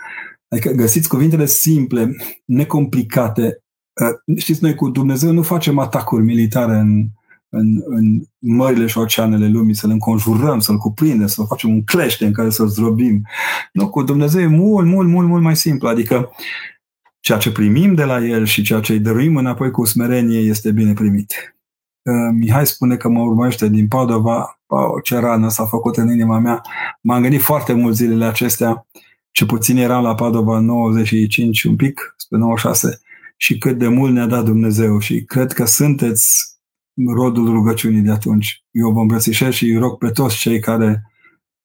Adică 0.47 0.69
găsiți 0.69 1.07
cuvintele 1.07 1.45
simple, 1.45 2.15
necomplicate. 2.45 3.63
Uh, 4.01 4.37
știți, 4.37 4.63
noi 4.63 4.75
cu 4.75 4.89
Dumnezeu 4.89 5.31
nu 5.31 5.41
facem 5.41 5.79
atacuri 5.79 6.23
militare 6.23 6.77
în, 6.77 7.07
în, 7.49 7.81
în 7.85 8.21
mările 8.39 8.85
și 8.85 8.97
oceanele 8.97 9.47
lumii, 9.47 9.75
să-L 9.75 9.89
înconjurăm, 9.89 10.59
să-L 10.59 10.77
cuprindem, 10.77 11.27
să 11.27 11.43
facem 11.43 11.69
un 11.69 11.83
clește 11.83 12.25
în 12.25 12.33
care 12.33 12.49
să-L 12.49 12.67
zdrobim. 12.67 13.21
Nu, 13.73 13.89
cu 13.89 14.03
Dumnezeu 14.03 14.41
e 14.41 14.47
mult, 14.47 14.87
mult, 14.87 15.07
mult, 15.07 15.27
mult 15.27 15.43
mai 15.43 15.55
simplu. 15.55 15.87
Adică 15.87 16.29
ceea 17.19 17.37
ce 17.37 17.51
primim 17.51 17.93
de 17.93 18.03
la 18.03 18.25
El 18.25 18.45
și 18.45 18.61
ceea 18.61 18.79
ce 18.79 18.93
îi 18.93 18.99
dăruim 18.99 19.35
înapoi 19.35 19.71
cu 19.71 19.85
smerenie 19.85 20.39
este 20.39 20.71
bine 20.71 20.93
primit. 20.93 21.55
Mihai 22.39 22.65
spune 22.65 22.95
că 22.95 23.09
mă 23.09 23.21
urmărește 23.21 23.69
din 23.69 23.87
Padova, 23.87 24.61
o 24.67 24.99
ce 24.99 25.17
rană 25.17 25.49
s-a 25.49 25.65
făcut 25.65 25.97
în 25.97 26.11
inima 26.11 26.39
mea. 26.39 26.61
M-am 27.01 27.21
gândit 27.21 27.41
foarte 27.41 27.73
mult 27.73 27.95
zilele 27.95 28.25
acestea, 28.25 28.87
ce 29.31 29.45
puțin 29.45 29.77
eram 29.77 30.03
la 30.03 30.15
Padova 30.15 30.59
95 30.59 31.63
un 31.63 31.75
pic, 31.75 32.13
spre 32.17 32.37
96, 32.37 33.01
și 33.37 33.57
cât 33.57 33.77
de 33.77 33.87
mult 33.87 34.13
ne-a 34.13 34.25
dat 34.25 34.43
Dumnezeu 34.43 34.99
și 34.99 35.23
cred 35.23 35.51
că 35.51 35.65
sunteți 35.65 36.27
rodul 37.15 37.49
rugăciunii 37.49 38.01
de 38.01 38.11
atunci. 38.11 38.63
Eu 38.71 38.91
vă 38.91 38.99
îmbrățișez 38.99 39.53
și 39.53 39.75
rog 39.75 39.97
pe 39.97 40.09
toți 40.09 40.37
cei 40.37 40.59
care 40.59 41.03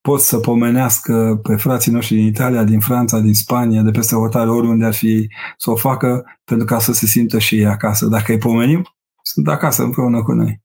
pot 0.01 0.21
să 0.21 0.39
pomenească 0.39 1.41
pe 1.43 1.57
frații 1.57 1.93
noștri 1.93 2.17
din 2.17 2.27
Italia, 2.27 2.65
din 2.65 2.81
Franța, 2.81 3.19
din 3.19 3.35
Spania, 3.35 3.83
de 3.83 3.91
peste 3.91 4.15
hotare, 4.15 4.51
oriunde 4.51 4.85
ar 4.85 4.95
fi, 4.95 5.29
să 5.57 5.71
o 5.71 5.77
facă 5.77 6.25
pentru 6.45 6.67
ca 6.67 6.79
să 6.79 6.93
se 6.93 7.07
simtă 7.07 7.39
și 7.39 7.57
ei 7.57 7.67
acasă. 7.67 8.07
Dacă 8.07 8.33
îi 8.33 8.39
pomenim, 8.39 8.87
sunt 9.27 9.49
acasă 9.49 9.83
împreună 9.83 10.23
cu 10.23 10.33
noi. 10.33 10.61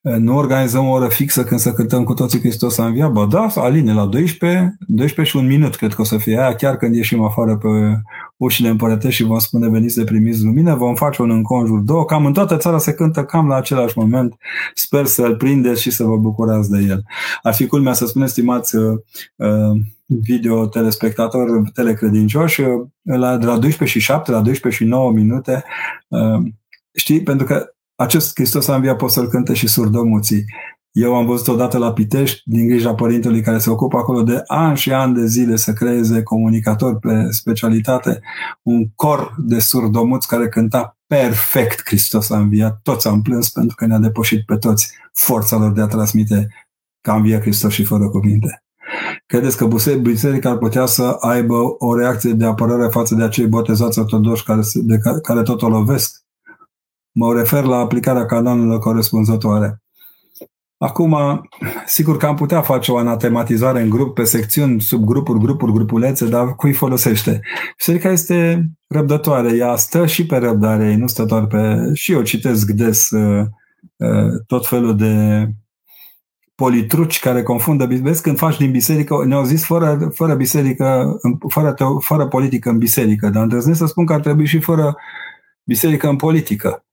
Nu 0.00 0.36
organizăm 0.36 0.86
o 0.86 0.90
oră 0.90 1.08
fixă 1.08 1.44
când 1.44 1.60
să 1.60 1.72
cântăm 1.72 2.04
cu 2.04 2.14
toții 2.14 2.38
Hristos 2.38 2.78
a 2.78 2.86
înviat? 2.86 3.12
Bă, 3.12 3.26
da, 3.26 3.48
aline 3.54 3.92
la 3.92 4.06
12, 4.06 4.76
12 4.86 5.36
și 5.36 5.42
un 5.42 5.50
minut 5.50 5.76
cred 5.76 5.94
că 5.94 6.00
o 6.00 6.04
să 6.04 6.16
fie 6.16 6.38
aia, 6.38 6.54
chiar 6.54 6.76
când 6.76 6.94
ieșim 6.94 7.22
afară 7.22 7.56
pe 7.56 7.68
ușile 8.36 8.68
împărătești 8.68 9.22
și 9.22 9.28
vom 9.28 9.38
spune 9.38 9.68
veniți 9.68 9.96
de 9.96 10.04
primiți 10.04 10.44
lumină, 10.44 10.74
vom 10.74 10.94
face 10.94 11.22
un 11.22 11.30
înconjur 11.30 11.78
două, 11.78 12.04
cam 12.04 12.26
în 12.26 12.32
toată 12.32 12.56
țara 12.56 12.78
se 12.78 12.92
cântă 12.92 13.24
cam 13.24 13.48
la 13.48 13.56
același 13.56 13.98
moment. 13.98 14.34
Sper 14.74 15.04
să-l 15.04 15.36
prindeți 15.36 15.82
și 15.82 15.90
să 15.90 16.04
vă 16.04 16.16
bucurați 16.16 16.70
de 16.70 16.78
el. 16.88 17.02
Ar 17.42 17.54
fi 17.54 17.66
culmea 17.66 17.92
să 17.92 18.06
spuneți, 18.06 18.32
stimați 18.32 18.76
uh, 18.76 18.98
uh 19.36 19.80
video 20.06 20.66
telespectatori 20.66 21.70
telecredincioși, 21.72 22.60
uh, 22.60 22.86
la, 23.02 23.36
de 23.36 23.46
la 23.46 23.58
12 23.58 23.98
și 23.98 24.04
7 24.04 24.30
la 24.30 24.40
12 24.40 24.82
și 24.82 24.88
9 24.88 25.12
minute 25.12 25.64
uh, 26.08 26.42
Știi? 26.94 27.22
Pentru 27.22 27.46
că 27.46 27.74
acest 27.94 28.30
Hristos 28.34 28.68
a 28.68 28.74
înviat 28.74 28.96
poți 28.96 29.14
să-l 29.14 29.28
cânte 29.28 29.54
și 29.54 29.66
surdomuții. 29.66 30.44
Eu 30.92 31.14
am 31.14 31.26
văzut 31.26 31.48
odată 31.48 31.78
la 31.78 31.92
Pitești, 31.92 32.42
din 32.44 32.66
grija 32.66 32.94
părintelui 32.94 33.40
care 33.40 33.58
se 33.58 33.70
ocupă 33.70 33.96
acolo 33.96 34.22
de 34.22 34.42
ani 34.46 34.76
și 34.76 34.92
ani 34.92 35.14
de 35.14 35.26
zile 35.26 35.56
să 35.56 35.72
creeze 35.72 36.22
comunicatori 36.22 36.98
pe 36.98 37.26
specialitate, 37.30 38.20
un 38.62 38.88
cor 38.94 39.34
de 39.38 39.58
surdomuți 39.58 40.28
care 40.28 40.48
cânta 40.48 40.98
perfect 41.06 41.80
Hristos 41.84 42.30
a 42.30 42.38
înviat. 42.38 42.80
Toți 42.82 43.08
am 43.08 43.22
plâns 43.22 43.50
pentru 43.50 43.76
că 43.76 43.86
ne-a 43.86 43.98
depășit 43.98 44.44
pe 44.44 44.56
toți 44.56 44.92
forța 45.12 45.56
lor 45.56 45.72
de 45.72 45.80
a 45.80 45.86
transmite 45.86 46.48
că 47.00 47.10
a 47.10 47.14
înviat 47.14 47.40
Hristos 47.40 47.72
și 47.72 47.84
fără 47.84 48.08
cuvinte. 48.08 48.64
Credeți 49.26 49.56
că 49.56 49.68
biserica 50.00 50.50
ar 50.50 50.58
putea 50.58 50.86
să 50.86 51.16
aibă 51.20 51.74
o 51.78 51.96
reacție 51.96 52.32
de 52.32 52.44
apărare 52.44 52.88
față 52.88 53.14
de 53.14 53.22
acei 53.22 53.46
botezați 53.46 53.98
ortodoși 53.98 54.44
care, 54.44 54.60
de, 54.74 54.98
care 55.22 55.42
tot 55.42 55.62
o 55.62 55.68
lovesc? 55.68 56.23
Mă 57.16 57.34
refer 57.34 57.64
la 57.64 57.76
aplicarea 57.76 58.26
canonelor 58.26 58.78
corespunzătoare. 58.78 59.82
Acum, 60.78 61.16
sigur 61.86 62.16
că 62.16 62.26
am 62.26 62.34
putea 62.34 62.62
face 62.62 62.92
o 62.92 62.96
anatematizare 62.96 63.80
în 63.80 63.90
grup, 63.90 64.14
pe 64.14 64.24
secțiuni, 64.24 64.80
subgrupuri, 64.80 65.38
grupuri, 65.38 65.72
grupulețe, 65.72 66.28
dar 66.28 66.54
cui 66.54 66.72
folosește? 66.72 67.40
Biserica 67.76 68.10
este 68.10 68.66
răbdătoare, 68.86 69.56
ea 69.56 69.76
stă 69.76 70.06
și 70.06 70.26
pe 70.26 70.36
răbdare, 70.36 70.96
nu 70.96 71.06
stă 71.06 71.24
doar 71.24 71.46
pe... 71.46 71.90
Și 71.92 72.12
eu 72.12 72.22
citesc 72.22 72.70
des 72.70 73.10
uh, 73.10 73.44
uh, 73.96 74.30
tot 74.46 74.66
felul 74.66 74.96
de 74.96 75.46
politruci 76.54 77.20
care 77.20 77.42
confundă. 77.42 77.86
Vezi, 77.86 78.22
când 78.22 78.38
faci 78.38 78.56
din 78.56 78.70
biserică, 78.70 79.24
ne-au 79.26 79.44
zis 79.44 79.64
fără, 79.64 80.10
fără 80.14 80.34
biserică, 80.34 81.18
fără, 81.48 81.74
fără 82.00 82.26
politică 82.26 82.70
în 82.70 82.78
biserică, 82.78 83.28
dar 83.28 83.42
îndrăznesc 83.42 83.78
să 83.78 83.86
spun 83.86 84.06
că 84.06 84.12
ar 84.12 84.20
trebui 84.20 84.46
și 84.46 84.60
fără 84.60 84.96
biserică 85.64 86.08
în 86.08 86.16
politică. 86.16 86.84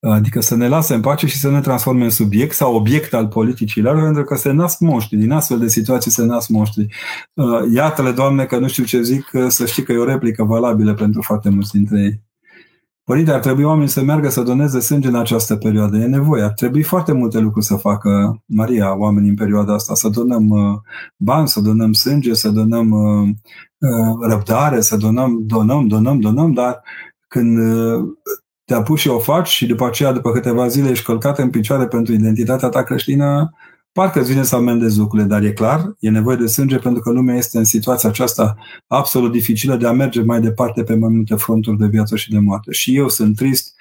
Adică 0.00 0.40
să 0.40 0.56
ne 0.56 0.68
lase 0.68 0.94
în 0.94 1.00
pace 1.00 1.26
și 1.26 1.38
să 1.38 1.50
ne 1.50 1.60
transforme 1.60 2.04
în 2.04 2.10
subiect 2.10 2.54
sau 2.54 2.74
obiect 2.74 3.14
al 3.14 3.28
politicilor, 3.28 4.02
pentru 4.02 4.24
că 4.24 4.34
se 4.34 4.50
nasc 4.50 4.80
monștri. 4.80 5.16
Din 5.16 5.30
astfel 5.30 5.58
de 5.58 5.68
situații 5.68 6.10
se 6.10 6.24
nasc 6.24 6.48
monștri. 6.48 6.86
Uh, 7.34 7.60
iată-le, 7.74 8.10
Doamne, 8.10 8.44
că 8.44 8.58
nu 8.58 8.68
știu 8.68 8.84
ce 8.84 9.02
zic, 9.02 9.30
să 9.48 9.66
știi 9.66 9.82
că 9.82 9.92
e 9.92 9.96
o 9.96 10.04
replică 10.04 10.44
valabilă 10.44 10.94
pentru 10.94 11.22
foarte 11.22 11.48
mulți 11.48 11.72
dintre 11.72 12.00
ei. 12.00 12.28
Părinte, 13.04 13.30
ar 13.30 13.40
trebui 13.40 13.64
oamenii 13.64 13.88
să 13.88 14.02
meargă 14.02 14.28
să 14.28 14.42
doneze 14.42 14.80
sânge 14.80 15.08
în 15.08 15.14
această 15.14 15.56
perioadă. 15.56 15.96
E 15.96 16.06
nevoie. 16.06 16.42
Ar 16.42 16.52
trebui 16.52 16.82
foarte 16.82 17.12
multe 17.12 17.38
lucruri 17.38 17.64
să 17.64 17.76
facă 17.76 18.42
Maria, 18.46 18.96
oamenii 18.96 19.28
în 19.28 19.34
perioada 19.34 19.74
asta. 19.74 19.94
Să 19.94 20.08
donăm 20.08 20.48
uh, 20.48 20.78
bani, 21.16 21.48
să 21.48 21.60
donăm 21.60 21.92
sânge, 21.92 22.34
să 22.34 22.50
donăm 22.50 22.90
uh, 22.90 23.28
răbdare, 24.28 24.80
să 24.80 24.96
donăm, 24.96 25.38
donăm, 25.46 25.86
donăm, 25.86 26.20
donăm, 26.20 26.52
dar 26.52 26.82
când 27.28 27.58
te 28.70 28.76
apuci 28.76 28.98
și 28.98 29.08
o 29.08 29.18
faci 29.18 29.48
și 29.48 29.66
după 29.66 29.86
aceea, 29.86 30.12
după 30.12 30.30
câteva 30.30 30.68
zile, 30.68 30.90
ești 30.90 31.04
călcat 31.04 31.38
în 31.38 31.50
picioare 31.50 31.86
pentru 31.86 32.12
identitatea 32.12 32.68
ta 32.68 32.82
creștină, 32.82 33.50
parcă 33.92 34.20
îți 34.20 34.30
vine 34.30 34.42
să 34.42 34.56
amendezi 34.56 34.98
lucrurile, 34.98 35.28
dar 35.28 35.42
e 35.42 35.52
clar, 35.52 35.94
e 35.98 36.10
nevoie 36.10 36.36
de 36.36 36.46
sânge 36.46 36.78
pentru 36.78 37.02
că 37.02 37.10
lumea 37.10 37.36
este 37.36 37.58
în 37.58 37.64
situația 37.64 38.08
aceasta 38.08 38.56
absolut 38.86 39.32
dificilă 39.32 39.76
de 39.76 39.86
a 39.86 39.92
merge 39.92 40.22
mai 40.22 40.40
departe 40.40 40.82
pe 40.82 40.94
mai 40.94 41.10
multe 41.12 41.34
fronturi 41.34 41.78
de 41.78 41.86
viață 41.86 42.16
și 42.16 42.30
de 42.30 42.38
moarte. 42.38 42.72
Și 42.72 42.96
eu 42.96 43.08
sunt 43.08 43.36
trist, 43.36 43.74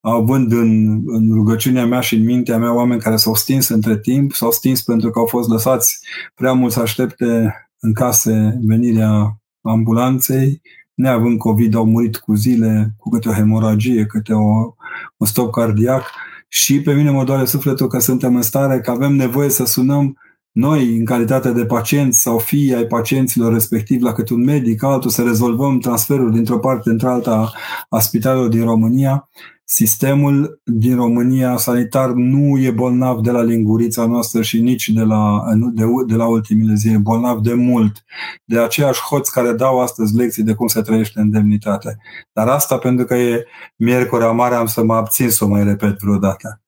având 0.00 0.52
în, 0.52 1.02
în 1.06 1.32
rugăciunea 1.32 1.86
mea 1.86 2.00
și 2.00 2.14
în 2.14 2.24
mintea 2.24 2.58
mea 2.58 2.74
oameni 2.74 3.00
care 3.00 3.16
s-au 3.16 3.34
stins 3.34 3.68
între 3.68 3.98
timp, 3.98 4.32
s-au 4.32 4.50
stins 4.50 4.82
pentru 4.82 5.10
că 5.10 5.18
au 5.18 5.26
fost 5.26 5.48
lăsați 5.48 5.98
prea 6.34 6.52
mult 6.52 6.72
să 6.72 6.80
aștepte 6.80 7.54
în 7.80 7.92
case 7.92 8.58
venirea 8.62 9.36
ambulanței, 9.62 10.60
neavând 10.94 11.38
COVID, 11.38 11.74
au 11.74 11.84
murit 11.84 12.16
cu 12.16 12.34
zile, 12.34 12.94
cu 12.98 13.08
câte 13.08 13.28
o 13.28 13.32
hemoragie, 13.32 14.06
câte 14.06 14.32
o, 14.32 14.74
un 15.16 15.26
stop 15.26 15.52
cardiac. 15.52 16.04
Și 16.48 16.80
pe 16.80 16.92
mine 16.92 17.10
mă 17.10 17.24
doare 17.24 17.44
sufletul 17.44 17.86
că 17.86 17.98
suntem 17.98 18.36
în 18.36 18.42
stare, 18.42 18.80
că 18.80 18.90
avem 18.90 19.12
nevoie 19.12 19.48
să 19.48 19.64
sunăm 19.64 20.16
noi, 20.52 20.96
în 20.96 21.04
calitate 21.04 21.52
de 21.52 21.64
pacienți 21.64 22.20
sau 22.20 22.38
fii 22.38 22.74
ai 22.74 22.84
pacienților 22.84 23.52
respectiv 23.52 24.02
la 24.02 24.12
cât 24.12 24.28
un 24.28 24.44
medic, 24.44 24.82
altul, 24.82 25.10
să 25.10 25.22
rezolvăm 25.22 25.78
transferul 25.78 26.32
dintr-o 26.32 26.58
parte 26.58 26.90
într-alta 26.90 27.52
a 27.88 27.98
spitalelor 27.98 28.48
din 28.48 28.64
România 28.64 29.28
Sistemul 29.74 30.60
din 30.64 30.96
România 30.96 31.56
sanitar 31.56 32.10
nu 32.10 32.58
e 32.58 32.70
bolnav 32.70 33.20
de 33.20 33.30
la 33.30 33.42
lingurița 33.42 34.06
noastră 34.06 34.42
și 34.42 34.60
nici 34.60 34.88
de 34.88 35.02
la, 35.02 35.42
de, 35.72 35.84
de 36.06 36.14
la 36.14 36.26
ultimile 36.26 36.74
zile, 36.74 36.98
bolnav 36.98 37.38
de 37.40 37.54
mult, 37.54 38.04
de 38.44 38.58
aceiași 38.58 39.00
hoți 39.00 39.32
care 39.32 39.52
dau 39.52 39.80
astăzi 39.80 40.16
lecții 40.16 40.42
de 40.42 40.54
cum 40.54 40.66
se 40.66 40.82
trăiește 40.82 41.20
în 41.20 41.30
demnitate. 41.30 41.98
Dar 42.32 42.48
asta 42.48 42.78
pentru 42.78 43.04
că 43.04 43.14
e 43.14 43.46
miercuri 43.76 44.34
mare, 44.34 44.54
am 44.54 44.66
să 44.66 44.84
mă 44.84 44.94
abțin 44.94 45.30
să 45.30 45.44
o 45.44 45.48
mai 45.48 45.64
repet 45.64 45.98
vreodată. 45.98 46.62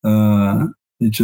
Uh, 0.00 0.62
deci 0.96 1.22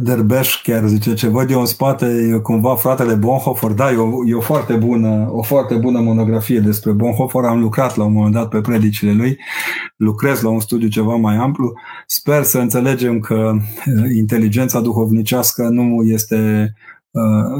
Derbeș 0.00 0.62
chiar 0.62 0.86
zice, 0.86 1.14
ce 1.14 1.28
văd 1.28 1.50
eu 1.50 1.60
în 1.60 1.66
spate 1.66 2.06
e 2.06 2.38
cumva 2.38 2.76
fratele 2.76 3.14
Bonhoeffer, 3.14 3.70
da, 3.70 3.92
e 3.92 3.96
o, 3.96 4.26
e 4.26 4.34
o 4.34 4.40
foarte 4.40 4.74
bună, 4.74 5.28
o 5.30 5.42
foarte 5.42 5.74
bună 5.74 6.00
monografie 6.00 6.60
despre 6.60 6.92
Bonhoeffer, 6.92 7.44
am 7.44 7.60
lucrat 7.60 7.96
la 7.96 8.04
un 8.04 8.12
moment 8.12 8.34
dat 8.34 8.48
pe 8.48 8.60
predicile 8.60 9.12
lui, 9.12 9.38
lucrez 9.96 10.40
la 10.40 10.48
un 10.48 10.60
studiu 10.60 10.88
ceva 10.88 11.14
mai 11.14 11.36
amplu, 11.36 11.72
sper 12.06 12.42
să 12.42 12.58
înțelegem 12.58 13.20
că 13.20 13.52
inteligența 14.16 14.80
duhovnicească 14.80 15.68
nu 15.68 16.02
este 16.02 16.72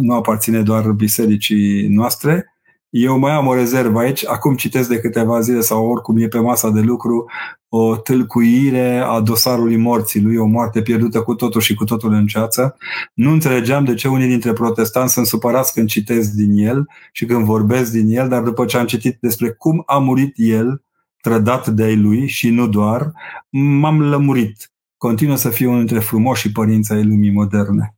nu 0.00 0.14
aparține 0.14 0.62
doar 0.62 0.90
bisericii 0.90 1.88
noastre. 1.88 2.57
Eu 2.90 3.18
mai 3.18 3.32
am 3.32 3.46
o 3.46 3.54
rezervă 3.54 3.98
aici, 3.98 4.26
acum 4.26 4.54
citesc 4.54 4.88
de 4.88 5.00
câteva 5.00 5.40
zile 5.40 5.60
sau 5.60 5.86
oricum 5.86 6.16
e 6.18 6.28
pe 6.28 6.38
masa 6.38 6.70
de 6.70 6.80
lucru 6.80 7.30
o 7.68 7.96
tâlcuire 7.96 8.98
a 8.98 9.20
dosarului 9.20 9.76
morții 9.76 10.22
lui, 10.22 10.36
o 10.36 10.44
moarte 10.44 10.82
pierdută 10.82 11.22
cu 11.22 11.34
totul 11.34 11.60
și 11.60 11.74
cu 11.74 11.84
totul 11.84 12.12
în 12.12 12.26
ceață. 12.26 12.76
Nu 13.14 13.30
înțelegeam 13.30 13.84
de 13.84 13.94
ce 13.94 14.08
unii 14.08 14.28
dintre 14.28 14.52
protestanți 14.52 15.12
sunt 15.12 15.26
supărați 15.26 15.72
când 15.72 15.88
citesc 15.88 16.30
din 16.30 16.66
el 16.66 16.88
și 17.12 17.26
când 17.26 17.44
vorbesc 17.44 17.92
din 17.92 18.16
el, 18.16 18.28
dar 18.28 18.42
după 18.42 18.64
ce 18.64 18.76
am 18.76 18.86
citit 18.86 19.16
despre 19.20 19.50
cum 19.50 19.82
a 19.86 19.98
murit 19.98 20.32
el, 20.36 20.82
trădat 21.20 21.68
de 21.68 21.92
lui 21.92 22.26
și 22.26 22.50
nu 22.50 22.68
doar, 22.68 23.12
m-am 23.50 24.02
lămurit. 24.02 24.70
Continuă 24.96 25.36
să 25.36 25.48
fie 25.48 25.66
unul 25.66 25.78
dintre 25.78 25.98
frumoși 25.98 26.52
părinți 26.52 26.92
ai 26.92 27.04
lumii 27.04 27.32
moderne. 27.32 27.97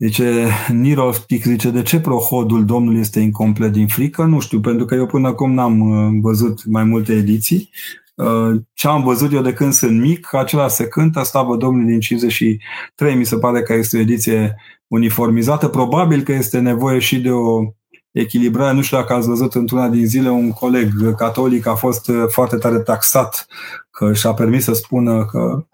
Deci, 0.00 0.20
Niro 0.68 1.12
zice, 1.44 1.70
de 1.70 1.82
ce 1.82 2.00
prohodul 2.00 2.64
Domnului 2.64 3.00
este 3.00 3.20
incomplet 3.20 3.72
din 3.72 3.86
frică? 3.86 4.24
Nu 4.24 4.40
știu, 4.40 4.60
pentru 4.60 4.84
că 4.84 4.94
eu 4.94 5.06
până 5.06 5.28
acum 5.28 5.52
n-am 5.52 5.80
uh, 5.80 6.18
văzut 6.22 6.64
mai 6.64 6.84
multe 6.84 7.12
ediții. 7.12 7.70
Uh, 8.14 8.60
ce 8.74 8.88
am 8.88 9.02
văzut 9.02 9.32
eu 9.32 9.42
de 9.42 9.52
când 9.52 9.72
sunt 9.72 10.00
mic, 10.00 10.34
acela 10.34 10.68
se 10.68 10.86
cântă, 10.86 11.22
Slavă 11.22 11.56
Domnului 11.56 11.90
din 11.90 12.00
53, 12.00 13.14
mi 13.14 13.24
se 13.24 13.36
pare 13.36 13.62
că 13.62 13.74
este 13.74 13.96
o 13.96 14.00
ediție 14.00 14.56
uniformizată. 14.86 15.68
Probabil 15.68 16.22
că 16.22 16.32
este 16.32 16.58
nevoie 16.58 16.98
și 16.98 17.20
de 17.20 17.30
o 17.30 17.62
echilibrare. 18.10 18.74
Nu 18.74 18.82
știu 18.82 18.96
dacă 18.96 19.12
ați 19.12 19.28
văzut 19.28 19.54
într-una 19.54 19.88
din 19.88 20.06
zile 20.06 20.28
un 20.28 20.50
coleg 20.50 21.14
catolic 21.16 21.66
a 21.66 21.74
fost 21.74 22.08
uh, 22.08 22.24
foarte 22.28 22.56
tare 22.56 22.78
taxat 22.78 23.46
că 23.90 24.12
și-a 24.12 24.32
permis 24.32 24.64
să 24.64 24.72
spună 24.72 25.24
că 25.24 25.64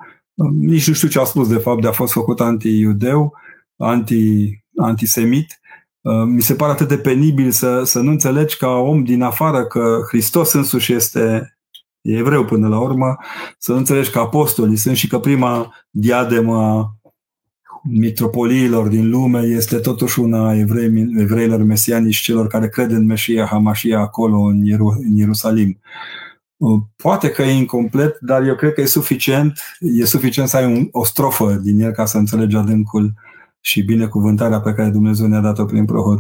nici 0.61 0.89
nu 0.89 0.95
știu 0.95 1.09
ce 1.09 1.20
a 1.20 1.24
spus 1.24 1.49
de 1.49 1.59
fapt, 1.59 1.81
de 1.81 1.89
a 1.89 1.93
fost 1.93 2.12
făcut 2.12 2.41
anti-iudeu 2.41 3.35
anti, 3.77 4.51
antisemit, 4.77 5.61
uh, 6.01 6.24
mi 6.27 6.43
se 6.43 6.55
pare 6.55 6.72
atât 6.72 6.89
de 6.89 6.99
penibil 6.99 7.51
să, 7.51 7.83
să 7.85 8.01
nu 8.01 8.11
înțelegi 8.11 8.57
ca 8.57 8.68
om 8.68 9.05
din 9.05 9.22
afară 9.22 9.66
că 9.66 10.01
Hristos 10.09 10.53
însuși 10.53 10.93
este 10.93 11.57
e 12.07 12.16
evreu 12.16 12.45
până 12.45 12.68
la 12.68 12.81
urmă, 12.81 13.16
să 13.59 13.72
nu 13.72 13.79
înțelegi 13.79 14.11
că 14.11 14.18
apostolii 14.18 14.77
sunt 14.77 14.97
și 14.97 15.09
că 15.09 15.18
prima 15.18 15.74
diademă 15.91 16.62
a 16.62 16.97
mitropoliilor 17.83 18.89
din 18.89 19.11
lume 19.11 19.41
este 19.41 19.79
totuși 19.79 20.20
una 20.20 20.49
a 20.49 20.59
evrei, 20.59 21.09
evreilor 21.16 21.62
mesianici, 21.62 22.20
celor 22.20 22.47
care 22.47 22.68
cred 22.68 22.91
în 22.91 23.07
Meșia 23.07 23.47
Hamașia 23.47 23.99
acolo 23.99 24.39
în, 24.39 24.64
Ieru, 24.64 24.97
în 24.99 25.16
Ierusalim. 25.16 25.81
Uh, 26.57 26.81
poate 26.97 27.31
că 27.31 27.43
e 27.43 27.51
incomplet, 27.51 28.18
dar 28.20 28.43
eu 28.43 28.55
cred 28.55 28.72
că 28.72 28.81
e 28.81 28.87
suficient, 28.87 29.61
e 29.81 30.05
suficient 30.05 30.49
să 30.49 30.57
ai 30.57 30.64
un, 30.64 30.89
o 30.91 31.05
strofă 31.05 31.53
din 31.62 31.81
el 31.81 31.93
ca 31.93 32.05
să 32.05 32.18
înțelegi 32.18 32.57
adâncul 32.57 33.12
și 33.67 33.83
binecuvântarea 33.83 34.61
pe 34.61 34.73
care 34.73 34.91
Dumnezeu 34.91 35.27
ne-a 35.27 35.41
dat-o 35.41 35.64
prin 35.64 35.85
prohod. 35.85 36.19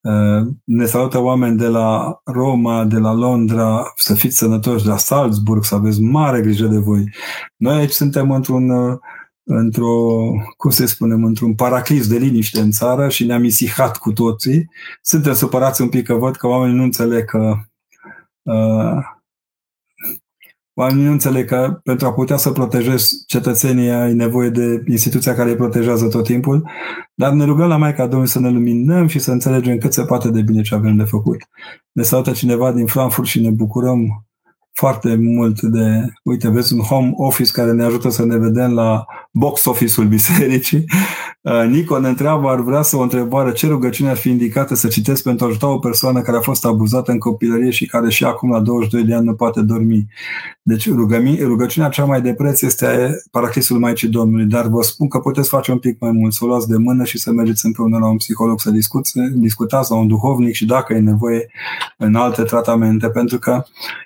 Uh, 0.00 0.46
ne 0.64 0.84
salută 0.84 1.18
oameni 1.18 1.58
de 1.58 1.66
la 1.66 2.20
Roma, 2.24 2.84
de 2.84 2.98
la 2.98 3.12
Londra, 3.12 3.92
să 3.96 4.14
fiți 4.14 4.36
sănătoși, 4.36 4.84
de 4.84 4.90
la 4.90 4.96
Salzburg, 4.96 5.64
să 5.64 5.74
aveți 5.74 6.00
mare 6.00 6.40
grijă 6.40 6.66
de 6.66 6.78
voi. 6.78 7.10
Noi 7.56 7.78
aici 7.78 7.90
suntem 7.90 8.30
într-un, 8.30 8.70
uh, 8.70 8.98
într-o, 9.42 10.18
cum 10.56 10.70
să 10.70 10.86
spunem, 10.86 11.24
într-un 11.24 11.54
paraclis 11.54 12.08
de 12.08 12.16
liniște 12.16 12.60
în 12.60 12.70
țară 12.70 13.08
și 13.08 13.24
ne-am 13.24 13.44
isihat 13.44 13.96
cu 13.96 14.12
toții. 14.12 14.70
Suntem 15.02 15.32
supărați 15.32 15.82
un 15.82 15.88
pic 15.88 16.04
că 16.04 16.14
văd 16.14 16.36
că 16.36 16.46
oamenii 16.46 16.76
nu 16.76 16.82
înțeleg 16.82 17.24
că 17.24 17.54
uh, 18.42 19.13
Oamenii 20.74 21.04
nu 21.04 21.10
înțeleg 21.10 21.48
că 21.48 21.80
pentru 21.82 22.06
a 22.06 22.12
putea 22.12 22.36
să 22.36 22.50
protejezi 22.50 23.24
cetățenii 23.26 23.90
ai 23.90 24.14
nevoie 24.14 24.48
de 24.48 24.82
instituția 24.86 25.34
care 25.34 25.50
îi 25.50 25.56
protejează 25.56 26.08
tot 26.08 26.24
timpul, 26.24 26.68
dar 27.14 27.32
ne 27.32 27.44
rugăm 27.44 27.68
la 27.68 27.76
Maica 27.76 28.02
Domnului 28.02 28.28
să 28.28 28.40
ne 28.40 28.50
luminăm 28.50 29.06
și 29.06 29.18
să 29.18 29.32
înțelegem 29.32 29.78
cât 29.78 29.92
se 29.92 30.04
poate 30.04 30.30
de 30.30 30.42
bine 30.42 30.62
ce 30.62 30.74
avem 30.74 30.96
de 30.96 31.04
făcut. 31.04 31.36
Ne 31.92 32.02
salută 32.02 32.30
cineva 32.30 32.72
din 32.72 32.86
Frankfurt 32.86 33.28
și 33.28 33.40
ne 33.40 33.50
bucurăm 33.50 34.26
foarte 34.72 35.16
mult 35.16 35.60
de, 35.60 36.12
uite, 36.22 36.48
vezi 36.48 36.74
un 36.74 36.80
home 36.80 37.12
office 37.16 37.52
care 37.52 37.72
ne 37.72 37.84
ajută 37.84 38.08
să 38.08 38.24
ne 38.24 38.36
vedem 38.36 38.72
la 38.72 39.04
box 39.36 39.64
office-ul 39.64 40.06
bisericii. 40.06 40.84
Uh, 41.40 41.64
Nico 41.68 41.98
ne 41.98 42.08
întreabă, 42.08 42.48
ar 42.48 42.60
vrea 42.60 42.82
să 42.82 42.96
o 42.96 43.00
întrebare, 43.00 43.52
ce 43.52 43.66
rugăciune 43.66 44.10
ar 44.10 44.16
fi 44.16 44.28
indicată 44.28 44.74
să 44.74 44.88
citesc 44.88 45.22
pentru 45.22 45.44
a 45.44 45.48
ajuta 45.48 45.68
o 45.68 45.78
persoană 45.78 46.20
care 46.20 46.36
a 46.36 46.40
fost 46.40 46.64
abuzată 46.64 47.10
în 47.10 47.18
copilărie 47.18 47.70
și 47.70 47.86
care 47.86 48.10
și 48.10 48.24
acum 48.24 48.50
la 48.50 48.60
22 48.60 49.04
de 49.04 49.14
ani 49.14 49.24
nu 49.24 49.34
poate 49.34 49.60
dormi. 49.60 50.06
Deci 50.62 50.90
rugăciunea 51.40 51.88
cea 51.88 52.04
mai 52.04 52.22
de 52.22 52.34
preț 52.34 52.62
este 52.62 53.10
Paraclisul 53.30 53.78
Maicii 53.78 54.08
Domnului, 54.08 54.46
dar 54.46 54.66
vă 54.66 54.82
spun 54.82 55.08
că 55.08 55.18
puteți 55.18 55.48
face 55.48 55.72
un 55.72 55.78
pic 55.78 56.00
mai 56.00 56.10
mult, 56.10 56.32
să 56.32 56.44
o 56.44 56.46
luați 56.46 56.68
de 56.68 56.76
mână 56.76 57.04
și 57.04 57.18
să 57.18 57.32
mergeți 57.32 57.66
împreună 57.66 57.98
la 57.98 58.08
un 58.08 58.16
psiholog 58.16 58.60
să 58.60 58.70
discuți, 58.70 59.18
discutați 59.32 59.90
la 59.90 59.96
un 59.96 60.08
duhovnic 60.08 60.54
și 60.54 60.66
dacă 60.66 60.92
e 60.92 60.98
nevoie 60.98 61.50
în 61.98 62.14
alte 62.14 62.42
tratamente, 62.42 63.08
pentru 63.08 63.38
că 63.38 63.64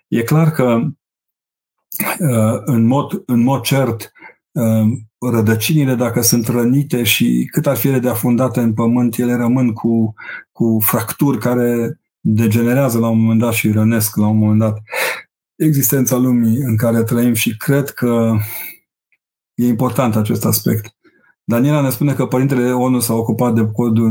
e 0.08 0.22
clar 0.22 0.50
că 0.50 0.80
uh, 2.18 2.60
în 2.64 2.86
mod, 2.86 3.22
în 3.26 3.42
mod 3.42 3.60
cert 3.60 4.12
uh, 4.52 5.06
rădăcinile, 5.18 5.94
dacă 5.94 6.20
sunt 6.20 6.46
rănite 6.46 7.02
și 7.02 7.48
cât 7.52 7.66
ar 7.66 7.76
fi 7.76 7.88
ele 7.88 7.98
de 7.98 8.08
afundate 8.08 8.60
în 8.60 8.74
pământ, 8.74 9.16
ele 9.18 9.34
rămân 9.34 9.72
cu, 9.72 10.14
cu 10.52 10.78
fracturi 10.80 11.38
care 11.38 12.00
degenerează 12.20 12.98
la 12.98 13.08
un 13.08 13.20
moment 13.20 13.40
dat 13.40 13.52
și 13.52 13.70
rănesc 13.70 14.16
la 14.16 14.26
un 14.26 14.38
moment 14.38 14.58
dat 14.58 14.82
existența 15.56 16.16
lumii 16.16 16.56
în 16.56 16.76
care 16.76 17.02
trăim 17.02 17.34
și 17.34 17.56
cred 17.56 17.90
că 17.90 18.36
e 19.54 19.66
important 19.66 20.16
acest 20.16 20.44
aspect. 20.44 20.97
Daniela 21.48 21.80
ne 21.80 21.90
spune 21.90 22.12
că 22.12 22.26
părintele 22.26 22.72
ONU 22.72 23.00
s-a 23.00 23.14
ocupat 23.14 23.54
de 23.54 23.70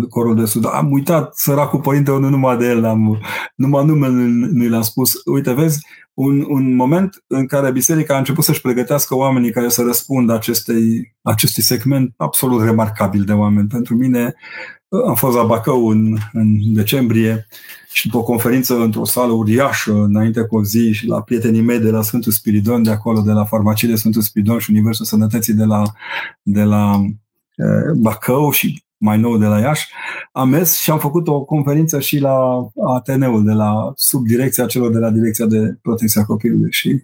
corul 0.10 0.36
de 0.36 0.46
sud. 0.46 0.66
Am 0.66 0.92
uitat, 0.92 1.36
săracul 1.36 1.80
părinte 1.80 2.12
ONU, 2.12 2.30
numai 2.30 2.58
de 2.58 2.66
el, 2.66 2.86
am, 2.86 3.20
numai 3.56 3.86
numele 3.86 4.14
nu 4.52 4.70
l-am 4.70 4.82
spus. 4.82 5.14
Uite, 5.26 5.54
vezi, 5.54 5.86
un, 6.14 6.46
un 6.48 6.76
moment 6.76 7.24
în 7.28 7.46
care 7.46 7.72
biserica 7.72 8.16
a 8.16 8.18
început 8.18 8.44
să-și 8.44 8.62
pregătească 8.62 9.16
oamenii 9.16 9.52
care 9.52 9.70
să 9.70 9.82
răspundă 9.82 10.34
acestei, 10.34 11.16
acestui 11.22 11.64
segment 11.64 12.14
absolut 12.18 12.64
remarcabil 12.64 13.24
de 13.24 13.34
oameni. 13.34 13.68
Pentru 13.68 13.96
mine 13.96 14.36
am 15.08 15.16
fost 15.16 15.36
la 15.36 15.44
Bacău 15.44 15.88
în, 15.88 16.18
în 16.34 16.74
decembrie 16.74 17.48
și 17.92 18.08
după 18.08 18.18
o 18.18 18.24
conferință 18.24 18.80
într-o 18.80 19.06
sală 19.06 19.32
uriașă, 19.32 19.94
înainte 19.94 20.42
cu 20.42 20.56
o 20.56 20.64
zi 20.64 20.92
și 20.92 21.08
la 21.08 21.22
prietenii 21.22 21.62
mei 21.62 21.80
de 21.80 21.90
la 21.90 22.02
Sfântul 22.02 22.32
Spiridon, 22.32 22.84
de 22.84 22.92
acolo, 22.92 23.22
de 23.22 23.32
la 23.32 23.46
farmacie 23.46 23.88
de 23.88 23.96
Sfântul 23.96 24.22
Spiridon 24.22 24.60
și 24.60 24.72
Universul 24.72 25.06
Sănătății 25.06 25.54
de 25.54 25.64
la, 25.64 25.82
de 26.42 26.64
la 26.64 27.02
eh, 27.04 27.10
Bacău 27.96 28.52
și 28.52 28.84
mai 28.98 29.18
nou 29.18 29.38
de 29.38 29.46
la 29.46 29.60
Iași, 29.60 29.88
am 30.32 30.50
mers 30.50 30.80
și 30.80 30.92
am 30.92 31.00
făcut 31.00 31.28
o 31.28 31.44
conferință 31.44 32.00
și 32.00 32.20
la 32.20 32.68
Ateneul, 32.96 33.44
de 33.44 33.52
la 33.52 33.92
sub 33.96 34.26
direcția 34.26 34.66
celor 34.66 34.92
de 34.92 34.98
la 34.98 35.10
Direcția 35.10 35.46
de 35.46 35.78
Protecție 35.82 36.22
a 36.22 36.26
Copilului 36.26 36.72
și 36.72 37.04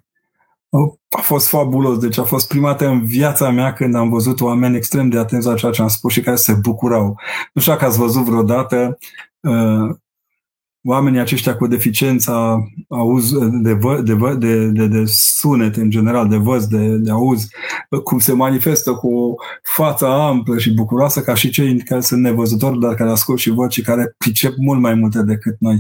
a 1.10 1.22
fost 1.22 1.48
fabulos. 1.48 1.98
Deci 1.98 2.18
a 2.18 2.24
fost 2.24 2.48
prima 2.48 2.68
dată 2.68 2.88
în 2.88 3.06
viața 3.06 3.50
mea 3.50 3.74
când 3.74 3.96
am 3.96 4.10
văzut 4.10 4.42
oameni 4.42 4.76
extrem 4.76 5.10
de 5.10 5.18
atenți 5.18 5.48
la 5.48 5.56
ceea 5.56 5.72
ce 5.72 5.82
am 5.82 5.88
spus 5.88 6.12
și 6.12 6.22
care 6.22 6.36
se 6.36 6.54
bucurau. 6.54 7.20
Nu 7.54 7.62
știu 7.62 7.74
dacă 7.74 7.86
ați 7.86 7.98
văzut 7.98 8.24
vreodată 8.24 8.98
uh, 9.40 9.96
oamenii 10.84 11.20
aceștia 11.20 11.56
cu 11.56 11.68
deficiența 11.68 12.64
auz, 12.90 13.32
de, 13.62 13.74
vă, 13.74 14.02
de, 14.02 14.14
vă, 14.14 14.34
de, 14.34 14.68
de, 14.68 14.88
de 14.88 15.04
sunet 15.06 15.76
în 15.76 15.90
general, 15.90 16.28
de 16.28 16.38
văz, 16.38 16.68
de, 16.68 16.88
de 16.98 17.12
auz, 17.12 17.48
cum 18.04 18.20
se 18.20 18.34
manifestă 18.34 18.92
cu 18.92 19.16
o 19.16 19.34
față 19.62 20.06
amplă 20.08 20.58
și 20.58 20.74
bucuroasă 20.74 21.22
ca 21.22 21.34
și 21.34 21.50
cei 21.50 21.78
care 21.78 22.02
sunt 22.02 22.22
nevăzători, 22.22 22.80
dar 22.80 22.94
care 22.94 23.10
ascult 23.10 23.40
și 23.40 23.50
văd 23.50 23.72
și 23.72 23.82
care 23.82 24.16
pricep 24.18 24.54
mult 24.58 24.80
mai 24.80 24.94
multe 24.94 25.22
decât 25.22 25.56
noi. 25.60 25.80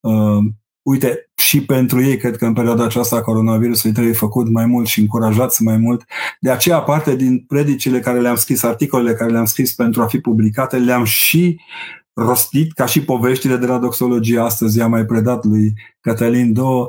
Uh, 0.00 0.38
uite, 0.82 1.30
și 1.36 1.64
pentru 1.64 2.02
ei, 2.02 2.16
cred 2.16 2.36
că 2.36 2.44
în 2.44 2.52
perioada 2.52 2.84
aceasta 2.84 3.16
a 3.16 3.22
coronavirusului 3.22 3.94
trebuie 3.94 4.14
făcut 4.14 4.48
mai 4.48 4.66
mult 4.66 4.86
și 4.86 5.00
încurajați 5.00 5.62
mai 5.62 5.76
mult. 5.76 6.04
De 6.40 6.50
aceea, 6.50 6.78
parte 6.78 7.16
din 7.16 7.44
predicile 7.48 8.00
care 8.00 8.20
le-am 8.20 8.36
scris, 8.36 8.62
articolele 8.62 9.14
care 9.14 9.30
le-am 9.30 9.44
scris 9.44 9.74
pentru 9.74 10.02
a 10.02 10.06
fi 10.06 10.18
publicate, 10.18 10.76
le-am 10.76 11.04
și 11.04 11.60
rostit 12.14 12.72
ca 12.72 12.86
și 12.86 13.04
poveștile 13.04 13.56
de 13.56 13.66
la 13.66 13.78
doxologie 13.78 14.40
astăzi 14.40 14.78
i-am 14.78 14.90
mai 14.90 15.04
predat 15.04 15.44
lui 15.44 15.72
Cătălin 16.00 16.52
două, 16.52 16.88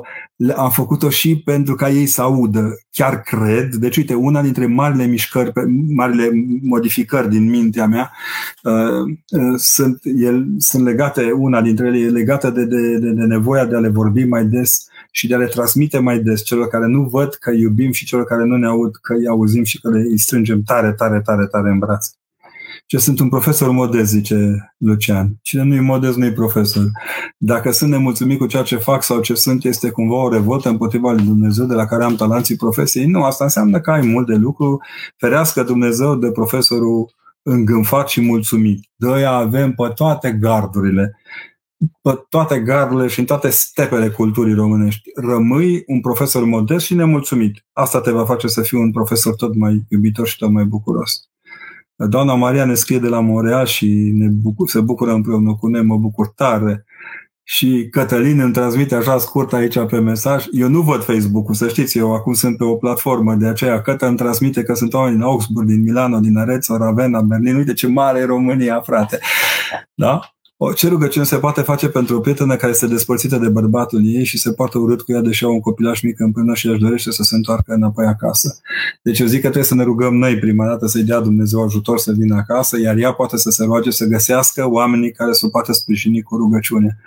am 0.56 0.70
făcut-o 0.70 1.10
și 1.10 1.42
pentru 1.44 1.74
ca 1.74 1.90
ei 1.90 2.06
să 2.06 2.22
audă. 2.22 2.78
Chiar 2.90 3.20
cred, 3.20 3.74
deci 3.74 3.96
uite, 3.96 4.14
una 4.14 4.42
dintre 4.42 4.66
marile 4.66 5.06
mișcări, 5.06 5.52
marile 5.94 6.30
modificări 6.62 7.28
din 7.28 7.48
mintea 7.48 7.86
mea 7.86 8.12
uh, 8.62 9.00
uh, 9.30 9.54
sunt, 9.56 10.00
el, 10.02 10.46
sunt 10.58 10.84
legate, 10.84 11.30
una 11.30 11.62
dintre 11.62 11.86
ele 11.86 11.98
e 11.98 12.08
legată 12.08 12.50
de, 12.50 12.64
de, 12.64 12.98
de, 12.98 13.10
de 13.10 13.24
nevoia 13.24 13.64
de 13.64 13.76
a 13.76 13.78
le 13.78 13.88
vorbi 13.88 14.24
mai 14.24 14.44
des 14.44 14.86
și 15.10 15.26
de 15.26 15.34
a 15.34 15.38
le 15.38 15.46
transmite 15.46 15.98
mai 15.98 16.18
des 16.18 16.42
celor 16.42 16.68
care 16.68 16.86
nu 16.86 17.02
văd 17.02 17.34
că 17.34 17.50
iubim 17.50 17.92
și 17.92 18.04
celor 18.04 18.24
care 18.24 18.44
nu 18.44 18.56
ne 18.56 18.66
aud 18.66 18.96
că 18.96 19.14
îi 19.14 19.28
auzim 19.28 19.64
și 19.64 19.80
că 19.80 19.90
le 19.90 19.98
îi 19.98 20.18
strângem 20.18 20.62
tare, 20.62 20.92
tare, 20.92 21.20
tare, 21.20 21.46
tare 21.46 21.70
în 21.70 21.78
brațe. 21.78 22.10
Ce 22.88 22.98
sunt 22.98 23.20
un 23.20 23.28
profesor 23.28 23.70
modest, 23.70 24.10
zice 24.10 24.36
Lucian. 24.78 25.38
Cine 25.42 25.62
nu 25.62 25.74
e 25.74 25.80
modest, 25.80 26.16
nu 26.16 26.24
e 26.24 26.32
profesor. 26.32 26.84
Dacă 27.38 27.70
sunt 27.70 27.90
nemulțumit 27.90 28.38
cu 28.38 28.46
ceea 28.46 28.62
ce 28.62 28.76
fac 28.76 29.02
sau 29.02 29.20
ce 29.20 29.34
sunt, 29.34 29.64
este 29.64 29.90
cumva 29.90 30.22
o 30.22 30.30
revoltă 30.30 30.68
împotriva 30.68 31.12
lui 31.12 31.24
Dumnezeu 31.24 31.66
de 31.66 31.74
la 31.74 31.86
care 31.86 32.04
am 32.04 32.14
talanții 32.14 32.56
profesiei. 32.56 33.06
Nu, 33.06 33.22
asta 33.22 33.44
înseamnă 33.44 33.80
că 33.80 33.90
ai 33.90 34.06
mult 34.06 34.26
de 34.26 34.34
lucru. 34.34 34.80
Ferească 35.16 35.62
Dumnezeu 35.62 36.14
de 36.14 36.30
profesorul 36.30 37.14
îngânfat 37.42 38.08
și 38.08 38.20
mulțumit. 38.20 38.88
De 38.96 39.12
aia 39.12 39.30
avem 39.30 39.72
pe 39.72 39.92
toate 39.94 40.32
gardurile, 40.32 41.20
pe 42.02 42.24
toate 42.28 42.60
gardurile 42.60 43.08
și 43.08 43.18
în 43.18 43.24
toate 43.24 43.50
stepele 43.50 44.08
culturii 44.08 44.54
românești. 44.54 45.10
Rămâi 45.14 45.82
un 45.86 46.00
profesor 46.00 46.44
modest 46.44 46.84
și 46.84 46.94
nemulțumit. 46.94 47.64
Asta 47.72 48.00
te 48.00 48.10
va 48.10 48.24
face 48.24 48.46
să 48.46 48.62
fii 48.62 48.78
un 48.78 48.90
profesor 48.90 49.34
tot 49.34 49.54
mai 49.54 49.84
iubitor 49.88 50.26
și 50.26 50.36
tot 50.36 50.50
mai 50.50 50.64
bucuros. 50.64 51.28
Doamna 51.96 52.34
Maria 52.34 52.64
ne 52.64 52.74
scrie 52.74 52.98
de 52.98 53.08
la 53.08 53.20
Montreal 53.20 53.66
și 53.66 54.12
ne 54.14 54.26
bucur, 54.26 54.68
se 54.68 54.80
bucură 54.80 55.12
împreună 55.12 55.54
cu 55.54 55.66
noi, 55.66 55.82
mă 55.82 55.96
bucur 55.96 56.28
tare. 56.28 56.84
Și 57.42 57.88
Cătălin 57.90 58.40
îmi 58.40 58.52
transmite 58.52 58.94
așa 58.94 59.18
scurt 59.18 59.52
aici 59.52 59.78
pe 59.86 59.98
mesaj. 59.98 60.44
Eu 60.52 60.68
nu 60.68 60.80
văd 60.80 61.04
Facebook-ul, 61.04 61.54
să 61.54 61.68
știți, 61.68 61.98
eu 61.98 62.14
acum 62.14 62.32
sunt 62.32 62.56
pe 62.56 62.64
o 62.64 62.74
platformă, 62.74 63.34
de 63.34 63.46
aceea 63.46 63.82
Cătă 63.82 64.06
îmi 64.06 64.16
transmite 64.16 64.62
că 64.62 64.74
sunt 64.74 64.94
oameni 64.94 65.16
din 65.16 65.24
Augsburg, 65.24 65.66
din 65.66 65.82
Milano, 65.82 66.18
din 66.18 66.38
Arezzo, 66.38 66.76
Ravenna, 66.76 67.20
Berlin. 67.20 67.56
Uite 67.56 67.72
ce 67.72 67.86
mare 67.86 68.18
e 68.18 68.24
România, 68.24 68.80
frate. 68.80 69.18
Da? 69.94 70.35
O, 70.58 70.72
ce 70.72 70.88
rugăciune 70.88 71.24
se 71.24 71.36
poate 71.36 71.60
face 71.60 71.88
pentru 71.88 72.16
o 72.16 72.20
prietenă 72.20 72.56
care 72.56 72.72
este 72.72 72.86
despărțită 72.86 73.36
de 73.36 73.48
bărbatul 73.48 74.06
ei 74.06 74.24
și 74.24 74.38
se 74.38 74.52
poate 74.52 74.78
urât 74.78 75.02
cu 75.02 75.12
ea 75.12 75.20
deși 75.20 75.44
au 75.44 75.52
un 75.52 75.60
copilaș 75.60 76.00
mic 76.00 76.20
împreună 76.20 76.54
și 76.54 76.68
își 76.68 76.80
dorește 76.80 77.10
să 77.10 77.22
se 77.22 77.34
întoarcă 77.34 77.72
înapoi 77.74 78.06
acasă. 78.06 78.58
Deci 79.02 79.18
eu 79.18 79.26
zic 79.26 79.36
că 79.36 79.42
trebuie 79.42 79.64
să 79.64 79.74
ne 79.74 79.82
rugăm 79.82 80.14
noi 80.14 80.38
prima 80.38 80.66
dată 80.66 80.86
să-i 80.86 81.02
dea 81.02 81.20
Dumnezeu 81.20 81.64
ajutor 81.64 81.98
să 81.98 82.12
vină 82.12 82.34
acasă, 82.34 82.80
iar 82.80 82.96
ea 82.96 83.12
poate 83.12 83.36
să 83.36 83.50
se 83.50 83.64
roage 83.64 83.90
să 83.90 84.04
găsească 84.04 84.68
oamenii 84.70 85.12
care 85.12 85.32
să 85.32 85.46
o 85.46 85.48
poată 85.48 85.72
sprijini 85.72 86.22
cu 86.22 86.36
rugăciune. 86.36 86.98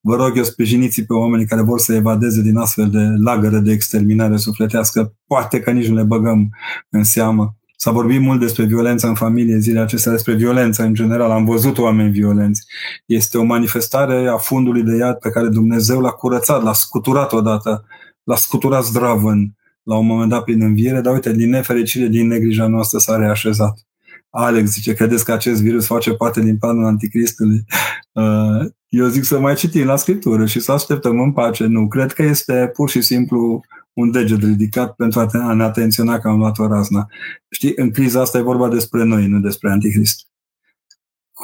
Vă 0.00 0.16
rog 0.16 0.36
eu 0.36 0.44
sprijiniți 0.44 1.02
pe 1.02 1.12
oamenii 1.12 1.46
care 1.46 1.62
vor 1.62 1.78
să 1.78 1.94
evadeze 1.94 2.42
din 2.42 2.56
astfel 2.56 2.90
de 2.90 3.02
lagăre 3.24 3.58
de 3.58 3.72
exterminare 3.72 4.36
sufletească. 4.36 5.14
Poate 5.26 5.60
că 5.60 5.70
nici 5.70 5.88
nu 5.88 5.94
le 5.94 6.02
băgăm 6.02 6.48
în 6.90 7.04
seamă 7.04 7.56
S-a 7.76 7.90
vorbit 7.90 8.20
mult 8.20 8.40
despre 8.40 8.64
violența 8.64 9.08
în 9.08 9.14
familie 9.14 9.58
zilele 9.58 9.84
acestea, 9.84 10.12
despre 10.12 10.34
violența 10.34 10.84
în 10.84 10.94
general. 10.94 11.30
Am 11.30 11.44
văzut 11.44 11.78
oameni 11.78 12.10
violenți. 12.10 12.66
Este 13.06 13.38
o 13.38 13.42
manifestare 13.42 14.28
a 14.28 14.36
fundului 14.36 14.82
de 14.82 14.96
iad 14.96 15.16
pe 15.16 15.30
care 15.30 15.48
Dumnezeu 15.48 16.00
l-a 16.00 16.10
curățat, 16.10 16.62
l-a 16.62 16.72
scuturat 16.72 17.32
odată, 17.32 17.84
l-a 18.24 18.36
scuturat 18.36 18.84
zdravăn 18.84 19.56
la 19.82 19.96
un 19.96 20.06
moment 20.06 20.30
dat 20.30 20.44
prin 20.44 20.62
înviere, 20.62 21.00
dar 21.00 21.12
uite, 21.12 21.32
din 21.32 21.50
nefericire, 21.50 22.06
din 22.06 22.26
negrija 22.26 22.66
noastră 22.66 22.98
s-a 22.98 23.16
reașezat. 23.16 23.86
Alex 24.30 24.70
zice, 24.70 24.94
credeți 24.94 25.24
că 25.24 25.32
acest 25.32 25.62
virus 25.62 25.86
face 25.86 26.12
parte 26.12 26.40
din 26.40 26.56
planul 26.58 26.84
anticristului? 26.84 27.64
Uh, 28.16 28.66
eu 28.88 29.06
zic 29.06 29.24
să 29.24 29.38
mai 29.38 29.54
citim 29.54 29.86
la 29.86 29.96
Scriptură 29.96 30.46
și 30.46 30.60
să 30.60 30.72
așteptăm 30.72 31.20
în 31.20 31.32
pace. 31.32 31.66
Nu, 31.66 31.88
cred 31.88 32.12
că 32.12 32.22
este 32.22 32.70
pur 32.72 32.90
și 32.90 33.00
simplu 33.00 33.60
un 33.96 34.10
deget 34.10 34.42
ridicat 34.42 34.94
pentru 34.94 35.20
a 35.20 35.52
ne 35.52 35.62
atenționa 35.62 36.18
că 36.18 36.28
am 36.28 36.38
luat 36.38 36.58
o 36.58 36.66
razna. 36.66 37.06
Știi, 37.50 37.72
în 37.76 37.90
criza 37.90 38.20
asta 38.20 38.38
e 38.38 38.42
vorba 38.42 38.68
despre 38.68 39.04
noi, 39.04 39.26
nu 39.26 39.40
despre 39.40 39.70
Antichrist. 39.70 40.26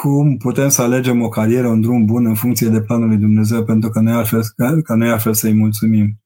Cum 0.01 0.37
putem 0.37 0.69
să 0.69 0.83
alegem 0.83 1.23
o 1.23 1.29
carieră, 1.29 1.67
un 1.67 1.81
drum 1.81 2.05
bun 2.05 2.27
în 2.27 2.35
funcție 2.35 2.69
de 2.69 2.81
planul 2.81 3.09
lui 3.09 3.17
Dumnezeu 3.17 3.65
pentru 3.65 3.91
că 3.91 4.01
noi 4.01 4.13
altfel, 4.13 4.43
ca, 4.57 4.81
ca 4.83 4.95
noi 4.95 5.09
altfel 5.09 5.35
să-i 5.35 5.53
mulțumim? 5.53 6.21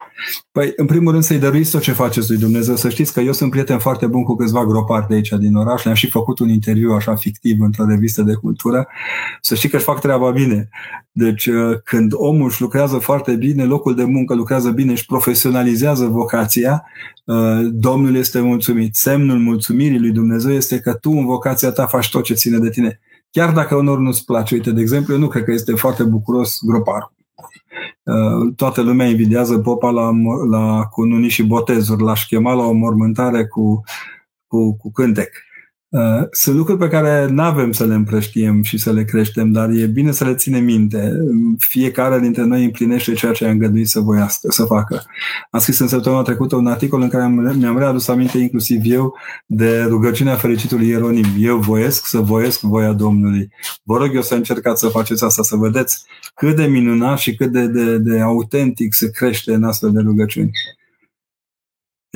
Păi, 0.52 0.72
în 0.76 0.86
primul 0.86 1.12
rând, 1.12 1.24
să-i 1.24 1.38
dăruiți 1.38 1.70
tot 1.70 1.80
ce 1.80 1.92
faceți 1.92 2.30
lui 2.30 2.38
Dumnezeu. 2.38 2.76
Să 2.76 2.88
știți 2.88 3.12
că 3.12 3.20
eu 3.20 3.32
sunt 3.32 3.50
prieten 3.50 3.78
foarte 3.78 4.06
bun 4.06 4.22
cu 4.22 4.36
câțiva 4.36 4.64
gropari 4.64 5.06
de 5.08 5.14
aici 5.14 5.28
din 5.28 5.54
oraș. 5.54 5.84
Le-am 5.84 5.96
și 5.96 6.10
făcut 6.10 6.38
un 6.38 6.48
interviu 6.48 6.92
așa 6.92 7.14
fictiv 7.14 7.60
într-o 7.60 7.86
revistă 7.86 8.22
de 8.22 8.34
cultură. 8.34 8.86
Să 9.40 9.54
știi 9.54 9.68
că 9.68 9.76
își 9.76 9.84
fac 9.84 10.00
treaba 10.00 10.30
bine. 10.30 10.68
Deci, 11.12 11.46
uh, 11.46 11.78
când 11.84 12.12
omul 12.14 12.48
își 12.48 12.60
lucrează 12.60 12.96
foarte 12.96 13.34
bine, 13.34 13.64
locul 13.64 13.94
de 13.94 14.04
muncă 14.04 14.34
lucrează 14.34 14.70
bine, 14.70 14.92
își 14.92 15.06
profesionalizează 15.06 16.04
vocația, 16.04 16.84
uh, 17.24 17.60
Domnul 17.72 18.16
este 18.16 18.40
mulțumit. 18.40 18.94
Semnul 18.94 19.38
mulțumirii 19.38 20.00
lui 20.00 20.10
Dumnezeu 20.10 20.52
este 20.52 20.78
că 20.78 20.92
tu 20.92 21.10
în 21.10 21.24
vocația 21.24 21.70
ta 21.70 21.86
faci 21.86 22.10
tot 22.10 22.24
ce 22.24 22.34
ține 22.34 22.58
de 22.58 22.70
tine. 22.70 23.00
Chiar 23.36 23.52
dacă 23.52 23.74
unor 23.74 23.98
nu-ți 23.98 24.24
place. 24.24 24.54
Uite, 24.54 24.70
de 24.70 24.80
exemplu, 24.80 25.14
eu 25.14 25.18
nu 25.18 25.28
cred 25.28 25.44
că 25.44 25.52
este 25.52 25.74
foarte 25.74 26.02
bucuros 26.02 26.58
groparul. 26.62 27.12
Uh, 28.02 28.52
toată 28.56 28.82
lumea 28.82 29.06
invidiază 29.06 29.58
popa 29.58 29.90
la, 29.90 30.10
la 30.50 30.84
cununii 30.84 31.28
și 31.28 31.42
botezuri, 31.42 32.02
l-aș 32.02 32.26
chema 32.26 32.52
la 32.52 32.64
o 32.64 32.72
mormântare 32.72 33.46
cu, 33.46 33.82
cu, 34.46 34.76
cu 34.76 34.92
cântec. 34.92 35.30
Uh, 35.96 36.26
sunt 36.30 36.56
lucruri 36.56 36.78
pe 36.78 36.88
care 36.88 37.26
nu 37.30 37.42
avem 37.42 37.72
să 37.72 37.84
le 37.84 37.94
împrăștiem 37.94 38.62
și 38.62 38.78
să 38.78 38.92
le 38.92 39.04
creștem, 39.04 39.52
dar 39.52 39.70
e 39.70 39.86
bine 39.86 40.12
să 40.12 40.24
le 40.24 40.34
ținem 40.34 40.64
minte. 40.64 41.12
Fiecare 41.58 42.20
dintre 42.20 42.44
noi 42.44 42.64
împlinește 42.64 43.12
ceea 43.12 43.32
ce 43.32 43.46
a 43.46 43.50
îngăduit 43.50 43.88
să 43.88 44.00
voiască, 44.00 44.46
să 44.50 44.64
facă. 44.64 45.02
Am 45.50 45.60
scris 45.60 45.78
în 45.78 45.88
săptămâna 45.88 46.22
trecută 46.22 46.56
un 46.56 46.66
articol 46.66 47.00
în 47.00 47.08
care 47.08 47.28
mi-am 47.58 47.78
readus 47.78 48.08
aminte 48.08 48.38
inclusiv 48.38 48.80
eu 48.84 49.14
de 49.46 49.82
rugăciunea 49.82 50.34
fericitului 50.34 50.88
Ieronim. 50.88 51.26
Eu 51.38 51.58
voiesc 51.58 52.06
să 52.06 52.18
voiesc 52.18 52.60
voia 52.60 52.92
Domnului. 52.92 53.50
Vă 53.82 53.96
rog 53.96 54.14
eu 54.14 54.22
să 54.22 54.34
încercați 54.34 54.80
să 54.80 54.88
faceți 54.88 55.24
asta, 55.24 55.42
să 55.42 55.56
vedeți 55.56 56.04
cât 56.34 56.56
de 56.56 56.64
minunat 56.64 57.18
și 57.18 57.34
cât 57.34 57.52
de, 57.52 57.66
de, 57.66 57.98
de 57.98 58.20
autentic 58.20 58.94
se 58.94 59.10
crește 59.10 59.54
în 59.54 59.64
astfel 59.64 59.92
de 59.92 60.00
rugăciuni. 60.00 60.50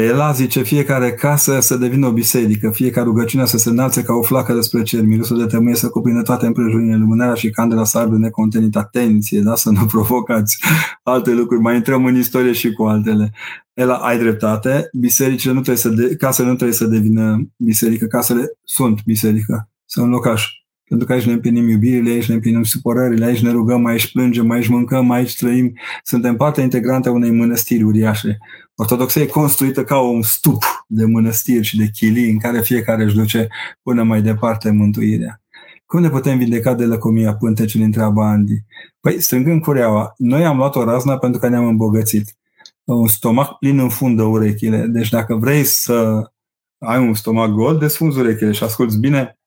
Ela 0.02 0.32
zice 0.32 0.62
fiecare 0.62 1.12
casă 1.12 1.60
să 1.60 1.76
devină 1.76 2.06
o 2.06 2.12
biserică, 2.12 2.70
fiecare 2.70 3.06
rugăciune 3.06 3.44
să 3.44 3.58
se 3.58 3.68
înalțe 3.68 4.02
ca 4.02 4.12
o 4.12 4.22
flacă 4.22 4.52
despre 4.54 4.82
cer, 4.82 5.02
mirosul 5.02 5.38
de 5.38 5.46
tămâie 5.46 5.74
să 5.74 5.88
cuprinde 5.88 6.22
toate 6.22 6.46
împrejurile, 6.46 6.96
lumânarea 6.96 7.34
și 7.34 7.50
candela 7.50 7.84
să 7.84 7.98
aibă 7.98 8.16
necontenit. 8.16 8.76
Atenție, 8.76 9.40
da? 9.40 9.54
să 9.54 9.70
nu 9.70 9.84
provocați 9.92 10.64
alte 11.02 11.32
lucruri. 11.32 11.62
Mai 11.62 11.76
intrăm 11.76 12.04
în 12.04 12.16
istorie 12.16 12.52
și 12.52 12.72
cu 12.72 12.82
altele. 12.82 13.32
Ela, 13.74 13.94
ai 13.94 14.18
dreptate, 14.18 14.88
bisericile 14.92 15.52
nu 15.52 15.60
trebuie 15.60 15.82
să 15.82 15.88
de, 15.88 16.16
casele 16.16 16.48
nu 16.48 16.54
trebuie 16.54 16.76
să 16.76 16.86
devină 16.86 17.50
biserică, 17.56 18.06
casele 18.06 18.58
sunt 18.64 19.04
biserică, 19.04 19.68
sunt 19.84 20.10
locaș. 20.10 20.46
Pentru 20.90 21.06
că 21.06 21.12
aici 21.12 21.26
ne 21.26 21.32
împlinim 21.32 21.68
iubirile, 21.68 22.10
aici 22.10 22.28
ne 22.28 22.34
împlinim 22.34 22.62
supărările, 22.62 23.24
aici 23.24 23.42
ne 23.42 23.50
rugăm, 23.50 23.84
aici 23.84 24.12
plângem, 24.12 24.50
aici 24.50 24.68
mâncăm, 24.68 25.10
aici 25.10 25.36
trăim. 25.36 25.72
Suntem 26.02 26.36
parte 26.36 26.60
integrantă 26.60 27.08
a 27.08 27.12
unei 27.12 27.30
mănăstiri 27.30 27.82
uriașe. 27.82 28.38
Ortodoxia 28.80 29.22
e 29.22 29.26
construită 29.26 29.84
ca 29.84 30.00
un 30.00 30.22
stup 30.22 30.62
de 30.86 31.04
mănăstiri 31.04 31.64
și 31.64 31.76
de 31.76 31.88
chilii 31.88 32.30
în 32.30 32.38
care 32.38 32.60
fiecare 32.60 33.04
își 33.04 33.14
duce 33.14 33.48
până 33.82 34.02
mai 34.02 34.22
departe 34.22 34.70
mântuirea. 34.70 35.42
Cum 35.86 36.00
ne 36.00 36.08
putem 36.08 36.38
vindeca 36.38 36.74
de 36.74 36.84
lăcomia 36.84 37.34
pântecului, 37.34 37.86
întreabă 37.86 38.22
Andy? 38.22 38.54
Păi, 39.00 39.20
strângând 39.20 39.62
cureaua, 39.62 40.14
noi 40.16 40.44
am 40.44 40.56
luat 40.56 40.76
o 40.76 40.84
razna 40.84 41.18
pentru 41.18 41.40
că 41.40 41.48
ne-am 41.48 41.66
îmbogățit. 41.66 42.36
Un 42.84 43.06
stomac 43.06 43.58
plin 43.58 43.78
înfundă 43.78 44.22
urechile. 44.22 44.86
Deci 44.86 45.08
dacă 45.08 45.34
vrei 45.34 45.64
să 45.64 46.30
ai 46.78 46.98
un 46.98 47.14
stomac 47.14 47.50
gol, 47.50 47.78
desfunzi 47.78 48.18
urechile 48.18 48.52
și 48.52 48.64
asculți 48.64 48.98
bine 48.98 49.38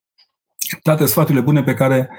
toate 0.81 1.05
sfaturile 1.05 1.43
bune 1.43 1.63
pe 1.63 1.73
care 1.73 2.09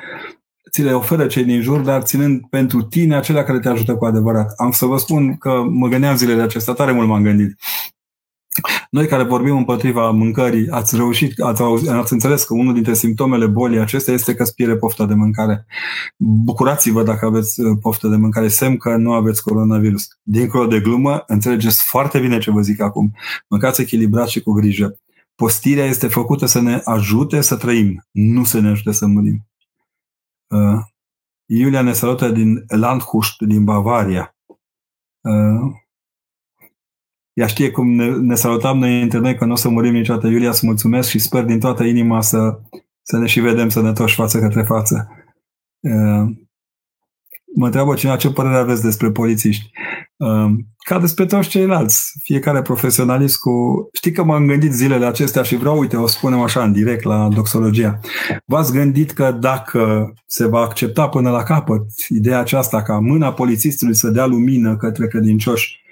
ți 0.75 0.83
le 0.83 0.93
oferă 0.93 1.27
cei 1.27 1.45
din 1.45 1.61
jur, 1.61 1.81
dar 1.81 2.03
ținând 2.03 2.41
pentru 2.51 2.83
tine 2.83 3.17
acelea 3.17 3.45
care 3.45 3.59
te 3.59 3.69
ajută 3.69 3.95
cu 3.95 4.05
adevărat. 4.05 4.53
Am 4.57 4.71
să 4.71 4.87
vă 4.87 4.97
spun 4.97 5.37
că 5.37 5.65
mă 5.69 5.89
gândeam 5.89 6.17
zilele 6.17 6.43
acestea, 6.43 6.75
tare 6.75 6.93
mult 6.93 7.09
m-am 7.09 7.23
gândit. 7.23 7.57
Noi 8.91 9.07
care 9.07 9.23
vorbim 9.23 9.57
împotriva 9.57 10.11
mâncării, 10.11 10.69
ați 10.69 10.97
reușit, 10.97 11.41
ați, 11.41 11.63
ați 11.89 12.13
înțeles 12.13 12.45
că 12.45 12.55
unul 12.55 12.75
dintre 12.75 12.95
simptomele 12.95 13.47
bolii 13.47 13.79
acestea 13.79 14.15
este 14.15 14.35
că 14.35 14.43
îți 14.43 14.55
pierde 14.55 14.77
pofta 14.77 15.07
de 15.07 15.15
mâncare. 15.15 15.67
Bucurați-vă 16.17 17.03
dacă 17.03 17.27
aveți 17.27 17.61
uh, 17.61 17.79
poftă 17.81 18.09
de 18.09 18.17
mâncare, 18.17 18.49
semn 18.49 18.77
că 18.77 18.97
nu 18.97 19.13
aveți 19.13 19.43
coronavirus. 19.43 20.09
Dincolo 20.23 20.67
de 20.67 20.81
glumă, 20.81 21.25
înțelegeți 21.27 21.85
foarte 21.85 22.19
bine 22.19 22.39
ce 22.39 22.51
vă 22.51 22.61
zic 22.61 22.81
acum. 22.81 23.15
Mâncați 23.49 23.81
echilibrat 23.81 24.29
și 24.29 24.41
cu 24.41 24.53
grijă. 24.53 24.99
Postirea 25.35 25.85
este 25.85 26.07
făcută 26.07 26.47
să 26.47 26.61
ne 26.61 26.81
ajute 26.85 27.41
să 27.41 27.57
trăim, 27.57 28.07
nu 28.11 28.45
să 28.45 28.61
ne 28.61 28.69
ajute 28.69 28.93
să 28.93 29.07
murim. 29.07 29.47
Uh, 30.49 30.81
Iulia 31.47 31.83
ne 31.83 31.93
salută 31.93 32.29
din 32.29 32.65
Landhust, 32.67 33.41
din 33.41 33.65
Bavaria. 33.65 34.37
Uh, 35.21 35.73
ea 37.33 37.47
știe 37.47 37.71
cum 37.71 37.89
ne, 37.89 38.17
ne 38.17 38.35
salutam 38.35 38.79
noi 38.79 39.03
între 39.03 39.19
noi 39.19 39.37
că 39.37 39.45
nu 39.45 39.53
o 39.53 39.57
să 39.57 39.69
murim 39.69 39.93
niciodată. 39.93 40.27
Iulia, 40.27 40.49
îți 40.49 40.67
mulțumesc 40.67 41.09
și 41.09 41.19
sper 41.19 41.45
din 41.45 41.61
toată 41.61 41.85
inima 41.85 42.21
să, 42.21 42.61
să 43.03 43.19
ne 43.19 43.27
și 43.27 43.41
vedem 43.41 43.69
sănătoși 43.69 44.15
față 44.15 44.39
către 44.39 44.63
față. 44.63 45.09
Uh, 45.81 46.37
mă 47.55 47.65
întreabă 47.65 47.95
cineva 47.95 48.17
ce 48.17 48.33
părere 48.33 48.57
aveți 48.57 48.83
despre 48.83 49.11
polițiști. 49.11 49.71
Um, 50.17 50.69
ca 50.79 50.99
despre 50.99 51.27
toți 51.27 51.49
ceilalți, 51.49 52.13
fiecare 52.23 52.63
profesionalist 52.63 53.39
cu... 53.39 53.89
Știi 53.93 54.13
că 54.13 54.25
m-am 54.25 54.47
gândit 54.47 54.73
zilele 54.73 55.07
acestea 55.07 55.43
și 55.43 55.57
vreau, 55.57 55.79
uite, 55.79 55.97
o 55.97 56.07
spunem 56.07 56.41
așa 56.41 56.63
în 56.63 56.73
direct 56.73 57.03
la 57.03 57.29
doxologia. 57.29 58.01
V-ați 58.45 58.73
gândit 58.73 59.11
că 59.11 59.31
dacă 59.31 60.13
se 60.27 60.47
va 60.47 60.61
accepta 60.61 61.09
până 61.09 61.31
la 61.31 61.43
capăt 61.43 61.87
ideea 62.09 62.39
aceasta 62.39 62.83
ca 62.83 62.99
mâna 62.99 63.33
polițistului 63.33 63.95
să 63.95 64.11
dea 64.11 64.27
lumină 64.27 64.77
către 64.77 65.07
credincioși, 65.07 65.83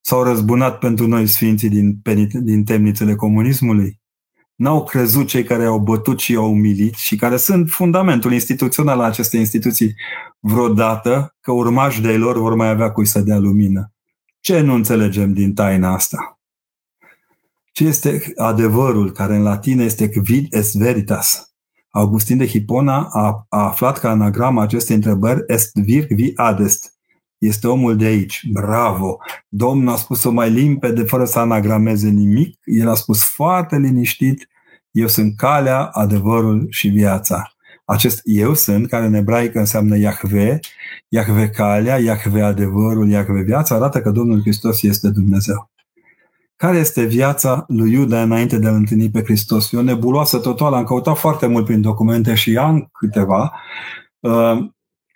s-au 0.00 0.22
răzbunat 0.22 0.78
pentru 0.78 1.06
noi 1.06 1.26
sfinții 1.26 1.68
din, 1.68 2.00
din 2.32 2.64
temnițele 2.64 3.14
comunismului? 3.14 4.00
n-au 4.60 4.84
crezut 4.84 5.26
cei 5.26 5.44
care 5.44 5.64
au 5.64 5.78
bătut 5.78 6.20
și 6.20 6.34
au 6.34 6.50
umilit 6.50 6.94
și 6.94 7.16
care 7.16 7.36
sunt 7.36 7.70
fundamentul 7.70 8.32
instituțional 8.32 9.00
al 9.00 9.04
acestei 9.04 9.40
instituții 9.40 9.94
vreodată 10.40 11.36
că 11.40 11.52
urmași 11.52 12.00
de 12.00 12.16
lor 12.16 12.38
vor 12.38 12.54
mai 12.54 12.68
avea 12.68 12.92
cui 12.92 13.06
să 13.06 13.20
dea 13.20 13.38
lumină. 13.38 13.92
Ce 14.40 14.60
nu 14.60 14.74
înțelegem 14.74 15.32
din 15.32 15.54
taina 15.54 15.92
asta? 15.92 16.40
ce 17.72 17.86
este 17.86 18.32
adevărul, 18.36 19.12
care 19.12 19.34
în 19.34 19.42
latină 19.42 19.82
este 19.82 20.10
vid 20.14 20.54
es 20.54 20.74
veritas. 20.74 21.54
Augustin 21.90 22.36
de 22.36 22.46
Hipona 22.46 23.08
a, 23.12 23.46
a 23.48 23.64
aflat 23.64 23.98
că 23.98 24.08
anagrama 24.08 24.62
acestei 24.62 24.96
întrebări 24.96 25.44
est 25.46 25.74
vir 25.74 26.06
vi 26.08 26.32
adest. 26.34 26.94
Este 27.38 27.68
omul 27.68 27.96
de 27.96 28.04
aici. 28.04 28.46
Bravo! 28.52 29.16
Domnul 29.48 29.92
a 29.92 29.96
spus-o 29.96 30.30
mai 30.30 30.50
limpede, 30.50 31.02
fără 31.02 31.24
să 31.24 31.38
anagrameze 31.38 32.08
nimic. 32.08 32.58
El 32.64 32.88
a 32.88 32.94
spus 32.94 33.24
foarte 33.24 33.76
liniștit, 33.76 34.48
eu 34.90 35.06
sunt 35.06 35.36
calea, 35.36 35.84
adevărul 35.84 36.66
și 36.70 36.88
viața. 36.88 37.52
Acest 37.90 38.20
eu 38.24 38.54
sunt, 38.54 38.88
care 38.88 39.06
în 39.06 39.14
ebraică 39.14 39.58
înseamnă 39.58 39.98
Iahve, 39.98 40.58
Iahve 41.08 41.48
calea, 41.48 41.98
Iahve 41.98 42.42
adevărul, 42.42 43.08
Iahve 43.08 43.42
viața, 43.42 43.74
arată 43.74 44.00
că 44.00 44.10
Domnul 44.10 44.40
Hristos 44.40 44.82
este 44.82 45.08
Dumnezeu. 45.08 45.70
Care 46.56 46.78
este 46.78 47.04
viața 47.04 47.64
lui 47.68 47.92
Iuda 47.92 48.22
înainte 48.22 48.58
de 48.58 48.68
a 48.68 48.74
întâlni 48.74 49.10
pe 49.10 49.22
Hristos? 49.22 49.72
E 49.72 49.76
o 49.76 49.82
nebuloasă 49.82 50.38
totală. 50.38 50.76
Am 50.76 50.84
căutat 50.84 51.18
foarte 51.18 51.46
mult 51.46 51.64
prin 51.64 51.80
documente 51.80 52.34
și 52.34 52.56
am 52.56 52.88
câteva. 52.92 53.52
Uh, 54.18 54.58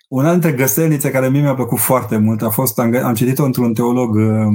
una 0.07 0.31
dintre 0.31 0.51
găselnițe 0.51 1.11
care 1.11 1.29
mie 1.29 1.41
mi-a 1.41 1.55
plăcut 1.55 1.79
foarte 1.79 2.17
mult 2.17 2.41
a 2.41 2.49
fost, 2.49 2.79
am, 2.79 2.95
am 3.03 3.13
citit-o 3.13 3.43
într-un 3.43 3.73
teolog 3.73 4.15
uh, 4.15 4.47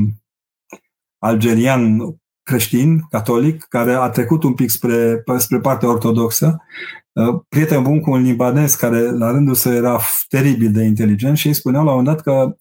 algerian 1.18 1.98
creștin, 2.42 3.00
catolic, 3.10 3.62
care 3.62 3.92
a 3.92 4.08
trecut 4.08 4.42
un 4.42 4.54
pic 4.54 4.70
spre, 4.70 5.22
spre 5.36 5.60
partea 5.60 5.88
ortodoxă, 5.88 6.46
uh, 6.46 6.99
prieten 7.48 7.82
bun 7.82 8.00
cu 8.00 8.10
un 8.10 8.22
libanez 8.22 8.74
care 8.74 9.10
la 9.10 9.30
rândul 9.30 9.54
său 9.54 9.72
era 9.72 10.00
teribil 10.28 10.72
de 10.72 10.82
inteligent 10.82 11.36
și 11.36 11.46
îi 11.46 11.54
spuneau 11.54 11.84
la 11.84 11.92
un 11.92 12.04
dat 12.04 12.20
că 12.20 12.56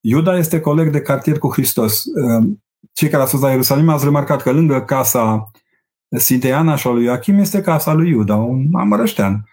Iuda 0.00 0.36
este 0.36 0.60
coleg 0.60 0.90
de 0.90 1.00
cartier 1.00 1.38
cu 1.38 1.52
Hristos. 1.52 2.04
Uh, 2.04 2.46
cei 2.92 3.08
care 3.08 3.22
au 3.22 3.28
fost 3.28 3.42
la 3.42 3.50
Ierusalim 3.50 3.88
ați 3.88 4.04
remarcat 4.04 4.42
că 4.42 4.52
lângă 4.52 4.82
casa 4.82 5.50
Sfintei 6.08 6.52
Ana 6.52 6.76
și 6.76 6.86
a 6.86 6.90
lui 6.90 7.04
Joachim 7.04 7.38
este 7.38 7.60
casa 7.60 7.92
lui 7.92 8.08
Iuda, 8.08 8.36
un 8.36 8.66
amărăștean. 8.74 9.48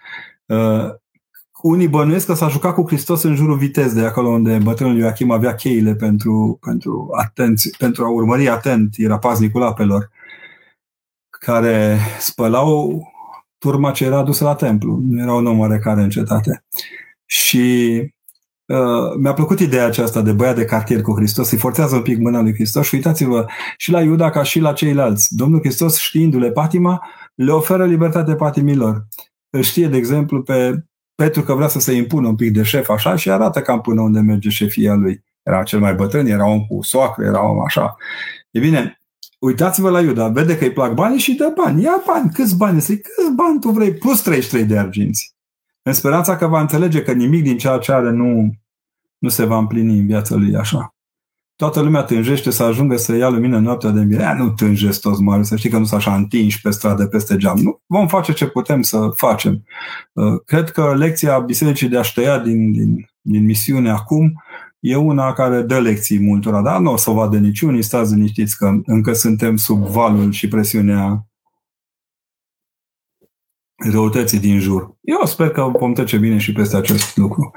Uh, 0.46 0.90
unii 1.62 1.88
bănuiesc 1.88 2.26
că 2.26 2.34
s-a 2.34 2.48
jucat 2.48 2.74
cu 2.74 2.88
Hristos 2.88 3.24
în 3.24 3.36
jurul 3.36 3.58
vitez 3.58 3.94
de 3.94 4.06
acolo 4.06 4.28
unde 4.28 4.58
bătrânul 4.58 4.98
Ioachim 4.98 5.32
avea 5.32 5.56
cheile 5.56 5.96
pentru, 5.96 6.60
pentru, 6.62 7.10
atenți, 7.12 7.78
pentru 7.78 8.04
a 8.04 8.10
urmări 8.10 8.50
atent, 8.50 8.94
era 8.98 9.18
paznicul 9.18 9.64
apelor, 9.64 10.10
care 11.30 11.98
spălau 12.20 13.04
turma 13.64 13.92
ce 13.92 14.06
era 14.06 14.24
dusă 14.24 14.44
la 14.44 14.56
templu. 14.56 15.00
Nu 15.04 15.22
era 15.22 15.34
un 15.34 15.46
om 15.46 15.60
oarecare 15.60 16.02
în 16.02 16.10
cetate. 16.10 16.66
Și 17.26 17.96
uh, 18.66 19.16
mi-a 19.20 19.34
plăcut 19.34 19.60
ideea 19.60 19.86
aceasta 19.86 20.22
de 20.22 20.32
băiat 20.32 20.56
de 20.56 20.66
cartier 20.66 21.02
cu 21.02 21.16
Hristos, 21.16 21.52
îi 21.52 21.58
forțează 21.58 21.96
un 21.96 22.02
pic 22.02 22.18
mâna 22.18 22.42
lui 22.42 22.54
Hristos 22.54 22.88
și 22.88 22.96
uitați-vă 22.96 23.46
și 23.78 23.92
la 23.92 24.02
Iuda 24.02 24.30
ca 24.30 24.44
și 24.44 24.60
la 24.60 24.74
ceilalți. 24.74 25.36
Domnul 25.36 25.60
Hristos 25.60 26.00
știindu-le 26.00 26.52
patima, 26.52 27.08
le 27.36 27.52
oferă 27.52 27.86
libertate 27.86 28.36
patimilor. 28.36 29.08
Îl 29.50 29.62
știe, 29.62 29.88
de 29.88 29.98
exemplu, 29.98 30.42
pe 30.42 30.84
pentru 31.16 31.42
că 31.42 31.54
vrea 31.54 31.68
să 31.68 31.80
se 31.80 31.92
impună 31.94 32.28
un 32.28 32.36
pic 32.36 32.54
de 32.54 32.64
șef 32.64 32.90
așa 32.90 33.16
și 33.16 33.32
arată 33.32 33.62
cam 33.62 33.82
până 33.82 34.02
unde 34.02 34.20
merge 34.20 34.50
șefia 34.50 34.94
lui. 34.94 35.24
Era 35.44 35.64
cel 35.64 35.80
mai 35.80 35.94
bătrân, 35.94 36.28
era 36.28 36.48
om 36.48 36.66
cu 36.66 36.82
soacră, 36.82 37.26
era 37.26 37.50
om 37.50 37.62
așa. 37.62 37.96
E 38.52 38.60
bine, 38.60 39.03
uitați-vă 39.46 39.90
la 39.90 40.02
Iuda, 40.02 40.28
vede 40.28 40.58
că 40.58 40.64
îi 40.64 40.72
plac 40.72 40.94
banii 40.94 41.20
și 41.20 41.34
dă 41.34 41.54
bani. 41.56 41.84
Ia 41.84 42.04
bani, 42.08 42.32
câți 42.32 42.58
bani? 42.58 42.80
Zic, 42.80 43.02
câți 43.02 43.36
bani 43.36 43.60
tu 43.60 43.70
vrei? 43.70 43.94
Plus 43.94 44.22
33 44.22 44.66
de 44.66 44.78
arginți. 44.78 45.36
În 45.82 45.94
speranța 45.94 46.36
că 46.36 46.48
va 46.48 46.62
înțelege 46.62 47.02
că 47.02 47.12
nimic 47.12 47.44
din 47.44 47.58
ceea 47.58 47.78
ce 47.78 47.92
are 47.92 48.12
nu, 48.12 48.52
nu 49.18 49.30
se 49.30 49.46
va 49.46 49.58
împlini 49.58 50.00
în 50.00 50.06
viața 50.06 50.36
lui 50.36 50.56
așa 50.56 50.94
toată 51.56 51.82
lumea 51.82 52.04
tânjește 52.04 52.52
să 52.52 52.64
ajungă 52.64 52.98
să 52.98 53.16
ia 53.16 53.30
lumină 53.30 53.60
noaptea 53.60 53.90
de 53.90 54.02
mire. 54.02 54.36
Nu 54.38 54.50
tânjesc 54.50 55.02
toți 55.02 55.22
mari, 55.22 55.46
să 55.46 55.56
știi 55.56 55.70
că 55.70 55.78
nu 55.78 55.86
sunt 55.86 56.00
așa 56.00 56.16
întinși 56.16 56.62
pe 56.62 56.70
stradă, 56.70 57.06
peste 57.06 57.38
geam. 57.38 57.60
Nu, 57.60 57.82
vom 57.86 58.08
face 58.08 58.34
ce 58.34 58.48
putem 58.48 58.82
să 58.82 59.10
facem. 59.16 59.64
Uh, 60.14 60.42
cred 60.46 60.70
că 60.70 60.96
lecția 60.96 61.40
Bisericii 61.40 61.90
de 61.90 61.98
a 61.98 62.02
tăia 62.14 62.40
din, 62.40 62.72
din, 62.72 63.10
din 63.22 63.46
misiune 63.46 63.90
acum 63.90 64.44
e 64.84 64.96
una 64.96 65.34
care 65.34 65.62
dă 65.62 65.80
lecții 65.80 66.20
multora, 66.20 66.62
dar 66.62 66.80
nu 66.80 66.92
o 66.92 66.98
să 66.98 67.10
o 67.10 67.14
vadă 67.14 67.38
niciunii, 67.38 67.82
stați 67.82 68.14
liniștiți 68.14 68.58
că 68.58 68.82
încă 68.86 69.14
suntem 69.14 69.56
sub 69.56 69.86
valul 69.86 70.32
și 70.32 70.48
presiunea 70.48 71.28
răutății 73.92 74.40
din 74.40 74.60
jur. 74.60 74.98
Eu 75.02 75.26
sper 75.26 75.50
că 75.50 75.62
vom 75.62 75.94
trece 75.94 76.18
bine 76.18 76.38
și 76.38 76.52
peste 76.52 76.76
acest 76.76 77.18
lucru. 77.18 77.52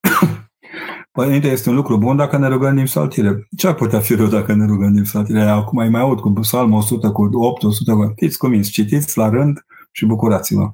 Părinte, 1.18 1.48
este 1.48 1.68
un 1.68 1.74
lucru 1.74 1.98
bun 1.98 2.16
dacă 2.16 2.38
ne 2.38 2.48
rugăm 2.48 2.74
din 2.74 2.84
psaltire. 2.84 3.48
Ce 3.56 3.66
ar 3.66 3.74
putea 3.74 4.00
fi 4.00 4.14
rău 4.14 4.26
dacă 4.26 4.54
ne 4.54 4.66
rugăm 4.66 4.92
din 4.92 5.02
psaltire? 5.02 5.40
Acum 5.40 5.78
mai 5.78 5.88
mai 5.88 6.00
aud 6.00 6.20
cu 6.20 6.30
psalm 6.30 6.72
100, 6.72 7.10
cu 7.10 7.28
8, 7.32 7.62
100, 7.62 7.92
cu... 7.92 8.12
fiți 8.16 8.38
convins, 8.38 8.68
citiți 8.68 9.18
la 9.18 9.28
rând 9.28 9.66
și 9.92 10.06
bucurați-vă. 10.06 10.72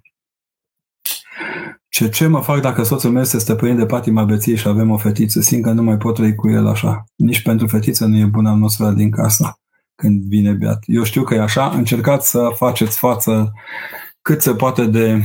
Ce, 1.93 2.09
ce 2.09 2.27
mă 2.27 2.41
fac 2.41 2.61
dacă 2.61 2.83
soțul 2.83 3.11
meu 3.11 3.25
se 3.25 3.39
stăpânie 3.39 3.75
de 3.75 3.87
patima 3.87 4.25
beției 4.25 4.57
și 4.57 4.69
avem 4.69 4.91
o 4.91 4.97
fetiță? 4.97 5.41
Simt 5.41 5.63
că 5.63 5.71
nu 5.71 5.83
mai 5.83 5.97
pot 5.97 6.15
trăi 6.15 6.35
cu 6.35 6.49
el 6.49 6.67
așa. 6.67 7.05
Nici 7.17 7.43
pentru 7.43 7.67
fetiță 7.67 8.07
nu 8.07 8.17
e 8.17 8.25
bună 8.25 8.51
atmosfera 8.51 8.93
din 8.93 9.11
casa 9.11 9.59
când 9.95 10.23
vine 10.23 10.53
beat. 10.53 10.83
Eu 10.87 11.03
știu 11.03 11.23
că 11.23 11.35
e 11.35 11.41
așa. 11.41 11.69
Încercați 11.69 12.31
să 12.31 12.53
faceți 12.57 12.99
față 12.99 13.53
cât 14.23 14.43
se 14.43 14.55
poate 14.55 14.87
de 14.87 15.23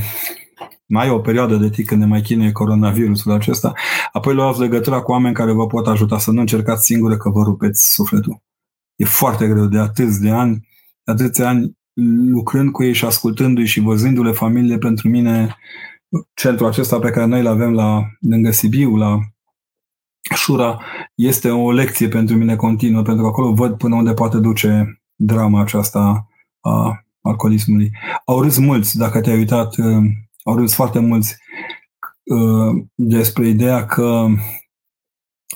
mai 0.86 1.06
e 1.06 1.10
o 1.10 1.18
perioadă 1.18 1.56
de 1.56 1.70
timp 1.70 1.86
când 1.88 2.00
ne 2.00 2.06
mai 2.06 2.20
chinuie 2.20 2.52
coronavirusul 2.52 3.32
acesta, 3.32 3.72
apoi 4.12 4.34
luați 4.34 4.60
legătura 4.60 5.00
cu 5.00 5.10
oameni 5.10 5.34
care 5.34 5.52
vă 5.52 5.66
pot 5.66 5.86
ajuta 5.86 6.18
să 6.18 6.30
nu 6.30 6.40
încercați 6.40 6.84
singură 6.84 7.16
că 7.16 7.30
vă 7.30 7.42
rupeți 7.42 7.92
sufletul. 7.92 8.42
E 8.96 9.04
foarte 9.04 9.46
greu 9.46 9.66
de 9.66 9.78
atâți 9.78 10.20
de 10.20 10.30
ani, 10.30 10.68
de 11.04 11.12
atâția 11.12 11.48
ani 11.48 11.76
lucrând 12.30 12.72
cu 12.72 12.84
ei 12.84 12.92
și 12.92 13.04
ascultându-i 13.04 13.66
și 13.66 13.80
văzându-le 13.80 14.32
familiile 14.32 14.78
pentru 14.78 15.08
mine, 15.08 15.56
centrul 16.34 16.68
acesta 16.68 16.98
pe 16.98 17.10
care 17.10 17.26
noi 17.26 17.40
îl 17.40 17.46
avem 17.46 17.72
la, 17.72 18.02
lângă 18.20 18.50
Sibiu, 18.50 18.96
la 18.96 19.18
Șura, 20.34 20.80
este 21.14 21.50
o 21.50 21.70
lecție 21.70 22.08
pentru 22.08 22.36
mine 22.36 22.56
continuă, 22.56 23.02
pentru 23.02 23.22
că 23.22 23.28
acolo 23.28 23.52
văd 23.52 23.76
până 23.76 23.94
unde 23.94 24.12
poate 24.12 24.38
duce 24.38 25.02
drama 25.14 25.60
aceasta 25.60 26.28
a 26.60 27.04
alcoolismului. 27.20 27.90
Au 28.24 28.42
râs 28.42 28.58
mulți, 28.58 28.96
dacă 28.96 29.20
te-ai 29.20 29.36
uitat 29.36 29.74
au 30.48 30.56
râs 30.56 30.74
foarte 30.74 30.98
mulți 30.98 31.36
uh, 32.24 32.84
despre 32.94 33.46
ideea 33.48 33.86
că 33.86 34.26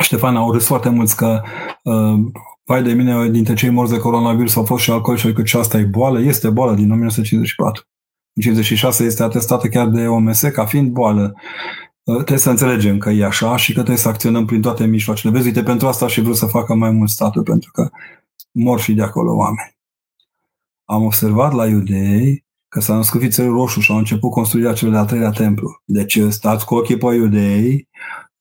Ștefan, 0.03 0.37
au 0.37 0.53
râs 0.53 0.67
foarte 0.67 0.89
mulți 0.89 1.17
că 1.17 1.43
uh, 1.83 2.19
vai 2.65 2.83
de 2.83 2.93
mine, 2.93 3.29
dintre 3.31 3.55
cei 3.55 3.71
morți 3.71 3.93
de 3.93 3.99
coronavirus 3.99 4.57
au 4.57 4.65
fost 4.65 4.83
și 4.83 4.91
alcool 4.91 5.17
și 5.17 5.33
că 5.33 5.59
asta 5.59 5.79
e 5.79 5.85
boală. 5.85 6.21
Este 6.21 6.51
boală 6.51 6.75
din 6.75 6.91
1954. 6.91 7.87
În 8.35 8.43
56 8.43 9.05
este 9.05 9.23
atestată 9.23 9.69
chiar 9.69 9.89
de 9.89 10.07
OMS 10.07 10.41
ca 10.41 10.65
fiind 10.65 10.91
boală. 10.91 11.35
Uh, 12.03 12.15
trebuie 12.15 12.39
să 12.39 12.51
înțelegem 12.51 12.99
că 12.99 13.11
e 13.11 13.25
așa 13.25 13.57
și 13.57 13.69
că 13.69 13.79
trebuie 13.79 13.97
să 13.97 14.09
acționăm 14.09 14.45
prin 14.45 14.61
toate 14.61 14.87
mijloacele. 14.87 15.33
Vezi, 15.33 15.47
uite, 15.47 15.63
pentru 15.63 15.87
asta 15.87 16.07
și 16.07 16.21
vreau 16.21 16.35
să 16.35 16.47
facă 16.47 16.75
mai 16.75 16.91
mult 16.91 17.11
statul, 17.11 17.43
pentru 17.43 17.71
că 17.71 17.91
mor 18.53 18.81
și 18.81 18.95
de 18.95 19.03
acolo 19.03 19.35
oameni. 19.35 19.77
Am 20.85 21.05
observat 21.05 21.53
la 21.53 21.67
iudei 21.67 22.45
că 22.69 22.81
s-a 22.81 22.95
născut 22.95 23.21
fițelul 23.21 23.57
roșu 23.57 23.81
și 23.81 23.93
au 23.93 23.99
început 23.99 24.31
construirea 24.31 24.73
cel 24.73 24.91
de-al 24.91 25.07
treilea 25.07 25.31
templu. 25.31 25.83
Deci 25.85 26.21
stați 26.29 26.65
cu 26.65 26.75
ochii 26.75 26.97
pe 26.97 27.07
iudei. 27.07 27.89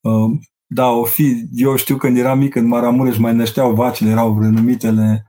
Uh, 0.00 0.30
da, 0.66 0.88
o 0.88 1.04
fi, 1.04 1.48
eu 1.52 1.76
știu 1.76 1.96
când 1.96 2.16
eram 2.16 2.38
mic, 2.38 2.54
în 2.54 2.66
Maramureș 2.66 3.16
mai 3.16 3.34
nășteau 3.34 3.74
vacile, 3.74 4.10
erau 4.10 4.40
renumitele 4.40 5.26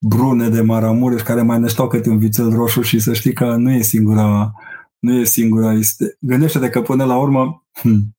brune 0.00 0.48
de 0.48 0.60
Maramureș 0.60 1.22
care 1.22 1.42
mai 1.42 1.58
nășteau 1.58 1.88
câte 1.88 2.10
un 2.10 2.18
vițel 2.18 2.52
roșu 2.52 2.82
și 2.82 2.98
să 2.98 3.12
știi 3.12 3.32
că 3.32 3.54
nu 3.56 3.70
e 3.70 3.82
singura, 3.82 4.52
nu 4.98 5.12
e 5.14 5.24
singura. 5.24 5.72
Este... 5.72 6.16
Gândește-te 6.20 6.68
că 6.68 6.82
până 6.82 7.04
la 7.04 7.16
urmă 7.16 7.64
hmm, 7.72 8.16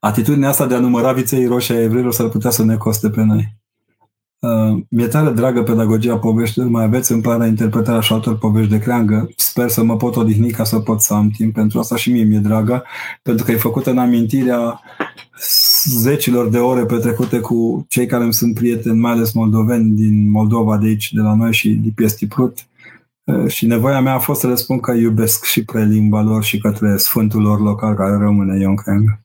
atitudinea 0.00 0.48
asta 0.48 0.66
de 0.66 0.74
a 0.74 0.78
număra 0.78 1.12
viței 1.12 1.46
roșii 1.46 1.74
a 1.74 1.82
evreilor 1.82 2.12
s-ar 2.12 2.28
putea 2.28 2.50
să 2.50 2.64
ne 2.64 2.76
coste 2.76 3.10
pe 3.10 3.22
noi. 3.22 3.56
Uh, 4.40 4.82
mi-e 4.90 5.06
tare 5.06 5.30
dragă 5.30 5.62
pedagogia 5.62 6.18
poveștilor, 6.18 6.68
mai 6.68 6.84
aveți 6.84 7.12
în 7.12 7.20
plan 7.20 7.46
interpretarea 7.46 8.00
și 8.00 8.12
altor 8.12 8.38
povești 8.38 8.70
de 8.70 8.78
creangă. 8.78 9.28
Sper 9.36 9.68
să 9.68 9.82
mă 9.82 9.96
pot 9.96 10.16
odihni 10.16 10.50
ca 10.50 10.64
să 10.64 10.78
pot 10.78 11.00
să 11.00 11.14
am 11.14 11.30
timp 11.30 11.54
pentru 11.54 11.78
asta 11.78 11.96
și 11.96 12.12
mie 12.12 12.24
mi-e 12.24 12.38
dragă, 12.38 12.84
pentru 13.22 13.44
că 13.44 13.52
e 13.52 13.56
făcută 13.56 13.90
în 13.90 13.98
amintirea 13.98 14.80
zecilor 15.88 16.48
de 16.48 16.58
ore 16.58 16.84
petrecute 16.84 17.40
cu 17.40 17.86
cei 17.88 18.06
care 18.06 18.24
îmi 18.24 18.32
sunt 18.32 18.54
prieteni, 18.54 18.98
mai 18.98 19.12
ales 19.12 19.32
moldoveni 19.32 19.90
din 19.90 20.30
Moldova 20.30 20.76
de 20.76 20.86
aici, 20.86 21.12
de 21.12 21.20
la 21.20 21.34
noi 21.34 21.52
și 21.52 21.68
din 21.68 21.92
Piestiprut. 21.94 22.58
Uh, 23.24 23.48
și 23.48 23.66
nevoia 23.66 24.00
mea 24.00 24.14
a 24.14 24.18
fost 24.18 24.40
să 24.40 24.46
le 24.46 24.54
spun 24.54 24.80
că 24.80 24.92
iubesc 24.92 25.44
și 25.44 25.64
prelimba 25.64 26.22
lor 26.22 26.44
și 26.44 26.58
către 26.58 26.96
sfântul 26.96 27.42
lor 27.42 27.60
local 27.60 27.94
care 27.94 28.16
rămâne 28.16 28.58
Ion 28.58 28.74
Creangă. 28.74 29.20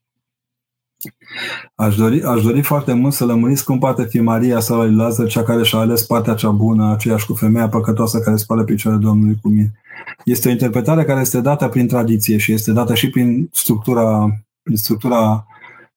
Aș 1.76 1.96
dori, 1.96 2.24
aș 2.24 2.44
dori 2.44 2.62
foarte 2.62 2.94
mult 2.94 3.14
să 3.14 3.26
lămuriți 3.26 3.64
cum 3.64 3.80
poate 3.80 4.06
fi 4.06 4.20
Maria 4.20 4.60
sau 4.60 4.78
lui 4.78 4.96
Lazar 4.96 5.28
cea 5.28 5.44
care 5.44 5.64
și-a 5.64 5.80
ales 5.80 6.04
partea 6.04 6.34
cea 6.34 6.50
bună, 6.50 6.92
aceeași 6.92 7.26
cu 7.26 7.34
femeia 7.34 7.70
păcătoasă 7.70 8.20
care 8.20 8.36
spală 8.36 8.64
picioarele 8.64 9.04
Domnului 9.04 9.38
cu 9.42 9.48
mine. 9.48 9.72
Este 10.26 10.48
o 10.48 10.52
interpretare 10.52 11.04
care 11.04 11.22
este 11.22 11.42
dată 11.42 11.68
prin 11.68 11.88
tradiție 11.88 12.38
și 12.38 12.52
este 12.52 12.72
dată 12.72 12.94
și 12.94 13.10
prin 13.10 13.50
structura, 13.52 14.38
prin 14.64 14.78
structura 14.78 15.46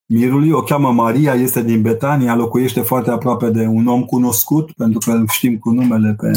mirului, 0.07 0.51
o 0.51 0.61
cheamă 0.61 0.91
Maria, 0.91 1.33
este 1.33 1.63
din 1.63 1.81
Betania, 1.81 2.35
locuiește 2.35 2.81
foarte 2.81 3.09
aproape 3.09 3.49
de 3.49 3.65
un 3.65 3.87
om 3.87 4.05
cunoscut, 4.05 4.71
pentru 4.71 4.99
că 4.99 5.11
îl 5.11 5.27
știm 5.27 5.57
cu 5.57 5.69
numele 5.69 6.15
pe, 6.17 6.31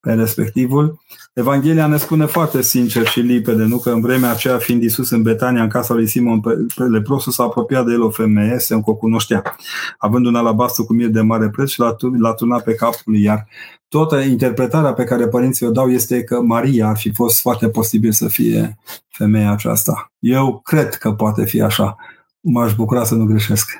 pe 0.00 0.12
respectivul. 0.12 1.00
Evanghelia 1.32 1.86
ne 1.86 1.96
spune 1.96 2.24
foarte 2.24 2.62
sincer 2.62 3.06
și 3.06 3.20
limpede, 3.20 3.64
nu? 3.64 3.78
Că 3.78 3.90
în 3.90 4.00
vremea 4.00 4.30
aceea, 4.30 4.58
fiind 4.58 4.82
Iisus 4.82 5.10
în 5.10 5.22
Betania, 5.22 5.62
în 5.62 5.68
casa 5.68 5.94
lui 5.94 6.06
Simon 6.06 6.40
leprosul, 6.90 7.32
s-a 7.32 7.42
apropiat 7.42 7.86
de 7.86 7.92
el 7.92 8.02
o 8.02 8.10
femeie, 8.10 8.58
se 8.58 8.74
încă 8.74 8.90
o 8.90 8.94
cunoștea, 8.94 9.42
având 9.98 10.26
un 10.26 10.34
alabastru 10.34 10.84
cu 10.84 10.92
mir 10.92 11.08
de 11.08 11.20
mare 11.20 11.48
preț 11.48 11.70
și 11.70 11.80
l-a 12.18 12.32
turnat 12.32 12.64
pe 12.64 12.74
capul 12.74 13.00
lui. 13.04 13.22
Iar 13.22 13.46
toată 13.88 14.18
interpretarea 14.18 14.92
pe 14.92 15.04
care 15.04 15.28
părinții 15.28 15.66
o 15.66 15.70
dau 15.70 15.90
este 15.90 16.24
că 16.24 16.40
Maria 16.40 16.88
ar 16.88 16.96
fi 16.96 17.12
fost 17.12 17.40
foarte 17.40 17.68
posibil 17.68 18.12
să 18.12 18.28
fie 18.28 18.78
femeia 19.08 19.50
aceasta. 19.50 20.12
Eu 20.18 20.60
cred 20.64 20.94
că 20.94 21.12
poate 21.12 21.44
fi 21.44 21.60
așa. 21.60 21.96
M-aș 22.52 22.74
bucura 22.74 23.04
să 23.04 23.14
nu 23.14 23.24
greșesc. 23.24 23.70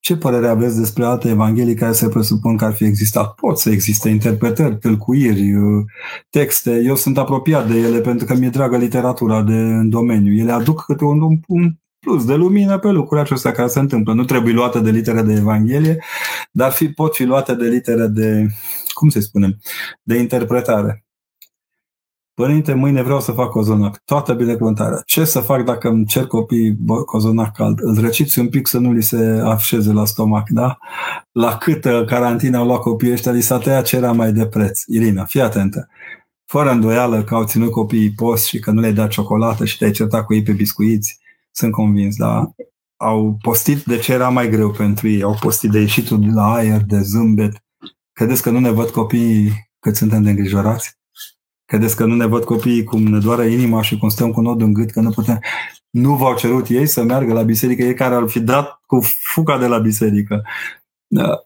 Ce 0.00 0.16
părere 0.16 0.48
aveți 0.48 0.78
despre 0.78 1.04
alte 1.04 1.28
evanghelii 1.28 1.74
care 1.74 1.92
se 1.92 2.08
presupun 2.08 2.56
că 2.56 2.64
ar 2.64 2.72
fi 2.72 2.84
existat? 2.84 3.34
Pot 3.34 3.58
să 3.58 3.70
existe 3.70 4.08
interpretări, 4.08 4.78
tâlcuiri, 4.78 5.54
uh, 5.54 5.84
texte. 6.30 6.82
Eu 6.84 6.96
sunt 6.96 7.18
apropiat 7.18 7.68
de 7.68 7.78
ele 7.78 8.00
pentru 8.00 8.26
că 8.26 8.34
mi-e 8.34 8.48
dragă 8.48 8.76
literatura 8.76 9.42
de, 9.42 9.54
în 9.54 9.88
domeniu. 9.88 10.34
Ele 10.34 10.52
aduc 10.52 10.84
câte 10.84 11.04
un, 11.04 11.20
un, 11.20 11.40
un 11.46 11.72
plus 11.98 12.24
de 12.24 12.34
lumină 12.34 12.78
pe 12.78 12.90
lucrurile 12.90 13.20
acestea 13.20 13.52
care 13.52 13.68
se 13.68 13.78
întâmplă. 13.78 14.14
Nu 14.14 14.24
trebuie 14.24 14.54
luate 14.54 14.80
de 14.80 14.90
litere 14.90 15.22
de 15.22 15.32
evanghelie, 15.32 15.98
dar 16.50 16.70
fi, 16.70 16.88
pot 16.88 17.14
fi 17.14 17.24
luate 17.24 17.54
de 17.54 17.68
litere 17.68 18.06
de, 18.06 18.46
cum 18.92 19.08
să 19.08 19.20
spunem, 19.20 19.60
de 20.02 20.18
interpretare. 20.18 21.03
Părinte, 22.34 22.74
mâine 22.74 23.02
vreau 23.02 23.20
să 23.20 23.32
fac 23.32 23.50
cozonac. 23.50 24.00
Toată 24.04 24.32
binecuvântarea. 24.32 25.02
Ce 25.06 25.24
să 25.24 25.40
fac 25.40 25.64
dacă 25.64 25.88
îmi 25.88 26.06
cer 26.06 26.26
copii 26.26 26.76
cozonac 27.06 27.56
cald? 27.56 27.78
Îl 27.82 28.00
răciți 28.00 28.38
un 28.38 28.48
pic 28.48 28.66
să 28.66 28.78
nu 28.78 28.92
li 28.92 29.02
se 29.02 29.40
afșeze 29.44 29.92
la 29.92 30.04
stomac, 30.04 30.48
da? 30.48 30.78
La 31.32 31.56
câtă 31.56 32.04
carantină 32.06 32.58
au 32.58 32.66
luat 32.66 32.80
copiii 32.80 33.12
ăștia, 33.12 33.32
li 33.32 33.40
s-a 33.40 33.58
tăiat 33.58 33.84
ce 33.84 33.96
era 33.96 34.12
mai 34.12 34.32
de 34.32 34.46
preț. 34.46 34.82
Irina, 34.86 35.24
fii 35.24 35.40
atentă. 35.40 35.88
Fără 36.44 36.70
îndoială 36.70 37.22
că 37.22 37.34
au 37.34 37.44
ținut 37.44 37.70
copiii 37.70 38.12
post 38.12 38.46
și 38.46 38.58
că 38.58 38.70
nu 38.70 38.80
le-ai 38.80 38.92
dat 38.92 39.08
ciocolată 39.08 39.64
și 39.64 39.78
te-ai 39.78 39.90
certat 39.90 40.24
cu 40.24 40.34
ei 40.34 40.42
pe 40.42 40.52
biscuiți, 40.52 41.18
sunt 41.50 41.72
convins, 41.72 42.16
da? 42.16 42.50
Au 42.96 43.38
postit 43.42 43.84
de 43.84 43.98
ce 43.98 44.12
era 44.12 44.28
mai 44.28 44.48
greu 44.48 44.70
pentru 44.70 45.08
ei. 45.08 45.22
Au 45.22 45.36
postit 45.40 45.70
de 45.70 45.78
ieșitul 45.78 46.20
de 46.20 46.30
la 46.32 46.52
aer, 46.52 46.80
de 46.86 47.00
zâmbet. 47.00 47.52
Credeți 48.12 48.42
că 48.42 48.50
nu 48.50 48.58
ne 48.58 48.70
văd 48.70 48.88
copiii 48.88 49.70
cât 49.78 49.96
suntem 49.96 50.22
de 50.22 50.30
îngrijorați? 50.30 50.98
Credeți 51.74 51.96
că 51.96 52.04
nu 52.04 52.14
ne 52.14 52.26
văd 52.26 52.44
copiii 52.44 52.84
cum 52.84 53.02
ne 53.02 53.18
doare 53.18 53.46
inima 53.50 53.82
și 53.82 53.98
cum 53.98 54.08
stăm 54.08 54.30
cu 54.30 54.40
nod 54.40 54.60
în 54.60 54.72
gât, 54.72 54.90
că 54.90 55.00
nu 55.00 55.10
putem... 55.10 55.38
Nu 55.90 56.14
v-au 56.14 56.36
cerut 56.36 56.68
ei 56.68 56.86
să 56.86 57.02
meargă 57.02 57.32
la 57.32 57.42
biserică, 57.42 57.82
ei 57.82 57.94
care 57.94 58.14
ar 58.14 58.28
fi 58.28 58.40
dat 58.40 58.80
cu 58.86 59.00
fuca 59.32 59.58
de 59.58 59.66
la 59.66 59.78
biserică. 59.78 60.42
Da. 61.06 61.38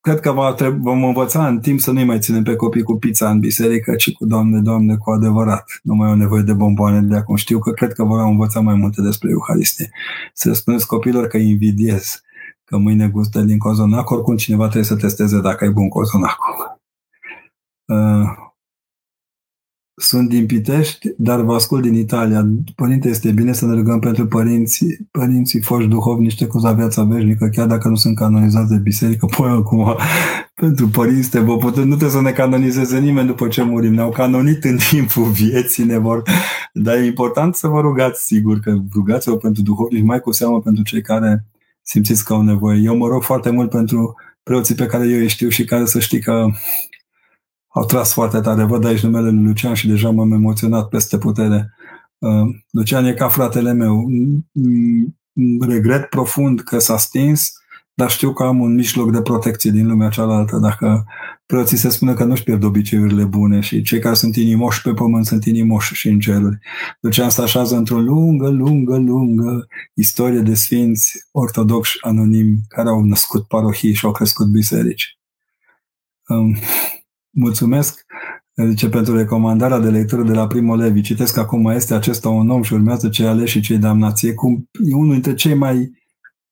Cred 0.00 0.20
că 0.20 0.32
va 0.32 0.54
treb- 0.54 0.80
vom 0.80 1.04
învăța 1.04 1.46
în 1.46 1.60
timp 1.60 1.80
să 1.80 1.90
nu-i 1.90 2.04
mai 2.04 2.18
ținem 2.18 2.42
pe 2.42 2.56
copii 2.56 2.82
cu 2.82 2.96
pizza 2.98 3.30
în 3.30 3.38
biserică, 3.38 3.94
ci 3.94 4.12
cu 4.12 4.26
Doamne, 4.26 4.60
Doamne, 4.60 4.96
cu 4.96 5.10
adevărat. 5.10 5.80
Nu 5.82 5.94
mai 5.94 6.08
au 6.08 6.14
nevoie 6.14 6.42
de 6.42 6.52
bomboane 6.52 7.00
de 7.00 7.16
acum. 7.16 7.36
Știu 7.36 7.58
că 7.58 7.70
cred 7.70 7.92
că 7.92 8.04
vor 8.04 8.20
învăța 8.20 8.60
mai 8.60 8.74
multe 8.74 9.02
despre 9.02 9.30
Euharistie. 9.30 9.90
Să 10.34 10.52
spuneți 10.52 10.86
copilor 10.86 11.26
că 11.26 11.36
invidiez, 11.36 12.22
că 12.64 12.76
mâine 12.76 13.08
gustă 13.08 13.40
din 13.40 13.58
cozonac, 13.58 14.10
oricum 14.10 14.36
cineva 14.36 14.62
trebuie 14.62 14.84
să 14.84 14.96
testeze 14.96 15.40
dacă 15.40 15.64
e 15.64 15.68
bun 15.68 15.88
cozonacul. 15.88 16.80
Uh, 17.86 18.50
sunt 19.94 20.28
din 20.28 20.46
Pitești, 20.46 21.08
dar 21.16 21.40
vă 21.40 21.54
ascult 21.54 21.82
din 21.82 21.94
Italia. 21.94 22.48
Părinte, 22.74 23.08
este 23.08 23.30
bine 23.30 23.52
să 23.52 23.66
ne 23.66 23.74
rugăm 23.74 23.98
pentru 23.98 24.26
părinții, 24.26 25.08
părinții 25.10 25.62
foști 25.62 25.88
duhovnici 25.88 26.44
cu 26.44 26.58
viața 26.58 27.02
veșnică, 27.02 27.48
chiar 27.48 27.66
dacă 27.66 27.88
nu 27.88 27.94
sunt 27.94 28.16
canonizați 28.16 28.70
de 28.70 28.76
biserică. 28.76 29.26
Păi 29.36 29.48
acum, 29.48 29.96
pentru 30.54 30.88
părinți, 30.88 31.38
vă 31.38 31.56
putem, 31.56 31.82
nu 31.82 31.96
trebuie 31.96 32.10
să 32.10 32.20
ne 32.20 32.30
canonizeze 32.30 32.98
nimeni 32.98 33.26
după 33.26 33.48
ce 33.48 33.62
murim. 33.62 33.94
Ne-au 33.94 34.10
canonit 34.10 34.64
în 34.64 34.76
timpul 34.90 35.24
vieții, 35.24 35.84
ne 35.84 35.98
vor... 35.98 36.22
Dar 36.72 36.96
e 36.96 37.04
important 37.04 37.54
să 37.54 37.68
vă 37.68 37.80
rugați, 37.80 38.24
sigur, 38.24 38.58
că 38.58 38.76
rugați-vă 38.94 39.36
pentru 39.36 39.62
duhovnici, 39.62 40.04
mai 40.04 40.20
cu 40.20 40.32
seamă 40.32 40.60
pentru 40.60 40.82
cei 40.82 41.02
care 41.02 41.46
simțiți 41.82 42.24
că 42.24 42.32
au 42.32 42.42
nevoie. 42.42 42.80
Eu 42.80 42.96
mă 42.96 43.06
rog 43.06 43.22
foarte 43.22 43.50
mult 43.50 43.70
pentru 43.70 44.14
preoții 44.42 44.74
pe 44.74 44.86
care 44.86 45.08
eu 45.08 45.18
îi 45.18 45.28
știu 45.28 45.48
și 45.48 45.64
care 45.64 45.84
să 45.84 45.98
știi 45.98 46.20
că 46.20 46.46
au 47.72 47.84
tras 47.84 48.12
foarte 48.12 48.40
tare. 48.40 48.64
Văd 48.64 48.84
aici 48.84 49.02
numele 49.02 49.30
lui 49.30 49.44
Lucian 49.44 49.74
și 49.74 49.88
deja 49.88 50.10
m-am 50.10 50.32
emoționat 50.32 50.88
peste 50.88 51.18
putere. 51.18 51.74
Uh, 52.18 52.54
Lucian 52.70 53.04
e 53.04 53.12
ca 53.12 53.28
fratele 53.28 53.72
meu. 53.72 54.10
Regret 55.60 56.04
profund 56.08 56.60
că 56.60 56.78
s-a 56.78 56.96
stins, 56.96 57.52
dar 57.94 58.10
știu 58.10 58.32
că 58.32 58.42
am 58.42 58.60
un 58.60 58.74
mijloc 58.74 59.12
de 59.12 59.22
protecție 59.22 59.70
din 59.70 59.88
lumea 59.88 60.08
cealaltă. 60.08 60.58
Dacă 60.58 61.04
preoții 61.46 61.76
se 61.76 61.88
spune 61.88 62.14
că 62.14 62.24
nu-și 62.24 62.42
pierd 62.42 62.64
obiceiurile 62.64 63.24
bune 63.24 63.60
și 63.60 63.82
cei 63.82 63.98
care 63.98 64.14
sunt 64.14 64.36
inimoși 64.36 64.82
pe 64.82 64.92
pământ 64.92 65.26
sunt 65.26 65.44
inimoși 65.44 65.94
și 65.94 66.08
în 66.08 66.18
ceruri. 66.18 66.58
Lucian 67.00 67.30
se 67.30 67.42
așează 67.42 67.76
într-o 67.76 68.00
lungă, 68.00 68.48
lungă, 68.48 68.96
lungă 68.96 69.66
istorie 69.94 70.40
de 70.40 70.54
sfinți 70.54 71.28
ortodoxi 71.30 71.98
anonimi 72.00 72.60
care 72.68 72.88
au 72.88 73.04
născut 73.04 73.46
parohii 73.46 73.94
și 73.94 74.04
au 74.04 74.12
crescut 74.12 74.46
biserici. 74.46 75.18
Um, 76.28 76.56
Mulțumesc 77.34 78.04
zice, 78.68 78.88
pentru 78.88 79.16
recomandarea 79.16 79.78
de 79.78 79.90
lectură 79.90 80.22
de 80.22 80.32
la 80.32 80.46
Primo 80.46 80.74
Levi. 80.74 81.00
Citesc 81.00 81.36
acum, 81.36 81.66
este 81.66 81.94
acesta 81.94 82.28
un 82.28 82.50
om 82.50 82.62
și 82.62 82.72
urmează 82.72 83.08
cei 83.08 83.26
aleși 83.26 83.52
și 83.52 83.60
cei 83.60 83.78
damnație. 83.78 84.34
Cum 84.34 84.68
e 84.72 84.94
unul 84.94 85.12
dintre 85.12 85.34
cei 85.34 85.54
mai 85.54 86.00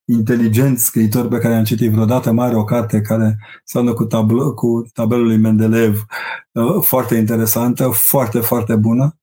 inteligenți 0.04 0.84
scriitori 0.84 1.28
pe 1.28 1.38
care 1.38 1.54
am 1.54 1.64
citit 1.64 1.90
vreodată, 1.90 2.32
mare 2.32 2.56
o 2.56 2.64
carte 2.64 3.00
care 3.00 3.38
seamănă 3.64 3.92
cu, 3.94 4.04
tablo, 4.04 4.54
cu 4.54 4.88
tabelul 4.92 5.26
lui 5.26 5.36
Mendeleev, 5.36 6.04
uh, 6.52 6.82
foarte 6.82 7.14
interesantă, 7.14 7.88
foarte, 7.88 8.40
foarte 8.40 8.76
bună. 8.76 9.18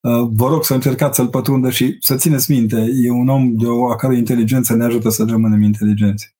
Uh, 0.00 0.28
vă 0.32 0.48
rog 0.48 0.64
să 0.64 0.74
încercați 0.74 1.16
să-l 1.16 1.28
pătrundă 1.28 1.70
și 1.70 1.96
să 2.00 2.16
țineți 2.16 2.50
minte, 2.50 2.90
e 3.02 3.10
un 3.10 3.28
om 3.28 3.54
de 3.54 3.66
o 3.66 3.90
a 3.90 3.96
cărui 3.96 4.18
inteligență 4.18 4.74
ne 4.74 4.84
ajută 4.84 5.08
să 5.08 5.24
rămânem 5.28 5.62
inteligenți. 5.62 6.36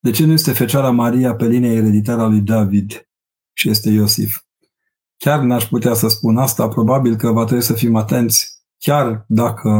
De 0.00 0.10
ce 0.10 0.26
nu 0.26 0.32
este 0.32 0.52
Fecioara 0.52 0.90
Maria 0.90 1.34
pe 1.34 1.46
linia 1.46 1.72
ereditară 1.72 2.20
a 2.20 2.26
lui 2.26 2.40
David? 2.40 3.09
Și 3.52 3.68
este 3.68 3.90
Iosif. 3.90 4.36
Chiar 5.16 5.40
n-aș 5.40 5.64
putea 5.64 5.94
să 5.94 6.08
spun 6.08 6.36
asta, 6.36 6.68
probabil 6.68 7.16
că 7.16 7.30
va 7.32 7.44
trebui 7.44 7.62
să 7.62 7.72
fim 7.72 7.96
atenți, 7.96 8.60
chiar 8.78 9.24
dacă 9.28 9.70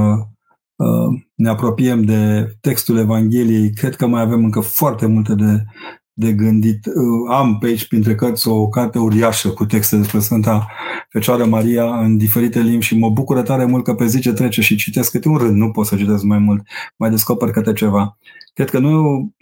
uh, 0.77 1.21
ne 1.35 1.49
apropiem 1.49 2.03
de 2.03 2.53
textul 2.61 2.99
Evangheliei, 2.99 3.73
cred 3.73 3.97
că 3.97 4.07
mai 4.07 4.23
avem 4.23 4.45
încă 4.45 4.61
foarte 4.61 5.07
multe 5.07 5.35
de, 5.35 5.65
de 6.13 6.33
gândit. 6.33 6.87
Uh, 6.87 7.35
am 7.35 7.59
pe 7.59 7.67
aici, 7.67 7.89
printre 7.89 8.15
cărți, 8.15 8.49
o 8.49 8.69
carte 8.69 8.99
uriașă 8.99 9.49
cu 9.49 9.65
texte 9.65 9.97
despre 9.97 10.19
Sfânta 10.19 10.67
Fecioară 11.09 11.45
Maria 11.45 12.01
în 12.01 12.17
diferite 12.17 12.61
limbi 12.61 12.85
și 12.85 12.99
mă 12.99 13.11
bucură 13.11 13.43
tare 13.43 13.65
mult 13.65 13.85
că 13.85 13.95
pe 13.95 14.07
zi 14.07 14.21
ce 14.21 14.33
trece 14.33 14.61
și 14.61 14.77
citesc 14.77 15.11
câte 15.11 15.29
un 15.29 15.37
rând, 15.37 15.57
nu 15.57 15.71
pot 15.71 15.87
să 15.87 15.97
citesc 15.97 16.23
mai 16.23 16.39
mult, 16.39 16.63
mai 16.97 17.11
descoper 17.11 17.51
câte 17.51 17.73
ceva. 17.73 18.19
Cred 18.55 18.71
că 18.71 18.79
nu 18.79 19.33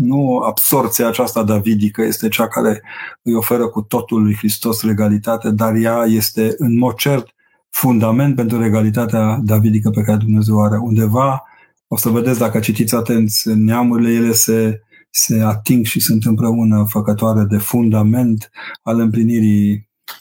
nu 0.00 0.36
absorția 0.36 1.08
aceasta 1.08 1.42
davidică 1.42 2.02
este 2.02 2.28
cea 2.28 2.48
care 2.48 2.82
îi 3.22 3.34
oferă 3.34 3.68
cu 3.68 3.82
totul 3.82 4.22
lui 4.22 4.34
Hristos 4.34 4.82
regalitate, 4.82 5.50
dar 5.50 5.74
ea 5.74 6.04
este 6.06 6.54
în 6.56 6.78
mod 6.78 6.94
cert 6.94 7.26
fundament 7.70 8.36
pentru 8.36 8.60
regalitatea 8.60 9.38
davidică 9.42 9.90
pe 9.90 10.02
care 10.02 10.16
Dumnezeu 10.16 10.64
are. 10.64 10.76
Undeva, 10.76 11.42
o 11.88 11.96
să 11.96 12.08
vedeți 12.08 12.38
dacă 12.38 12.60
citiți 12.60 12.94
atenți, 12.94 13.48
neamurile 13.48 14.12
ele 14.12 14.32
se, 14.32 14.80
se 15.10 15.40
ating 15.40 15.84
și 15.84 16.00
sunt 16.00 16.24
împreună 16.24 16.84
făcătoare 16.88 17.42
de 17.42 17.58
fundament 17.58 18.50
al 18.82 19.00
împlinirii 19.00 19.72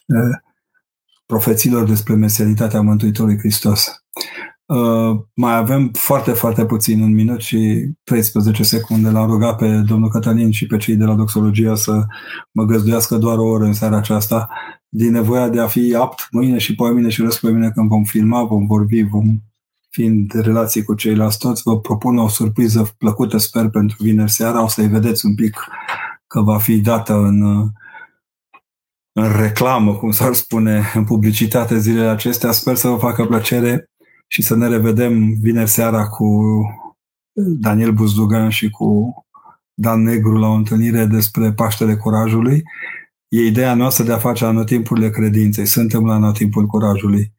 eh, 0.06 0.38
profeților 1.26 1.88
despre 1.88 2.14
mesianitatea 2.14 2.82
Mântuitorului 2.82 3.38
Hristos. 3.38 4.04
Uh, 4.70 5.20
mai 5.34 5.56
avem 5.56 5.92
foarte, 5.94 6.32
foarte 6.32 6.66
puțin, 6.66 7.02
un 7.02 7.14
minut 7.14 7.42
și 7.42 7.90
13 8.04 8.64
secunde. 8.64 9.10
L-am 9.10 9.30
rugat 9.30 9.58
pe 9.58 9.84
domnul 9.88 10.10
Cătălin 10.10 10.52
și 10.52 10.68
pe 10.68 10.78
cei 10.78 10.96
de 10.96 11.04
la 11.04 11.16
Doxologia 11.16 11.76
să 11.76 12.06
mă 12.52 12.64
găzduiască 12.64 13.18
doar 13.18 13.38
o 13.38 13.48
oră 13.48 13.64
în 13.64 13.74
seara 13.74 13.98
aceasta 13.98 14.50
din 14.90 15.12
nevoia 15.12 15.50
de 15.50 15.60
a 15.60 15.68
fi 15.68 15.96
apt 15.96 16.28
mâine 16.32 16.58
și 16.58 16.76
pe 16.76 16.90
mine 16.90 17.10
și 17.10 17.22
răs 17.22 17.40
pe 17.40 17.52
mine 17.52 17.70
când 17.70 17.90
vom 17.90 18.04
filma, 18.04 18.44
vom 18.44 18.66
vorbi, 18.66 19.02
vom 19.02 19.38
fi 19.90 20.04
în 20.04 20.28
relații 20.34 20.84
cu 20.84 20.94
ceilalți 20.94 21.38
toți. 21.38 21.62
Vă 21.66 21.80
propun 21.80 22.18
o 22.18 22.28
surpriză 22.28 22.90
plăcută, 22.98 23.38
sper, 23.38 23.70
pentru 23.70 23.98
vineri 24.00 24.32
seara. 24.32 24.64
O 24.64 24.68
să-i 24.68 24.88
vedeți 24.88 25.26
un 25.26 25.36
pic 25.36 25.66
că 26.28 26.42
va 26.42 26.58
fi 26.58 26.78
dată 26.78 27.14
în, 27.14 27.42
în 29.12 29.32
reclamă, 29.38 29.96
cum 29.96 30.12
s-ar 30.12 30.34
spune, 30.34 30.84
în 30.94 31.04
publicitate 31.04 31.80
zilele 31.80 32.10
acestea. 32.10 32.52
Sper 32.52 32.76
să 32.76 32.88
vă 32.88 32.98
facă 32.98 33.26
plăcere 33.26 33.90
și 34.32 34.42
să 34.42 34.56
ne 34.56 34.68
revedem 34.68 35.34
vineri 35.42 35.70
seara 35.70 36.08
cu 36.08 36.62
Daniel 37.34 37.92
Buzdugan 37.92 38.50
și 38.50 38.70
cu 38.70 39.14
Dan 39.74 40.02
Negru 40.02 40.38
la 40.38 40.48
o 40.48 40.54
întâlnire 40.54 41.06
despre 41.06 41.54
Paștele 41.54 41.96
Curajului. 41.96 42.64
E 43.28 43.46
ideea 43.46 43.74
noastră 43.74 44.04
de 44.04 44.12
a 44.12 44.18
face 44.18 44.46
anotimpurile 44.46 45.10
credinței. 45.10 45.66
Suntem 45.66 46.06
la 46.06 46.14
anotimpul 46.14 46.66
curajului. 46.66 47.34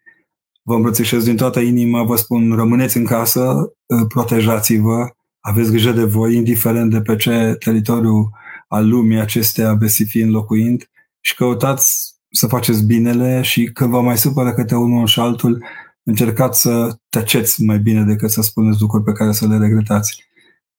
Vă 0.63 0.75
îmbrățișez 0.75 1.25
din 1.25 1.37
toată 1.37 1.61
inima, 1.61 2.03
vă 2.03 2.17
spun, 2.17 2.53
rămâneți 2.55 2.97
în 2.97 3.05
casă, 3.05 3.73
protejați-vă, 4.09 5.09
aveți 5.41 5.71
grijă 5.71 5.93
de 5.93 6.05
voi, 6.05 6.37
indiferent 6.37 6.91
de 6.91 7.01
pe 7.01 7.17
ce 7.17 7.57
teritoriu 7.59 8.31
al 8.69 8.89
lumii 8.89 9.21
acestea 9.21 9.75
veți 9.75 10.03
fi 10.03 10.21
înlocuind 10.21 10.91
și 11.21 11.35
căutați 11.35 12.15
să 12.31 12.47
faceți 12.47 12.85
binele 12.85 13.43
și 13.43 13.65
când 13.65 13.91
vă 13.91 14.01
mai 14.01 14.19
supără 14.19 14.53
câte 14.53 14.75
unul 14.75 15.07
și 15.07 15.21
altul, 15.21 15.65
încercați 16.03 16.61
să 16.61 16.97
tăceți 17.09 17.63
mai 17.63 17.79
bine 17.79 18.03
decât 18.05 18.31
să 18.31 18.43
spuneți 18.43 18.81
lucruri 18.81 19.05
pe 19.05 19.13
care 19.13 19.33
să 19.33 19.47
le 19.47 19.59
regretați. 19.59 20.25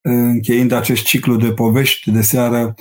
Încheind 0.01 0.72
acest 0.72 1.03
ciclu 1.03 1.36
de 1.36 1.51
povești 1.53 2.11
de 2.11 2.22
seară, 2.22 2.74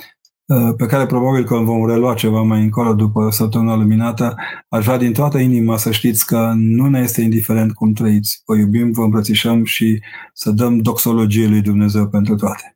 pe 0.77 0.85
care 0.85 1.05
probabil 1.05 1.43
că 1.43 1.55
îl 1.55 1.65
vom 1.65 1.87
relua 1.87 2.13
ceva 2.13 2.41
mai 2.41 2.61
încolo 2.61 2.93
după 2.93 3.29
săptămâna 3.29 3.75
luminată, 3.75 4.35
aș 4.69 4.85
vrea 4.85 4.97
din 4.97 5.13
toată 5.13 5.37
inima 5.37 5.77
să 5.77 5.91
știți 5.91 6.25
că 6.25 6.53
nu 6.55 6.87
ne 6.87 6.99
este 6.99 7.21
indiferent 7.21 7.73
cum 7.73 7.93
trăiți. 7.93 8.41
Vă 8.45 8.55
iubim, 8.55 8.91
vă 8.91 9.03
îmbrățișăm 9.03 9.63
și 9.63 10.01
să 10.33 10.51
dăm 10.51 10.77
doxologie 10.77 11.47
lui 11.47 11.61
Dumnezeu 11.61 12.07
pentru 12.07 12.35
toate. 12.35 12.70